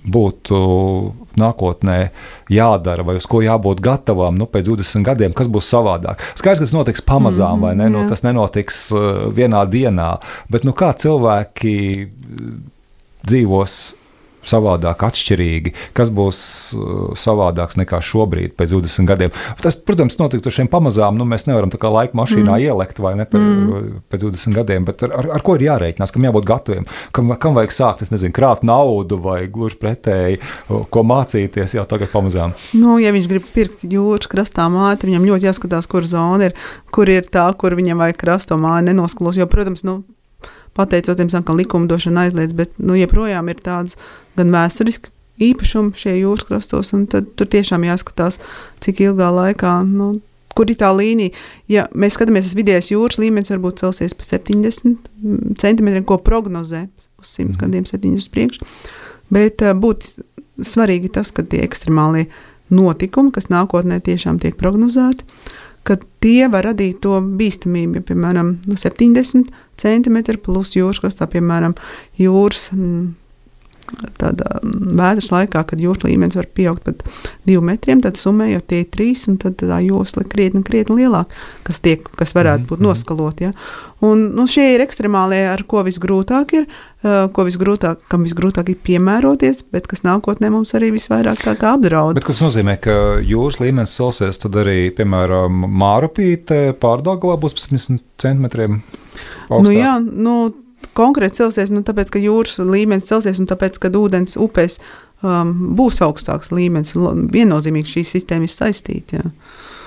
būtu 0.05 0.57
nākotnē 1.35 2.09
jādara, 2.49 3.03
vai 3.03 3.15
uz 3.15 3.25
ko 3.25 3.41
jābūt 3.41 3.81
gatavam 3.83 4.37
nu, 4.37 4.45
pēc 4.45 4.69
20 4.69 5.03
gadiem, 5.03 5.33
kas 5.33 5.47
būs 5.47 5.67
savādāk. 5.73 6.21
Skaidrs, 6.35 6.59
ka 6.59 6.65
tas 6.65 6.73
notiks 6.73 7.01
pamazām, 7.01 7.57
mm 7.57 7.63
-hmm, 7.63 7.65
vai 7.65 7.75
ne? 7.75 7.89
Nu, 7.89 8.09
tas 8.09 8.23
nenotiks 8.23 8.91
uh, 8.91 9.33
vienā 9.33 9.65
dienā, 9.65 10.17
bet 10.49 10.63
nu, 10.63 10.71
kā 10.71 10.93
cilvēki 10.93 12.07
dzīvos 13.29 13.77
savādāk, 14.45 15.03
atšķirīgi, 15.07 15.73
kas 15.97 16.11
būs 16.13 16.39
uh, 16.75 17.13
savādāks 17.17 17.79
nekā 17.79 17.99
šobrīd, 18.03 18.55
pēc 18.57 18.75
20 18.75 19.09
gadiem. 19.09 19.33
Tas, 19.61 19.77
protams, 19.81 20.19
notiks 20.21 20.45
ar 20.45 20.55
šiem 20.59 20.69
pamazām. 20.71 21.17
Nu, 21.19 21.27
mēs 21.29 21.47
nevaram 21.49 21.71
tā 21.73 21.79
kā 21.81 21.91
laika 21.93 22.17
mašīnā 22.17 22.51
mm. 22.53 22.65
ielikt 22.67 23.01
vai 23.03 23.15
ne 23.19 23.25
mm. 23.25 23.99
pēc 24.11 24.27
20 24.27 24.57
gadiem, 24.59 24.87
bet 24.87 25.05
ar, 25.07 25.15
ar, 25.19 25.29
ar 25.37 25.45
ko 25.45 25.57
ir 25.57 25.65
jārēķinās, 25.67 26.13
kam 26.13 26.27
jābūt 26.29 26.49
gataviem, 26.49 26.89
kam, 27.15 27.35
kam 27.41 27.57
vajag 27.57 27.75
sākt, 27.75 28.05
es 28.05 28.13
nezinu, 28.13 28.35
krāt 28.35 28.65
naudu 28.67 29.19
vai 29.21 29.41
gluži 29.51 29.79
pretēji, 29.81 30.41
ko 30.69 31.05
mācīties 31.07 31.77
jau 31.77 31.85
tagad 31.89 32.13
pamazām. 32.13 32.55
Nu, 32.77 32.99
ja 33.01 33.13
viņš 33.15 33.29
grib 33.31 33.47
pirkt 33.55 33.85
jūras 33.89 34.29
krastā 34.31 34.67
māju, 34.71 35.01
tad 35.01 35.09
viņam 35.09 35.29
ļoti 35.31 35.49
jāskatās, 35.49 35.89
kur 35.89 36.07
zona 36.09 36.51
ir, 36.51 36.59
kur 36.93 37.09
ir 37.11 37.27
tā, 37.31 37.47
kur 37.57 37.77
viņam 37.77 38.03
vajag 38.03 38.21
krasto 38.21 38.59
māju 38.61 38.89
nenosklos, 38.91 39.39
jo, 39.39 39.49
protams, 39.49 39.85
nu, 39.87 40.03
pateicoties 40.75 41.33
tam, 41.33 41.43
ka 41.47 41.55
likumdošana 41.55 42.27
aizliedz, 42.27 42.55
bet 42.57 42.75
nu, 42.77 42.97
joprojām 42.99 43.49
ir 43.51 43.59
tādas 43.63 43.99
gan 44.35 44.53
vēsturiski 44.53 45.11
īpašumi 45.45 45.97
šie 45.99 46.15
jūras 46.21 46.45
krastos, 46.47 46.93
un 46.95 47.07
tur 47.09 47.49
tiešām 47.51 47.83
jāskatās, 47.87 48.39
cik 48.83 49.03
ilgā 49.09 49.31
laikā. 49.35 49.81
Nu, 49.87 50.15
Kur 50.55 50.69
ir 50.71 50.77
tā 50.79 50.87
līnija? 50.95 51.33
Ja 51.67 51.81
mēs 51.91 52.15
skatāmies, 52.15 52.45
tas 52.47 52.55
vidējais 52.55 52.93
jūras 52.93 53.17
līmenis 53.19 53.51
varbūt 53.51 53.81
celsies 53.81 54.13
pa 54.15 54.23
70 54.23 55.09
centimetriem, 55.59 56.05
ko 56.07 56.15
prognozē 56.23 56.85
uz 57.19 57.33
100 57.33 57.43
mm. 57.43 57.57
gadiem, 57.59 57.87
70 57.89 58.23
uz 58.23 58.29
priekšu. 58.31 58.67
Bet 59.35 59.59
uh, 59.65 59.73
būtu 59.75 60.23
svarīgi 60.63 61.11
tas, 61.11 61.33
ka 61.35 61.43
tie 61.43 61.59
ekstremālie 61.65 62.29
notikumi, 62.71 63.33
kas 63.35 63.51
nākotnē 63.51 63.99
tiešām 64.05 64.39
tiek 64.39 64.55
prognozēti, 64.55 65.27
ka 65.85 65.99
tie 66.23 66.47
var 66.51 66.65
radīt 66.71 67.01
to 67.05 67.19
bīstamību. 67.39 67.99
Ja, 67.99 68.05
piemēram, 68.09 68.55
nu, 68.65 68.77
70 68.79 69.51
centimetri 69.81 70.39
plus 70.41 70.73
jūras 70.77 71.01
krastā, 71.03 71.27
piemēram, 71.31 71.75
jūras. 72.21 72.71
Mm, 72.75 73.13
tādā 74.19 74.47
mm, 74.61 74.95
vētras 74.99 75.31
laikā, 75.33 75.63
kad 75.69 75.81
jūras 75.81 76.05
līmenis 76.05 76.37
var 76.39 76.47
pieaugt 76.57 76.85
pat 76.87 77.03
diviem 77.47 77.69
metriem, 77.71 78.01
tad 78.03 78.19
summējot 78.19 78.67
tie 78.71 78.81
trīs, 78.91 79.25
un 79.31 79.37
tad 79.41 79.59
tā 79.61 79.79
josla 79.85 80.25
krietni, 80.29 80.63
krietni 80.65 81.03
lielāka, 81.03 81.35
kas, 81.67 81.81
tiek, 81.85 82.07
kas 82.19 82.35
varētu 82.37 82.67
būt 82.69 82.79
mhm, 82.79 82.85
mhm. 82.85 82.89
noskalot. 82.89 83.45
Ja? 83.45 83.53
Un, 84.05 84.27
nu, 84.37 84.47
šie 84.49 84.73
ir 84.75 84.83
ekstremālie, 84.85 85.45
ar 85.49 85.63
ko 85.69 85.83
visgrūtāk 85.87 86.55
ir, 86.59 86.67
uh, 87.05 87.27
ko 87.35 87.45
visgrūtāk, 87.47 88.03
kam 88.11 88.25
visgrūtāk 88.27 88.73
ir 88.73 88.81
piemēroties, 88.85 89.63
bet 89.73 89.89
kas 89.91 90.03
nākotnē 90.05 90.51
mums 90.53 90.75
arī 90.77 90.91
visvairāk 90.95 91.45
apdraud. 91.55 92.17
Bet, 92.17 92.27
kas 92.27 92.43
nozīmē, 92.43 92.77
ka 92.83 92.97
jūras 93.25 93.61
līmenis 93.63 93.95
celsies, 93.95 94.41
tad 94.41 94.59
arī, 94.61 94.91
piemēram, 94.95 95.65
Mārupīte 95.75 96.75
pārdagavā 96.81 97.39
būs 97.41 97.57
70 97.65 98.03
centimetriem. 98.21 98.81
Augstāk. 99.49 99.65
Nu, 99.65 99.73
jā, 99.73 99.95
nu, 100.01 100.35
konkrēti 100.97 101.41
celsies, 101.41 101.71
nu, 101.73 101.83
tāpēc, 101.85 102.11
ka 102.13 102.21
jūras 102.21 102.59
līmenis 102.61 103.09
celsies 103.09 103.41
un 103.41 103.49
tāpēc, 103.49 103.79
ka 103.81 103.91
ūdens 103.95 104.37
upēs 104.41 104.79
um, 105.25 105.53
būs 105.77 106.01
augstāks 106.05 106.51
līmenis. 106.53 106.95
Viennozīmīgi 106.95 107.97
šī 107.97 108.05
sistēma 108.15 108.47
ir 108.47 108.53
saistīta. 108.53 109.21
Jā. 109.21 109.31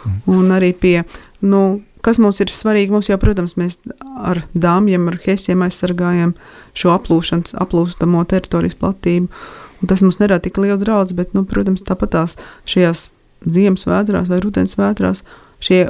Mm. 0.05 0.19
Un 0.35 0.55
arī 0.55 0.73
pie, 0.77 0.97
nu, 1.45 1.63
kas 2.05 2.21
mums 2.23 2.41
ir 2.43 2.53
svarīgi, 2.53 2.93
mums 2.95 3.11
jau, 3.11 3.19
protams, 3.21 3.57
mēs 3.61 3.79
ar 4.19 4.43
dāmjiem, 4.55 5.09
ar 5.11 5.19
hesiem 5.25 5.65
aizsargājam 5.67 6.35
šo 6.79 6.95
aplūšanas, 6.95 7.57
aplūstamo 7.63 8.25
teritorijas 8.31 8.79
platību. 8.79 9.29
Un 9.79 9.91
tas 9.91 10.03
mums 10.03 10.19
nerada 10.19 10.43
tik 10.47 10.59
liels 10.63 10.83
draudz, 10.83 11.15
bet, 11.15 11.35
nu, 11.37 11.45
protams, 11.47 11.85
tāpat 11.87 12.15
tās 12.17 12.39
šajās 12.69 13.09
ziemas 13.47 13.87
vētrās 13.87 14.31
vai 14.31 14.41
rudens 14.43 14.75
vētrās 14.79 15.23
šie 15.63 15.85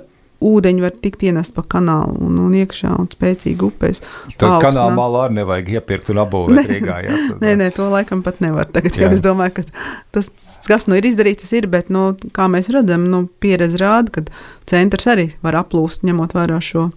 ūdeņi 0.45 0.83
var 0.85 0.95
tikt 0.95 1.25
ienest 1.27 1.55
pa 1.57 1.65
kanālu 1.67 2.15
un, 2.29 2.37
un 2.45 2.55
iekšā 2.55 2.93
un 2.95 3.09
spēcīgi 3.11 3.65
upēs. 3.67 4.03
Tad 4.39 4.63
kanāla 4.63 4.95
malā 4.95 5.25
arī 5.27 5.39
nevajag 5.41 5.73
iepirkt 5.79 6.13
un 6.15 6.21
apbūvēt 6.23 6.71
Rīgā. 6.71 6.99
Jā, 7.07 7.17
tad, 7.31 7.41
nē, 7.43 7.55
nē, 7.63 7.71
to 7.75 7.89
laikam 7.91 8.23
pat 8.27 8.39
nevar 8.45 8.71
tagad. 8.71 8.95
Jā. 8.95 9.09
Jā, 9.09 9.17
es 9.19 9.25
domāju, 9.25 9.59
ka 9.59 9.67
tas, 10.15 10.31
kas 10.69 10.87
nu 10.91 10.99
ir 10.99 11.09
izdarīts, 11.11 11.43
tas 11.43 11.57
ir, 11.59 11.67
bet, 11.73 11.91
nu, 11.95 12.13
kā 12.37 12.47
mēs 12.53 12.71
redzam, 12.75 13.09
nu, 13.11 13.25
pieredze 13.43 13.81
rāda, 13.83 14.15
ka 14.15 14.25
centrs 14.71 15.11
arī 15.11 15.33
var 15.43 15.59
aplūst, 15.65 16.07
ņemot 16.07 16.39
vērā 16.39 16.61
šo, 16.63 16.89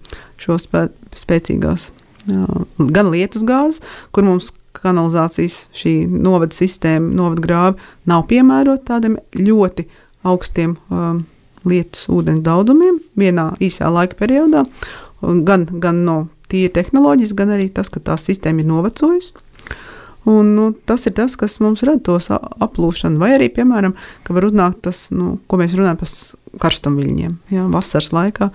šo 0.42 0.60
spē, 0.62 0.86
spēcīgās 1.18 1.90
jā, 2.30 2.46
gan 2.94 3.10
lietus 3.10 3.46
gāzes, 3.48 3.82
kur 4.14 4.28
mums 4.28 4.52
kanalizācijas 4.78 5.66
šī 5.76 5.96
novada 6.08 6.54
sistēma, 6.56 7.10
novada 7.16 7.44
grāvi 7.44 7.90
nav 8.08 8.24
piemērota 8.30 8.94
tādiem 8.94 9.18
ļoti 9.36 9.88
augstiem 10.30 10.76
um, 10.88 11.24
lietus 11.68 12.08
ūdens 12.12 12.44
daudzumiem 12.44 13.00
vienā 13.18 13.52
īsā 13.62 13.90
laika 13.92 14.18
periodā, 14.18 14.64
gan, 15.20 15.66
gan 15.82 16.04
no 16.06 16.18
tīra 16.52 16.72
tehnoloģijas, 16.76 17.34
gan 17.38 17.54
arī 17.54 17.70
tas, 17.72 17.90
ka 17.92 18.02
tā 18.04 18.18
sistēma 18.20 18.62
ir 18.62 18.70
novecojusi. 18.70 19.48
Un, 20.28 20.52
nu, 20.54 20.68
tas 20.86 21.02
ir 21.08 21.16
tas, 21.18 21.34
kas 21.38 21.58
mums 21.58 21.82
rada 21.86 21.98
tos 22.06 22.28
aplūšanu, 22.30 23.18
vai 23.18 23.32
arī, 23.34 23.48
piemēram, 23.50 23.96
ka 24.22 24.36
var 24.36 24.46
uznākt 24.46 24.84
tas, 24.86 25.08
nu, 25.10 25.36
ko 25.50 25.58
mēs 25.58 25.74
runājam 25.74 25.98
par 25.98 26.12
karstumviļņiem. 26.62 27.34
Jā, 27.50 27.66
vasaras 27.72 28.12
laikā 28.14 28.52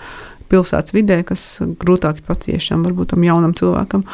pilsētas 0.48 0.96
vidē, 0.96 1.20
kas 1.28 1.44
grūtāk 1.82 2.22
ir 2.22 2.28
paciešam, 2.30 2.86
varbūt 2.88 3.12
tam 3.12 3.26
jaunam 3.28 3.56
cilvēkam, 3.58 4.06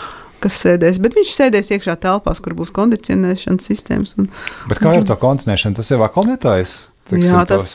kas 0.44 0.60
sēdēs. 0.64 1.00
Bet 1.04 1.18
viņš 1.18 1.36
sēdēs 1.38 1.72
iekšā 1.78 1.96
telpās, 2.04 2.42
kur 2.44 2.56
būs 2.58 2.74
kondicionēšanas 2.76 3.70
sistēmas. 3.72 4.18
Un, 4.20 4.30
Bet 4.72 4.82
kā 4.84 4.98
ir 5.00 5.08
tā 5.10 5.18
kondicionēšana? 5.20 5.80
Tas 5.80 5.94
jau 5.94 6.00
ir 6.02 6.08
aklimatizētājs. 6.10 6.76
Tiksim, 7.04 7.34
jā, 7.34 7.40
tas 7.44 7.72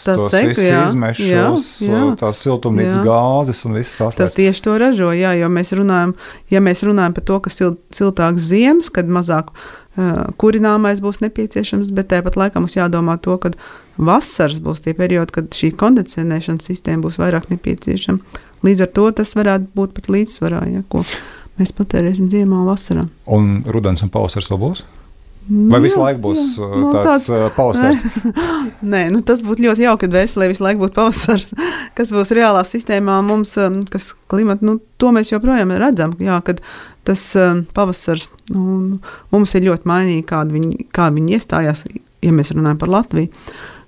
jā, 1.84 1.90
jā. 1.92 2.04
tās 2.16 2.38
siltumnīcas 2.40 3.02
gāzes 3.04 3.60
un 3.68 3.76
viss 3.76 3.98
tās 3.98 4.16
Tas 4.16 4.32
tieši 4.38 4.62
to 4.64 4.76
ražo, 4.80 5.10
jā, 5.12 5.34
jo 5.36 5.50
mēs 5.52 5.74
runājam, 5.76 6.14
ja 6.48 6.62
mēs 6.64 6.80
runājam 6.86 7.16
par 7.18 7.26
to, 7.28 7.36
ka 7.44 7.52
sil, 7.52 7.74
siltāks 7.92 8.46
ziemas, 8.48 8.88
kad 8.88 9.10
mazāk 9.12 9.52
uh, 9.52 9.68
kurināmais 10.40 11.04
būs 11.04 11.20
nepieciešams, 11.26 11.92
bet 11.92 12.08
tāpat 12.14 12.40
laikā 12.40 12.62
mums 12.64 12.78
jādomā 12.78 13.18
to, 13.20 13.36
ka 13.42 13.52
vasaras 14.00 14.62
būs 14.64 14.86
tie 14.86 14.96
periodi, 14.96 15.34
kad 15.36 15.52
šī 15.52 15.74
kondicionēšanas 15.76 16.72
sistēma 16.72 17.04
būs 17.04 17.20
vairāk 17.20 17.50
nepieciešama. 17.52 18.40
Līdz 18.64 18.86
ar 18.86 18.94
to 18.96 19.10
tas 19.20 19.36
varētu 19.36 19.68
būt 19.76 19.92
pat 19.98 20.08
līdzsvarā, 20.14 20.64
ja, 20.72 20.86
ko 20.88 21.04
mēs 21.58 21.74
patērēsim 21.76 22.30
ziemā 22.32 22.62
vasarā. 22.68 23.06
Un 23.34 23.58
rudens 23.66 24.02
un 24.06 24.12
pavasaris 24.14 24.50
vēl 24.52 24.62
būs? 24.62 24.84
Vai 25.48 25.78
visu 25.80 25.96
Jā, 25.96 26.02
laiku 26.10 26.20
būs 26.26 26.40
jā. 26.58 26.66
uh, 26.66 26.72
Nu, 26.76 26.88
tāds, 26.92 27.24
tāds- 27.30 27.54
pavasaris? 27.56 28.02
Nē, 28.92 29.06
nu 29.14 29.22
tas 29.24 29.40
būtu 29.40 29.64
ļoti 29.64 29.86
jauki, 29.86 30.02
kad 30.04 30.12
veselē 30.18 30.48
visu 30.50 30.64
laiku 30.66 30.82
būtu 30.82 30.96
pavasaris, 30.98 31.54
kas 31.96 32.12
būs 32.12 32.34
reālā 32.36 32.60
sistēmā 32.68 33.14
mums, 33.24 33.54
um, 33.62 33.78
kas 33.88 34.10
klimata, 34.28 34.66
nu 34.68 34.76
to 35.00 35.08
mēs 35.16 35.32
joprojām 35.32 35.72
redzam, 35.80 36.12
jā, 36.20 36.36
kad 36.44 36.60
tas 37.08 37.22
pavasars, 37.72 38.28
nu, 38.52 38.98
mums 39.32 39.54
ir 39.56 39.64
ļoti 39.70 39.88
mainīgi, 39.88 40.26
kāda 40.28 40.52
viņi, 40.52 40.84
kā 40.92 41.08
viņi 41.16 41.38
iestājās, 41.38 41.86
ja 42.20 42.32
mēs 42.36 42.52
runājam 42.52 42.82
par 42.82 42.92
Latviju, 42.92 43.32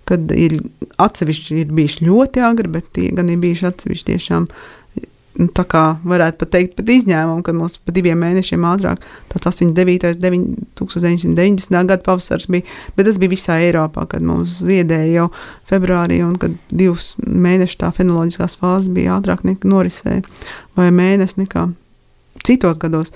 kad 0.09 0.33
ir 0.33 0.57
atsevišķi 0.97 1.61
ir 1.61 1.75
bijuši 1.77 2.07
ļoti 2.09 2.41
agri, 2.43 2.73
bet 2.73 2.89
tie 2.97 3.11
gan 3.15 3.29
ir 3.29 3.37
bijuši 3.43 3.69
atsevišķi 3.69 4.09
tiešām 4.15 4.49
nu, 5.39 5.47
tā 5.55 5.65
kā 5.69 5.83
varētu 6.07 6.41
pat 6.41 6.51
teikt, 6.55 6.75
pat 6.79 6.91
izņēmumu, 6.95 7.43
kad 7.47 7.57
mums 7.57 7.77
pa 7.79 7.95
diviem 7.95 8.19
mēnešiem 8.23 8.65
ātrāk, 8.67 9.05
tāds 9.33 9.51
89. 9.53 10.17
1990. 10.81 11.77
gada 11.91 12.03
pavasars 12.07 12.49
bija, 12.51 12.67
bet 12.97 13.07
tas 13.09 13.21
bija 13.21 13.35
visā 13.35 13.59
Eiropā, 13.63 14.07
kad 14.11 14.25
mums 14.27 14.61
ziedēja 14.65 15.11
jau 15.13 15.29
februārī, 15.71 16.21
un 16.27 16.35
kad 16.41 16.57
divus 16.71 17.13
mēnešus 17.21 17.81
tā 17.83 17.93
fenoloģiskās 17.95 18.59
fāzes 18.61 18.91
bija 18.95 19.19
ātrāk 19.19 19.45
nekā 19.47 19.71
norisēja, 19.71 20.25
vai 20.79 20.89
mēnesi 20.95 21.43
nekā 21.45 21.69
citos 22.47 22.81
gados. 22.83 23.15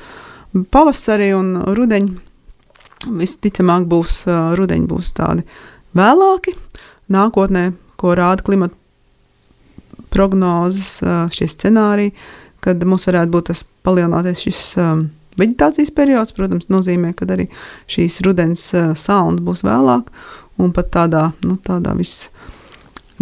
Pavasarī 0.71 1.33
un 1.35 1.57
rudeņi 1.75 3.15
visticamāk 3.19 3.89
būs, 3.91 4.23
rudeņi 4.59 4.89
būs 4.89 5.13
tādi 5.17 5.45
vēlāki, 5.99 6.55
nākotnē, 7.13 7.73
ko 8.01 8.15
rāda 8.19 8.45
klimata 8.47 8.79
prognozes, 10.15 10.97
šie 11.35 11.51
scenāriji, 11.51 12.15
kad 12.65 12.81
mums 12.89 13.05
varētu 13.11 13.35
būt 13.35 13.51
tas 13.51 13.67
palielināties 13.85 14.47
šis 14.47 14.63
vegetācijas 15.39 15.93
periods, 15.95 16.35
protams, 16.35 16.69
nozīmē, 16.73 17.13
ka 17.17 17.27
arī 17.35 17.49
šīs 17.91 18.21
rudens 18.27 18.69
uh, 18.75 18.93
salnas 18.99 19.43
būs 19.45 19.65
vēlāk, 19.67 20.11
un 20.63 20.73
pat 20.75 20.91
tādā, 20.95 21.27
nu, 21.47 21.59
tādā 21.63 21.95
vis, 21.99 22.29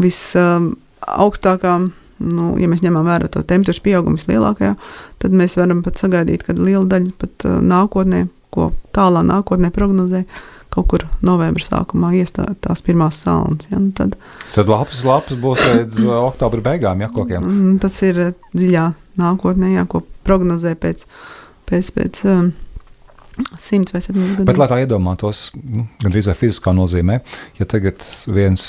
vis 0.00 0.20
um, 0.38 0.72
augstākā, 1.00 1.78
nu, 2.22 2.52
ja 2.60 2.68
mēs 2.70 2.84
ņemam 2.84 3.08
vērā 3.08 3.30
to 3.32 3.42
temperatūras 3.42 3.82
pieaugumu 3.84 4.20
vislielākajā, 4.20 4.74
tad 5.22 5.36
mēs 5.36 5.56
varam 5.58 5.82
pat 5.84 6.00
sagaidīt, 6.00 6.44
ka 6.46 6.56
liela 6.58 6.84
daļa 6.90 7.16
pat 7.22 7.48
uh, 7.48 7.60
nākotnē, 7.64 8.26
ko 8.52 8.70
tālā 8.92 9.24
nākotnē 9.24 9.72
prognozē, 9.72 10.26
kaut 10.72 10.88
kur 10.88 11.04
novembra 11.24 11.64
sākumā 11.64 12.12
iestājas 12.16 12.58
tās 12.64 12.82
pirmās 12.84 13.20
salnas. 13.24 13.68
Ja, 13.70 13.80
nu 13.82 13.92
tad, 13.96 14.16
Tad 14.54 14.70
lapas, 14.72 15.02
lapas 15.06 15.38
būs 15.40 15.62
līdz 15.68 16.00
uh, 16.06 16.16
oktobra 16.30 16.64
beigām, 16.72 17.04
ja 17.04 17.10
kokiem. 17.12 17.44
Mm, 17.44 17.78
Tas 17.82 18.00
ir 18.06 18.20
eh, 18.22 18.34
dziļā 18.56 18.86
nākotnē, 19.20 19.74
jā, 19.74 19.84
ko 19.90 20.02
prognozē 20.26 20.74
pēc, 20.80 21.04
pēc, 21.68 21.92
pēc 21.98 22.22
um, 22.32 22.50
simts 23.60 23.92
vai 23.94 24.00
septiņiem 24.04 24.32
gadiem. 24.32 24.48
Bet, 24.48 24.60
lai 24.60 24.70
tā 24.70 24.80
iedomātos, 24.84 25.50
nu, 25.60 25.86
gandrīz 26.02 26.30
vai 26.30 26.38
fiziskā 26.40 26.74
nozīmē, 26.76 27.20
ja 27.60 27.68
tagad 27.68 28.04
viens 28.32 28.66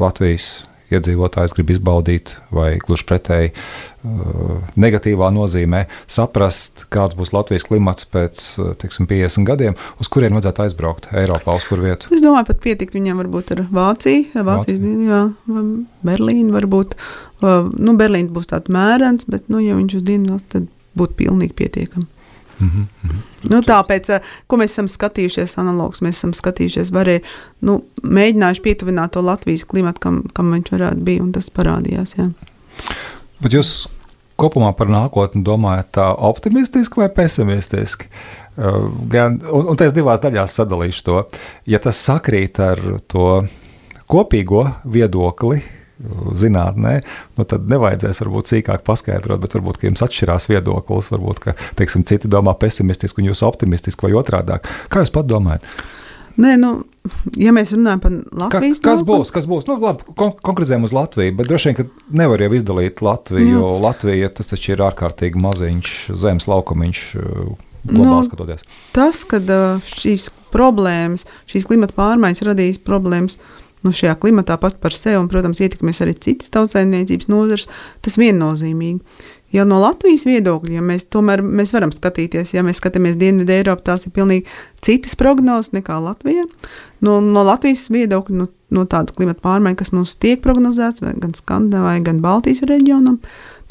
Latvijas 0.00 0.52
iedzīvotājs 0.94 1.54
grib 1.56 1.72
izbaudīt, 1.74 2.34
vai 2.54 2.72
gluži 2.82 3.06
pretēji, 3.08 3.52
uh, 3.54 4.58
negatīvā 4.80 5.30
nozīmē, 5.34 5.84
saprast, 6.10 6.86
kāds 6.92 7.16
būs 7.18 7.34
Latvijas 7.36 7.66
klimats 7.68 8.08
pēc 8.10 8.42
uh, 8.58 8.72
tiksim, 8.80 9.08
50 9.10 9.48
gadiem, 9.48 9.78
uz 10.02 10.10
kurien 10.12 10.36
vajadzētu 10.36 10.66
aizbraukt 10.66 11.10
Eiropā, 11.14 11.56
uz 11.58 11.66
kur 11.68 11.82
vietu. 11.84 12.10
Es 12.14 12.24
domāju, 12.24 12.50
pat 12.52 12.62
pietikt 12.64 12.98
viņam 12.98 13.22
varbūt 13.24 13.54
ar 13.56 13.64
Vāciju, 13.70 14.44
Vācijas 14.46 14.82
vai 14.82 15.64
Berlīnu 16.06 16.54
varbūt. 16.54 16.96
Nu, 17.40 17.96
Berlīna 17.96 18.32
būs 18.34 18.50
tāds 18.50 18.72
mērens, 18.72 19.26
bet, 19.30 19.46
nu, 19.52 19.62
ja 19.64 19.78
viņš 19.78 20.00
uz 20.00 20.06
dienu, 20.06 20.40
tad 20.52 20.68
būtu 20.98 21.16
pilnīgi 21.22 21.56
pietiekami. 21.56 22.08
Mhm, 22.60 22.88
mhm. 23.04 23.22
Nu, 23.50 23.62
tāpēc, 23.66 24.10
eh, 24.16 24.32
ko 24.46 24.56
mēs 24.60 24.74
esam 24.74 24.88
skatījušies, 24.90 25.56
analogs, 25.60 26.02
mēs 26.04 26.20
esam 26.20 26.34
skatījušies, 26.36 26.92
varēja, 26.92 27.24
nu, 27.66 27.80
mēģinājuši 28.02 28.64
pietuvināt 28.66 29.16
to 29.16 29.24
Latvijas 29.24 29.64
klimatu, 29.64 30.00
kam, 30.00 30.20
kam 30.34 30.52
viņš 30.52 30.74
varētu 30.76 31.06
būt, 31.06 31.24
un 31.24 31.32
tas 31.32 31.50
parādījās. 31.50 32.16
Jā. 32.18 32.28
Bet 33.40 33.56
jūs 33.56 33.88
kopumā 34.40 34.74
par 34.76 34.88
nākotni 34.92 35.42
domājat 35.44 35.90
tā 35.96 36.10
optimistiski 36.16 37.02
vai 37.02 37.08
pesimistiski? 37.08 38.06
Uh, 38.06 38.40
Gan, 39.08 39.38
un, 39.48 39.70
un 39.72 39.82
es 39.84 39.94
divās 39.96 40.20
daļās 40.20 40.58
sadalīšu 40.58 41.04
to. 41.06 41.20
Ja 41.70 41.80
tas 41.82 42.00
sakrīt 42.02 42.58
ar 42.60 42.80
to 43.08 43.28
kopīgo 44.10 44.66
viedokli, 44.84 45.62
zinātnē, 46.40 46.94
nu 47.38 47.44
tad 47.48 47.68
nevajadzēs 47.70 48.22
varbūt 48.24 48.52
sīkāk 48.54 48.84
paskaidrot, 48.86 49.40
bet 49.42 49.56
varbūt 49.58 49.84
jums 49.88 50.04
atšķirās 50.06 50.48
viedoklis. 50.50 51.10
Varbūt 51.14 51.42
ka 51.44 51.56
teiksim, 51.80 52.04
citi 52.08 52.30
domā 52.30 52.54
pesimistiski 52.58 53.22
un 53.22 53.30
jūs 53.30 53.42
optimistiski 53.46 54.06
vai 54.08 54.14
otrādi. 54.20 54.60
Kā 54.92 55.04
jūs 55.04 55.12
pat 55.14 55.28
domājat? 55.30 55.66
Nē, 56.40 56.54
nu, 56.56 56.68
ja 57.36 57.52
mēs 57.52 57.72
runājam 57.74 58.00
par 58.00 58.12
Latvijas 58.44 58.78
kas 58.80 59.00
nākotni- 59.02 59.08
būs? 59.10 59.32
Kas 59.34 59.48
būs? 59.50 59.66
Nu, 59.68 59.76
labi, 59.82 60.06
kon 60.16 60.30
konkretizējam 60.40 60.86
uz 60.86 60.94
Latviju, 60.96 61.34
bet 61.36 61.48
droši 61.50 61.68
vien, 61.68 61.76
ka 61.76 61.84
nevar 62.16 62.40
jau 62.40 62.52
izdalīt 62.56 63.02
Latviju, 63.04 63.48
Jā. 63.48 63.58
jo 63.58 63.72
Latvija 63.82 64.30
tas 64.38 64.46
taču 64.54 64.72
ir 64.72 64.84
ārkārtīgi 64.86 65.36
maziņš 65.36 65.90
zemes 66.16 66.46
laukumiņš, 66.48 67.02
uh, 67.18 67.50
globāli 67.84 68.22
Nu, 68.22 68.24
skatoties. 68.24 68.64
Tas, 68.96 69.24
ka 69.28 69.40
šīs 69.84 70.30
problēmas, 70.54 71.26
šīs 71.50 71.66
klimata 71.68 71.96
pārmaiņas 71.98 72.46
radīs 72.46 72.78
problēmas 72.78 73.36
nu, 73.84 73.92
šajā 73.96 74.14
klimatā 74.20 74.56
pat 74.60 74.78
par 74.82 74.94
sevi, 74.96 75.18
un, 75.20 75.28
protams, 75.32 75.60
ietekmēs 75.64 76.02
arī 76.04 76.16
citas 76.20 76.52
tautsēmniecības 76.54 77.30
nozares, 77.32 77.68
tas 78.04 78.18
viennozīmīgi. 78.20 79.00
Ja 79.50 79.64
no 79.66 79.80
Latvijas 79.82 80.22
viedokļa, 80.28 80.76
ja 80.76 80.82
mēs 80.84 81.08
tomēr 81.10 81.42
mēs 81.42 81.72
varam 81.74 81.90
skatīties, 81.90 82.52
ja 82.54 82.62
mēs 82.62 82.78
skatāmies 82.78 83.16
Dienvidu 83.18 83.50
Eiropā, 83.56 83.82
tās 83.88 84.06
ir 84.06 84.14
pilnīgi 84.14 84.46
citas 84.84 85.16
prognozes 85.18 85.72
nekā 85.74 85.96
Latvijā. 86.04 86.44
No, 87.02 87.16
no 87.24 87.42
Latvijas 87.48 87.88
viedokļa, 87.90 88.36
no, 88.38 88.46
no 88.70 88.84
tāda 88.90 89.16
klimata 89.16 89.42
pārmaiņa, 89.42 89.80
kas 89.80 89.90
mums 89.96 90.14
tiek 90.22 90.42
prognozēts, 90.44 91.02
gan 91.02 91.34
Skandinavijai, 91.34 92.04
gan 92.06 92.22
Baltijas 92.22 92.62
reģionam, 92.70 93.18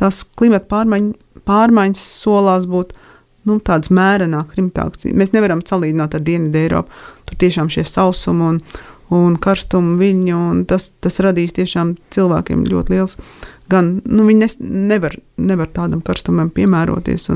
tās 0.02 0.26
klimata 0.40 0.68
pārmaiņ, 0.74 1.14
pārmaiņas 1.48 2.04
solās 2.26 2.68
būt 2.68 2.92
nu, 3.48 3.62
tādas 3.64 3.94
mērenākas, 3.96 4.60
rimtākas. 4.60 5.08
Mēs 5.16 5.32
nevaram 5.32 5.64
salīdzināt 5.64 6.18
ar 6.18 6.28
Dienvidu 6.28 6.60
Eiropu. 6.60 7.04
Tur 7.30 7.40
tiešām 7.40 7.72
šie 7.72 7.88
sausumi 7.88 8.50
un, 8.52 8.60
un 9.16 9.38
karstuma 9.42 9.98
viļņi, 10.00 10.34
un 10.36 10.66
tas, 10.70 10.92
tas 11.02 11.20
radīs 11.26 11.56
tiešām 11.58 11.96
cilvēkiem 12.14 12.66
ļoti 12.70 12.94
liels. 12.94 13.18
Gan 13.70 13.92
nu, 14.10 14.24
viņi 14.26 14.42
nes, 14.42 14.56
nevar, 14.62 15.14
nevar 15.38 15.70
tādam 15.74 16.02
karstumam 16.06 16.50
piemēroties. 16.54 17.28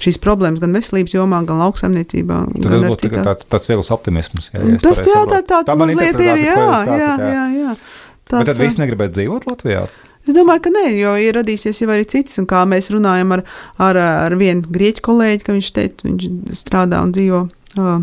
Šīs 0.00 0.20
problēmas 0.24 0.62
gan 0.62 0.72
veselības 0.76 1.16
jomā, 1.18 1.42
gan 1.48 1.60
lauksaimniecībā. 1.60 2.38
Tas 2.54 2.72
gan 2.72 2.86
būtu 2.88 3.10
tāds, 3.18 3.48
tāds 3.52 3.68
viegls 3.68 3.92
optimisms. 3.92 4.48
Jā, 4.54 4.62
ja 4.72 4.78
tas 4.80 5.02
jā, 5.04 5.24
tā, 5.28 5.42
tā, 5.48 5.60
tā 5.68 5.76
mazliet 5.76 6.16
ir. 6.16 6.40
Jā, 6.46 6.56
jā, 6.88 7.12
jā, 7.20 7.44
jā. 7.58 7.76
Tāds, 8.22 8.38
Bet 8.38 8.48
tad 8.54 8.62
viss 8.62 8.80
negribēs 8.80 9.12
dzīvot 9.12 9.44
Latvijā? 9.50 9.84
Es 10.22 10.36
domāju, 10.36 10.62
ka 10.64 10.70
nē, 10.72 10.86
jo 10.94 11.12
ir 11.18 11.36
radīsies 11.36 11.82
jau 11.82 11.90
arī 11.92 12.06
cits. 12.08 12.38
Un 12.40 12.48
kā 12.48 12.62
mēs 12.68 12.88
runājam 12.94 13.36
ar, 13.36 13.44
ar, 13.82 13.98
ar 13.98 14.36
vienu 14.40 14.64
grieķu 14.72 15.04
kolēģi, 15.04 15.44
ka 15.44 15.56
viņš 15.56 15.70
teica, 15.76 16.08
viņš 16.08 16.28
strādā 16.56 17.02
un 17.04 17.12
dzīvo 17.12 17.42
uh, 17.44 17.96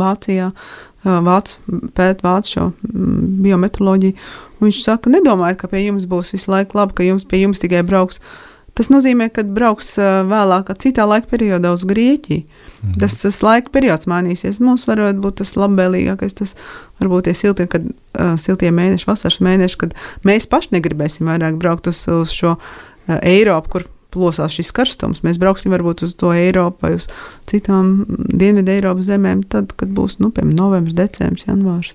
Vācijā. 0.00 0.50
Uh, 0.50 0.89
Vācu 1.04 1.80
pēt 1.96 2.20
vācu 2.24 2.54
šo 2.54 2.66
mm, 2.70 3.40
biometroloģiju. 3.46 4.16
Viņš 4.60 4.82
saka, 4.84 5.12
nedomājiet, 5.12 5.62
ka 5.62 5.70
pie 5.72 5.86
jums 5.86 6.04
būs 6.08 6.34
visu 6.34 6.52
laiku 6.52 6.76
labi, 6.76 6.98
ka 6.98 7.06
jums 7.06 7.24
pie 7.28 7.40
jums 7.44 7.62
tikai 7.62 7.80
brauks. 7.86 8.20
Tas 8.76 8.90
nozīmē, 8.92 9.30
ka 9.34 9.42
brauks 9.44 9.94
vēlāk, 9.98 10.70
citā 10.80 11.06
laika 11.08 11.26
periodā 11.32 11.72
uz 11.74 11.86
Grieķiju. 11.88 12.44
Mhm. 12.80 12.98
Tas, 13.00 13.16
tas 13.20 13.40
laika 13.44 13.72
periods 13.72 14.08
mainīsies. 14.08 14.60
Mums 14.64 14.86
varētu 14.88 15.20
būt 15.24 15.40
tas 15.42 15.52
labvēlīgākais, 15.58 16.36
tas 16.38 16.54
varbūt 17.00 17.28
tie 17.28 17.34
siltie, 17.36 17.66
kad, 17.68 17.84
uh, 17.84 18.36
siltie 18.40 18.70
mēneši, 18.72 19.08
vasaras 19.08 19.40
mēneši, 19.44 19.80
kad 19.80 19.96
mēs 20.24 20.48
paši 20.48 20.76
negribēsim 20.76 21.28
vairāk 21.28 21.58
braukt 21.60 21.90
uz, 21.90 22.06
uz 22.08 22.32
šo 22.36 22.54
uh, 22.56 23.18
Eiropu, 23.20 23.74
kur 23.74 23.88
plosās 24.14 24.54
šis 24.56 24.72
karstums. 24.76 25.22
Mēs 25.26 25.40
brauksim 25.40 25.74
varbūt 25.74 26.04
uz 26.06 26.16
to 26.18 26.32
Eiropu 26.36 26.86
vai 26.86 26.94
uz 26.98 27.08
citām 27.50 28.04
Dienvidu 28.08 28.74
Eiropas 28.74 29.10
zemēm, 29.10 29.44
tad, 29.52 29.74
kad 29.78 29.92
būs 29.96 30.18
nu, 30.22 30.32
piemēram 30.34 30.56
novembris, 30.58 30.96
decembris, 30.98 31.46
janvārs. 31.48 31.94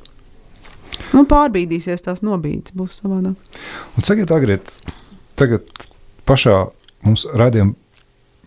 Nu, 1.12 1.26
pārbīdīsies 1.28 2.06
tās 2.06 2.24
nobīdes, 2.24 2.76
būs 2.78 3.02
savādāk. 3.02 3.60
Un 3.98 4.08
sakiet, 4.08 4.32
agriet, 4.32 4.78
tagad 5.40 5.68
pašā 6.28 6.64
mums 7.06 7.28
raidījuma 7.36 7.76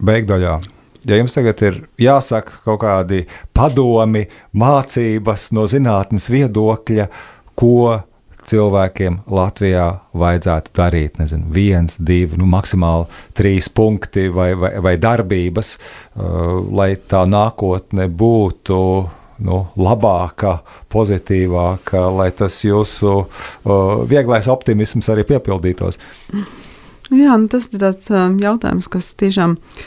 beigdaļā 0.08 0.58
Ja 1.06 1.16
jums 1.16 1.32
tagad 1.32 1.60
ir 1.62 1.76
jāsaka 2.02 2.58
kaut 2.64 2.82
kādi 2.82 3.22
padomi, 3.56 4.26
mācības 4.58 5.46
no 5.56 5.66
zinātnes 5.70 6.26
viedokļa, 6.32 7.06
ko 7.58 8.00
cilvēkiem 8.48 9.20
Latvijā 9.32 9.86
vajadzētu 10.18 10.72
darīt. 10.76 11.18
Nezinu, 11.20 11.50
viens, 11.54 11.98
divi, 11.98 12.38
nu, 12.40 12.48
maksimāli 12.50 13.06
trīs 13.38 13.68
punkti 13.72 14.28
vai, 14.34 14.52
vai, 14.58 14.72
vai 14.84 14.96
darbības, 15.00 15.74
uh, 15.76 16.58
lai 16.80 16.94
tā 16.98 17.24
nākotne 17.28 18.08
būtu 18.08 18.80
nu, 19.46 19.60
labāka, 19.78 20.58
pozitīvāka, 20.90 22.08
lai 22.14 22.30
tas 22.34 22.56
jūsu 22.64 23.12
uh, 23.20 24.00
vieglais 24.10 24.48
optimisms 24.50 25.12
arī 25.14 25.28
piepildītos. 25.28 26.00
Jā, 27.08 27.36
nu, 27.38 27.46
tas 27.52 27.70
ir 27.70 27.84
tāds 27.84 28.10
uh, 28.12 28.26
jautājums, 28.42 28.90
kas 28.92 29.14
tiešām 29.20 29.56
ir 29.56 29.86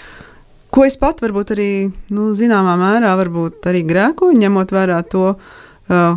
Ko 0.71 0.85
es 0.87 0.95
pat 0.95 1.19
varbūt 1.19 1.51
arī 1.51 1.71
nu, 2.15 2.29
zināmā 2.37 2.77
mērā 2.79 3.11
arī 3.67 3.81
grēkoju, 3.83 4.37
ņemot 4.39 4.71
vērā 4.71 5.01
to, 5.11 5.33
uh, 5.35 6.13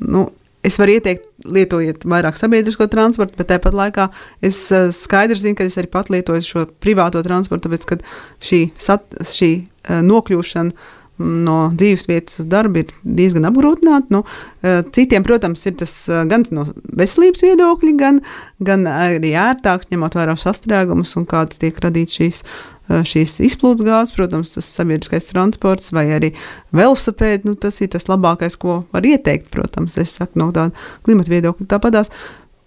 nu, 0.00 0.22
es 0.64 0.78
varu 0.80 0.94
ieteikt, 0.96 1.26
lietojiet 1.44 2.06
vairāk 2.08 2.38
sabiedrisko 2.38 2.88
transportu, 2.92 3.36
bet 3.38 3.50
tāpat 3.52 3.76
laikā 3.76 4.08
es 4.44 4.64
uh, 4.72 4.90
skaidri 4.94 5.40
zinu, 5.40 5.58
ka 5.58 5.68
es 5.68 5.78
arī 5.80 5.90
pat 5.92 6.10
lietoju 6.12 6.46
šo 6.46 6.64
privāto 6.82 7.22
transportu, 7.24 7.68
tāpēc, 7.68 7.86
ka 7.88 8.00
šī, 8.42 8.64
sat, 8.80 9.06
šī 9.32 9.52
uh, 9.62 10.02
nokļūšana 10.06 10.98
no 11.22 11.56
dzīves 11.78 12.08
vietas 12.08 12.40
uz 12.40 12.46
darbu 12.50 12.80
ir 12.80 12.92
diezgan 13.04 13.46
apgrūtināta. 13.50 14.08
Nu, 14.14 14.22
uh, 14.24 14.82
citiem, 14.96 15.24
protams, 15.26 15.64
ir 15.68 15.76
tas 15.82 15.94
gan 16.30 16.46
no 16.54 16.66
veselības 16.98 17.44
viedokļa, 17.46 17.96
gan, 18.00 18.22
gan 18.64 18.86
arī 18.90 19.34
ērtāks, 19.38 19.92
ņemot 19.92 20.18
vērā 20.18 20.38
sastrēgumus 20.40 21.14
un 21.20 21.28
kādas 21.30 21.62
tiek 21.62 21.78
radītas 21.84 22.18
šīs 22.18 22.42
Eh, 22.42 22.71
šīs 22.90 23.38
izplūdes 23.46 23.86
gāzes, 23.86 24.14
protams, 24.16 24.54
tas 24.56 24.68
sabiedriskais 24.76 25.30
transports 25.30 25.92
vai 25.94 26.08
arī 26.16 26.32
velosipēdi, 26.76 27.46
nu, 27.48 27.56
tas 27.60 27.80
ir 27.80 27.92
tas 27.94 28.08
labākais, 28.10 28.58
ko 28.60 28.82
var 28.92 29.06
ieteikt, 29.06 29.50
protams, 29.54 29.96
es 30.02 30.16
saku 30.18 30.40
no 30.42 30.50
tāda 30.54 30.74
klimata 31.06 31.32
viedokļa. 31.32 31.68
Tāpatās 31.70 32.12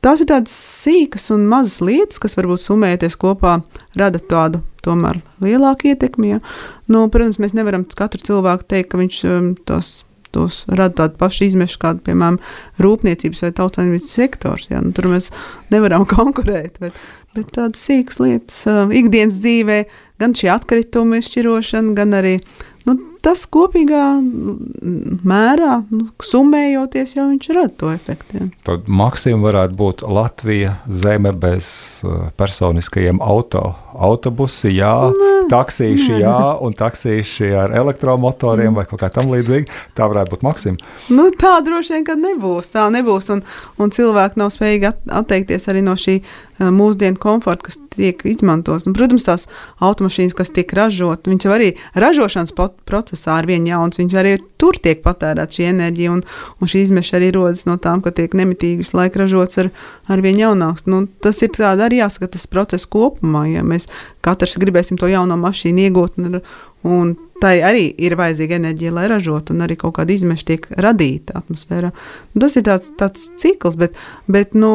tās 0.05 0.23
ir 0.23 0.29
tādas 0.29 0.55
sīkas 0.55 1.29
un 1.35 1.47
mazas 1.51 1.81
lietas, 1.83 2.21
kas 2.21 2.37
varbūt 2.39 2.63
summējoties 2.63 3.19
kopā 3.21 3.59
rada 3.97 4.21
tādu 4.21 4.63
tomēr 4.85 5.21
lielāku 5.43 5.91
ietekmi. 5.91 6.35
Ja? 6.35 6.41
Nu, 6.91 7.07
protams, 7.11 7.41
mēs 7.41 7.55
nevaram 7.57 7.85
katru 7.97 8.21
cilvēku 8.25 8.67
teikt, 8.69 8.91
ka 8.91 9.01
viņš 9.01 9.23
um, 9.29 9.53
tos 9.67 9.97
tos 10.35 10.63
rada 10.67 10.91
tādu 10.99 11.19
pašu 11.19 11.45
izmešu, 11.47 11.79
kāda, 11.79 12.01
piemēram, 12.03 12.39
rūpniecības 12.83 13.45
vai 13.45 13.51
tautsājumības 13.55 14.09
sektors. 14.17 14.67
Ja? 14.71 14.81
Nu, 14.83 14.91
tur 14.95 15.07
mēs 15.13 15.31
nevaram 15.73 16.07
konkurēt, 16.15 16.81
bet, 16.83 16.97
bet 17.37 17.53
tādas 17.55 17.85
sīkas 17.87 18.19
lietas 18.23 18.63
ikdienas 18.91 19.39
dzīvē, 19.39 19.79
gan 20.21 20.35
šī 20.37 20.51
atkrituma 20.53 21.19
izšķirošana, 21.21 21.93
gan 21.97 22.15
arī 22.17 22.37
nu, 22.85 22.95
tas 23.25 23.41
kopīgā 23.49 24.03
mērā, 25.25 25.79
nu, 25.89 26.03
summējoties, 26.21 27.15
jau 27.17 27.25
viņš 27.31 27.47
rada 27.57 27.73
to 27.79 27.89
efektu. 27.89 28.37
Ja. 28.37 28.49
Tad 28.67 28.85
maksimums 28.85 29.47
varētu 29.47 29.77
būt 29.79 30.03
Latvija 30.05 30.75
zeme 30.85 31.33
bez 31.33 31.71
uh, 32.05 32.29
personiskajiem 32.37 33.21
auto. 33.25 33.71
Autobusi, 33.95 34.73
jā, 34.75 34.91
nē, 35.15 35.33
taksīši, 35.49 36.19
jā, 36.19 36.37
un 36.61 36.73
taksīši 36.75 37.53
ar 37.55 37.73
elektromotoriem 37.79 38.73
mm. 38.73 38.77
vai 38.77 38.83
kaut 38.89 39.01
kā 39.01 39.09
tam 39.17 39.31
līdzīga. 39.31 39.71
Tā 39.97 40.09
varētu 40.11 40.35
būt 40.35 40.43
maksimums. 40.45 40.89
Nu, 41.09 41.29
tā 41.31 41.55
droši 41.65 41.95
vien, 41.95 42.05
ka 42.05 42.17
nebūs. 42.19 42.69
Tā 42.75 42.89
nebūs, 42.93 43.31
un, 43.33 43.45
un 43.79 43.95
cilvēki 43.95 44.41
nav 44.41 44.51
spējīgi 44.53 44.91
atteikties 45.15 45.71
arī 45.71 45.85
no 45.85 45.95
šī 45.97 46.19
mūsdienu 46.59 47.19
komforta, 47.19 47.69
kas 47.69 47.79
tiek 47.95 48.21
izmantots. 48.27 48.85
Nu, 48.87 48.93
protams, 48.95 49.25
tās 49.27 49.47
automašīnas, 49.83 50.35
kas 50.37 50.51
tiek 50.55 50.71
ražotas, 50.75 51.29
viņas 51.31 51.49
arī 51.51 51.73
ražošanas 51.99 52.55
procesā 52.55 52.85
procesā 52.87 53.39
ar 53.39 53.47
vien 53.49 53.65
jauns. 53.67 53.99
Viņas 53.99 54.17
arī 54.19 54.35
tur 54.61 54.77
tiek 54.81 55.01
patērēta 55.03 55.57
šī 55.57 55.67
enerģija, 55.71 56.13
un, 56.15 56.23
un 56.61 56.71
šī 56.71 56.85
izmeša 56.85 57.17
arī 57.19 57.31
rodas 57.35 57.65
no 57.69 57.77
tām, 57.81 58.03
ka 58.05 58.13
tiek 58.15 58.33
nemitīgi 58.33 58.83
visu 58.83 58.97
laiku 58.97 59.23
ražots 59.23 59.61
ar, 59.63 59.71
ar 60.07 60.23
vien 60.25 60.39
jaunāks. 60.39 60.87
Nu, 60.87 61.05
tas 61.23 61.41
ir 61.45 61.55
arī 61.65 62.01
jāsaka, 62.01 62.31
tas 62.35 62.47
process 62.47 62.87
kopumā. 62.87 63.45
Ja 63.51 63.63
mēs 63.63 63.89
katrs 64.25 64.57
gribēsim 64.61 64.99
to 64.99 65.09
jauno 65.11 65.37
mašīnu 65.39 65.87
iegūt, 65.87 66.19
un, 66.19 66.41
un 66.83 67.15
tai 67.41 67.59
arī 67.65 67.85
ir 68.01 68.15
vajadzīga 68.19 68.57
enerģija, 68.59 68.93
lai 68.95 69.05
ražotu, 69.11 69.53
un 69.55 69.65
arī 69.65 69.77
kaut 69.79 69.97
kāda 69.97 70.13
izmeša 70.15 70.47
tiek 70.47 70.67
radīta 70.81 71.35
atmosfērā. 71.41 71.91
Nu, 72.33 72.41
tas 72.43 72.55
ir 72.55 72.65
tāds, 72.67 72.91
tāds 72.99 73.27
cikls, 73.41 73.77
bet, 73.79 73.97
bet 74.31 74.55
nu, 74.57 74.71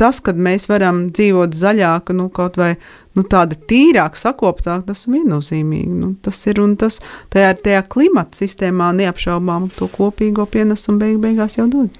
tas, 0.00 0.20
kad 0.24 0.40
mēs 0.48 0.68
varam 0.70 1.06
dzīvot 1.14 1.54
zaļāk, 1.56 2.12
nu, 2.18 2.28
kaut 2.34 2.58
vai 2.60 2.72
nu, 3.18 3.22
tāda 3.22 3.58
tīrāka, 3.70 4.18
sakoptāka, 4.18 4.88
tas 4.90 5.06
ir 5.06 5.18
viennozīmīgi. 5.18 5.94
Nu, 6.02 6.12
tas 6.22 6.42
ir 6.50 6.60
un 6.64 6.76
tas 6.80 7.00
tajā, 7.34 7.54
tajā 7.64 7.86
klimata 7.94 8.42
sistēmā 8.42 8.90
neapšaubām 8.98 9.70
to 9.78 9.90
kopīgo 9.94 10.48
pienesumu 10.50 11.02
beig, 11.04 11.18
beigās 11.22 11.60
jau 11.60 11.70
dod. 11.70 11.94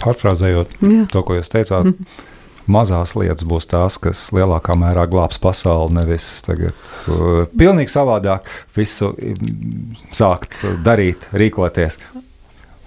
Pārfrāzējot 0.00 0.78
to, 1.12 1.22
ko 1.26 1.36
jūs 1.36 1.52
teicāt. 1.52 1.84
Mm 1.84 1.96
-hmm 1.98 2.26
mazās 2.70 3.16
lietas 3.18 3.46
būs 3.48 3.68
tās, 3.70 3.98
kas 4.02 4.28
lielākā 4.36 4.76
mērā 4.78 5.06
glābs 5.10 5.40
pasauli. 5.42 5.96
Nevis 6.00 6.28
tagad 6.46 6.76
uh, 7.12 7.44
pilnīgi 7.56 7.92
savādāk 7.92 8.48
visu 8.76 9.12
mm, 9.14 10.00
sākt 10.16 10.64
darīt, 10.84 11.28
rīkoties. 11.32 12.00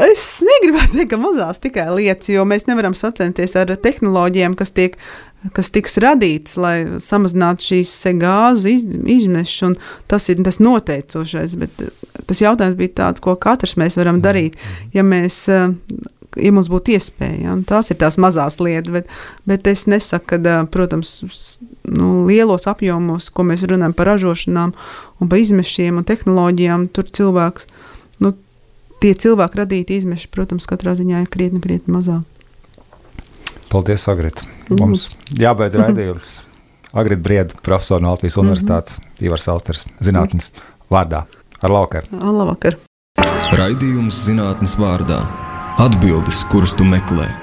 Es 0.04 0.26
negribētu 0.44 0.98
teikt, 0.98 1.12
ka 1.14 1.22
mazās 1.22 1.62
tikai 1.64 1.86
lietas, 1.94 2.32
jo 2.34 2.44
mēs 2.50 2.66
nevaram 2.68 2.96
sacensties 2.98 3.54
ar 3.60 3.76
tehnoloģijām, 3.78 4.58
kas 4.58 4.74
tiek 4.76 4.98
kas 5.52 5.72
tiks 5.74 5.98
radīts, 6.00 6.56
lai 6.60 6.86
samazinātu 7.04 7.68
šīs 7.68 7.92
gāzu 8.22 8.72
izmešanu. 9.12 9.76
Tas 10.08 10.30
ir 10.32 10.40
tas 10.46 10.62
noteicošais. 10.64 11.58
Bet 11.60 11.84
tas 12.30 12.42
jautājums 12.44 12.80
bija 12.80 12.94
tāds, 13.02 13.24
ko 13.24 13.36
katrs 13.36 13.76
mēs 13.80 13.98
varam 14.00 14.22
darīt, 14.24 14.56
ja, 14.96 15.04
mēs, 15.04 15.44
eh, 15.52 15.74
ja 16.40 16.52
mums 16.56 16.70
būtu 16.72 16.96
iespēja. 16.96 17.40
Ja? 17.46 17.56
Tās 17.68 17.92
ir 17.94 18.00
tās 18.02 18.18
mazās 18.22 18.60
lietas, 18.62 18.94
bet, 18.94 19.12
bet 19.50 19.68
es 19.72 19.86
nesaku, 19.90 20.36
ka, 20.36 20.56
protams, 20.74 21.16
nu, 21.88 22.24
lielos 22.28 22.68
apjomos, 22.70 23.30
ko 23.34 23.46
mēs 23.48 23.66
runājam 23.70 23.96
par 23.98 24.14
ražošanām 24.14 24.74
un 25.20 25.32
par 25.32 25.42
izmešiem 25.42 26.02
un 26.02 26.08
tehnoloģijām, 26.08 26.88
tur 26.96 27.10
cilvēks. 27.20 27.70
Nu, 28.24 28.36
Tie 29.04 29.12
cilvēki 29.20 29.60
radīti 29.60 29.98
izmeši, 30.00 30.30
protams, 30.32 30.64
katrā 30.64 30.94
ziņā 30.96 31.26
ir 31.26 31.28
krietni, 31.28 31.60
krietni 31.60 31.92
mazāk. 31.92 32.24
Paldies, 33.68 34.06
Agrita. 34.08 34.46
Mhm. 34.70 34.80
Mums 34.80 35.10
jābeidz 35.28 35.76
raidījums. 35.82 36.40
Agrita 36.94 37.26
Brieda, 37.26 37.58
profesora 37.66 38.06
no 38.06 38.14
Latvijas 38.14 38.38
mhm. 38.38 38.46
Universitātes, 38.48 39.02
Ivars 39.20 39.50
Austers, 39.52 39.84
zinātnes 40.00 40.54
vārdā. 40.94 41.26
Ar 41.64 41.74
laukaru. 41.74 42.08
Labvakar. 42.16 42.80
Raidījums 43.58 44.24
zinātnes 44.28 44.78
vārdā. 44.80 45.24
Atbildes, 45.82 46.44
kuras 46.52 46.76
tu 46.78 46.86
meklē. 46.86 47.43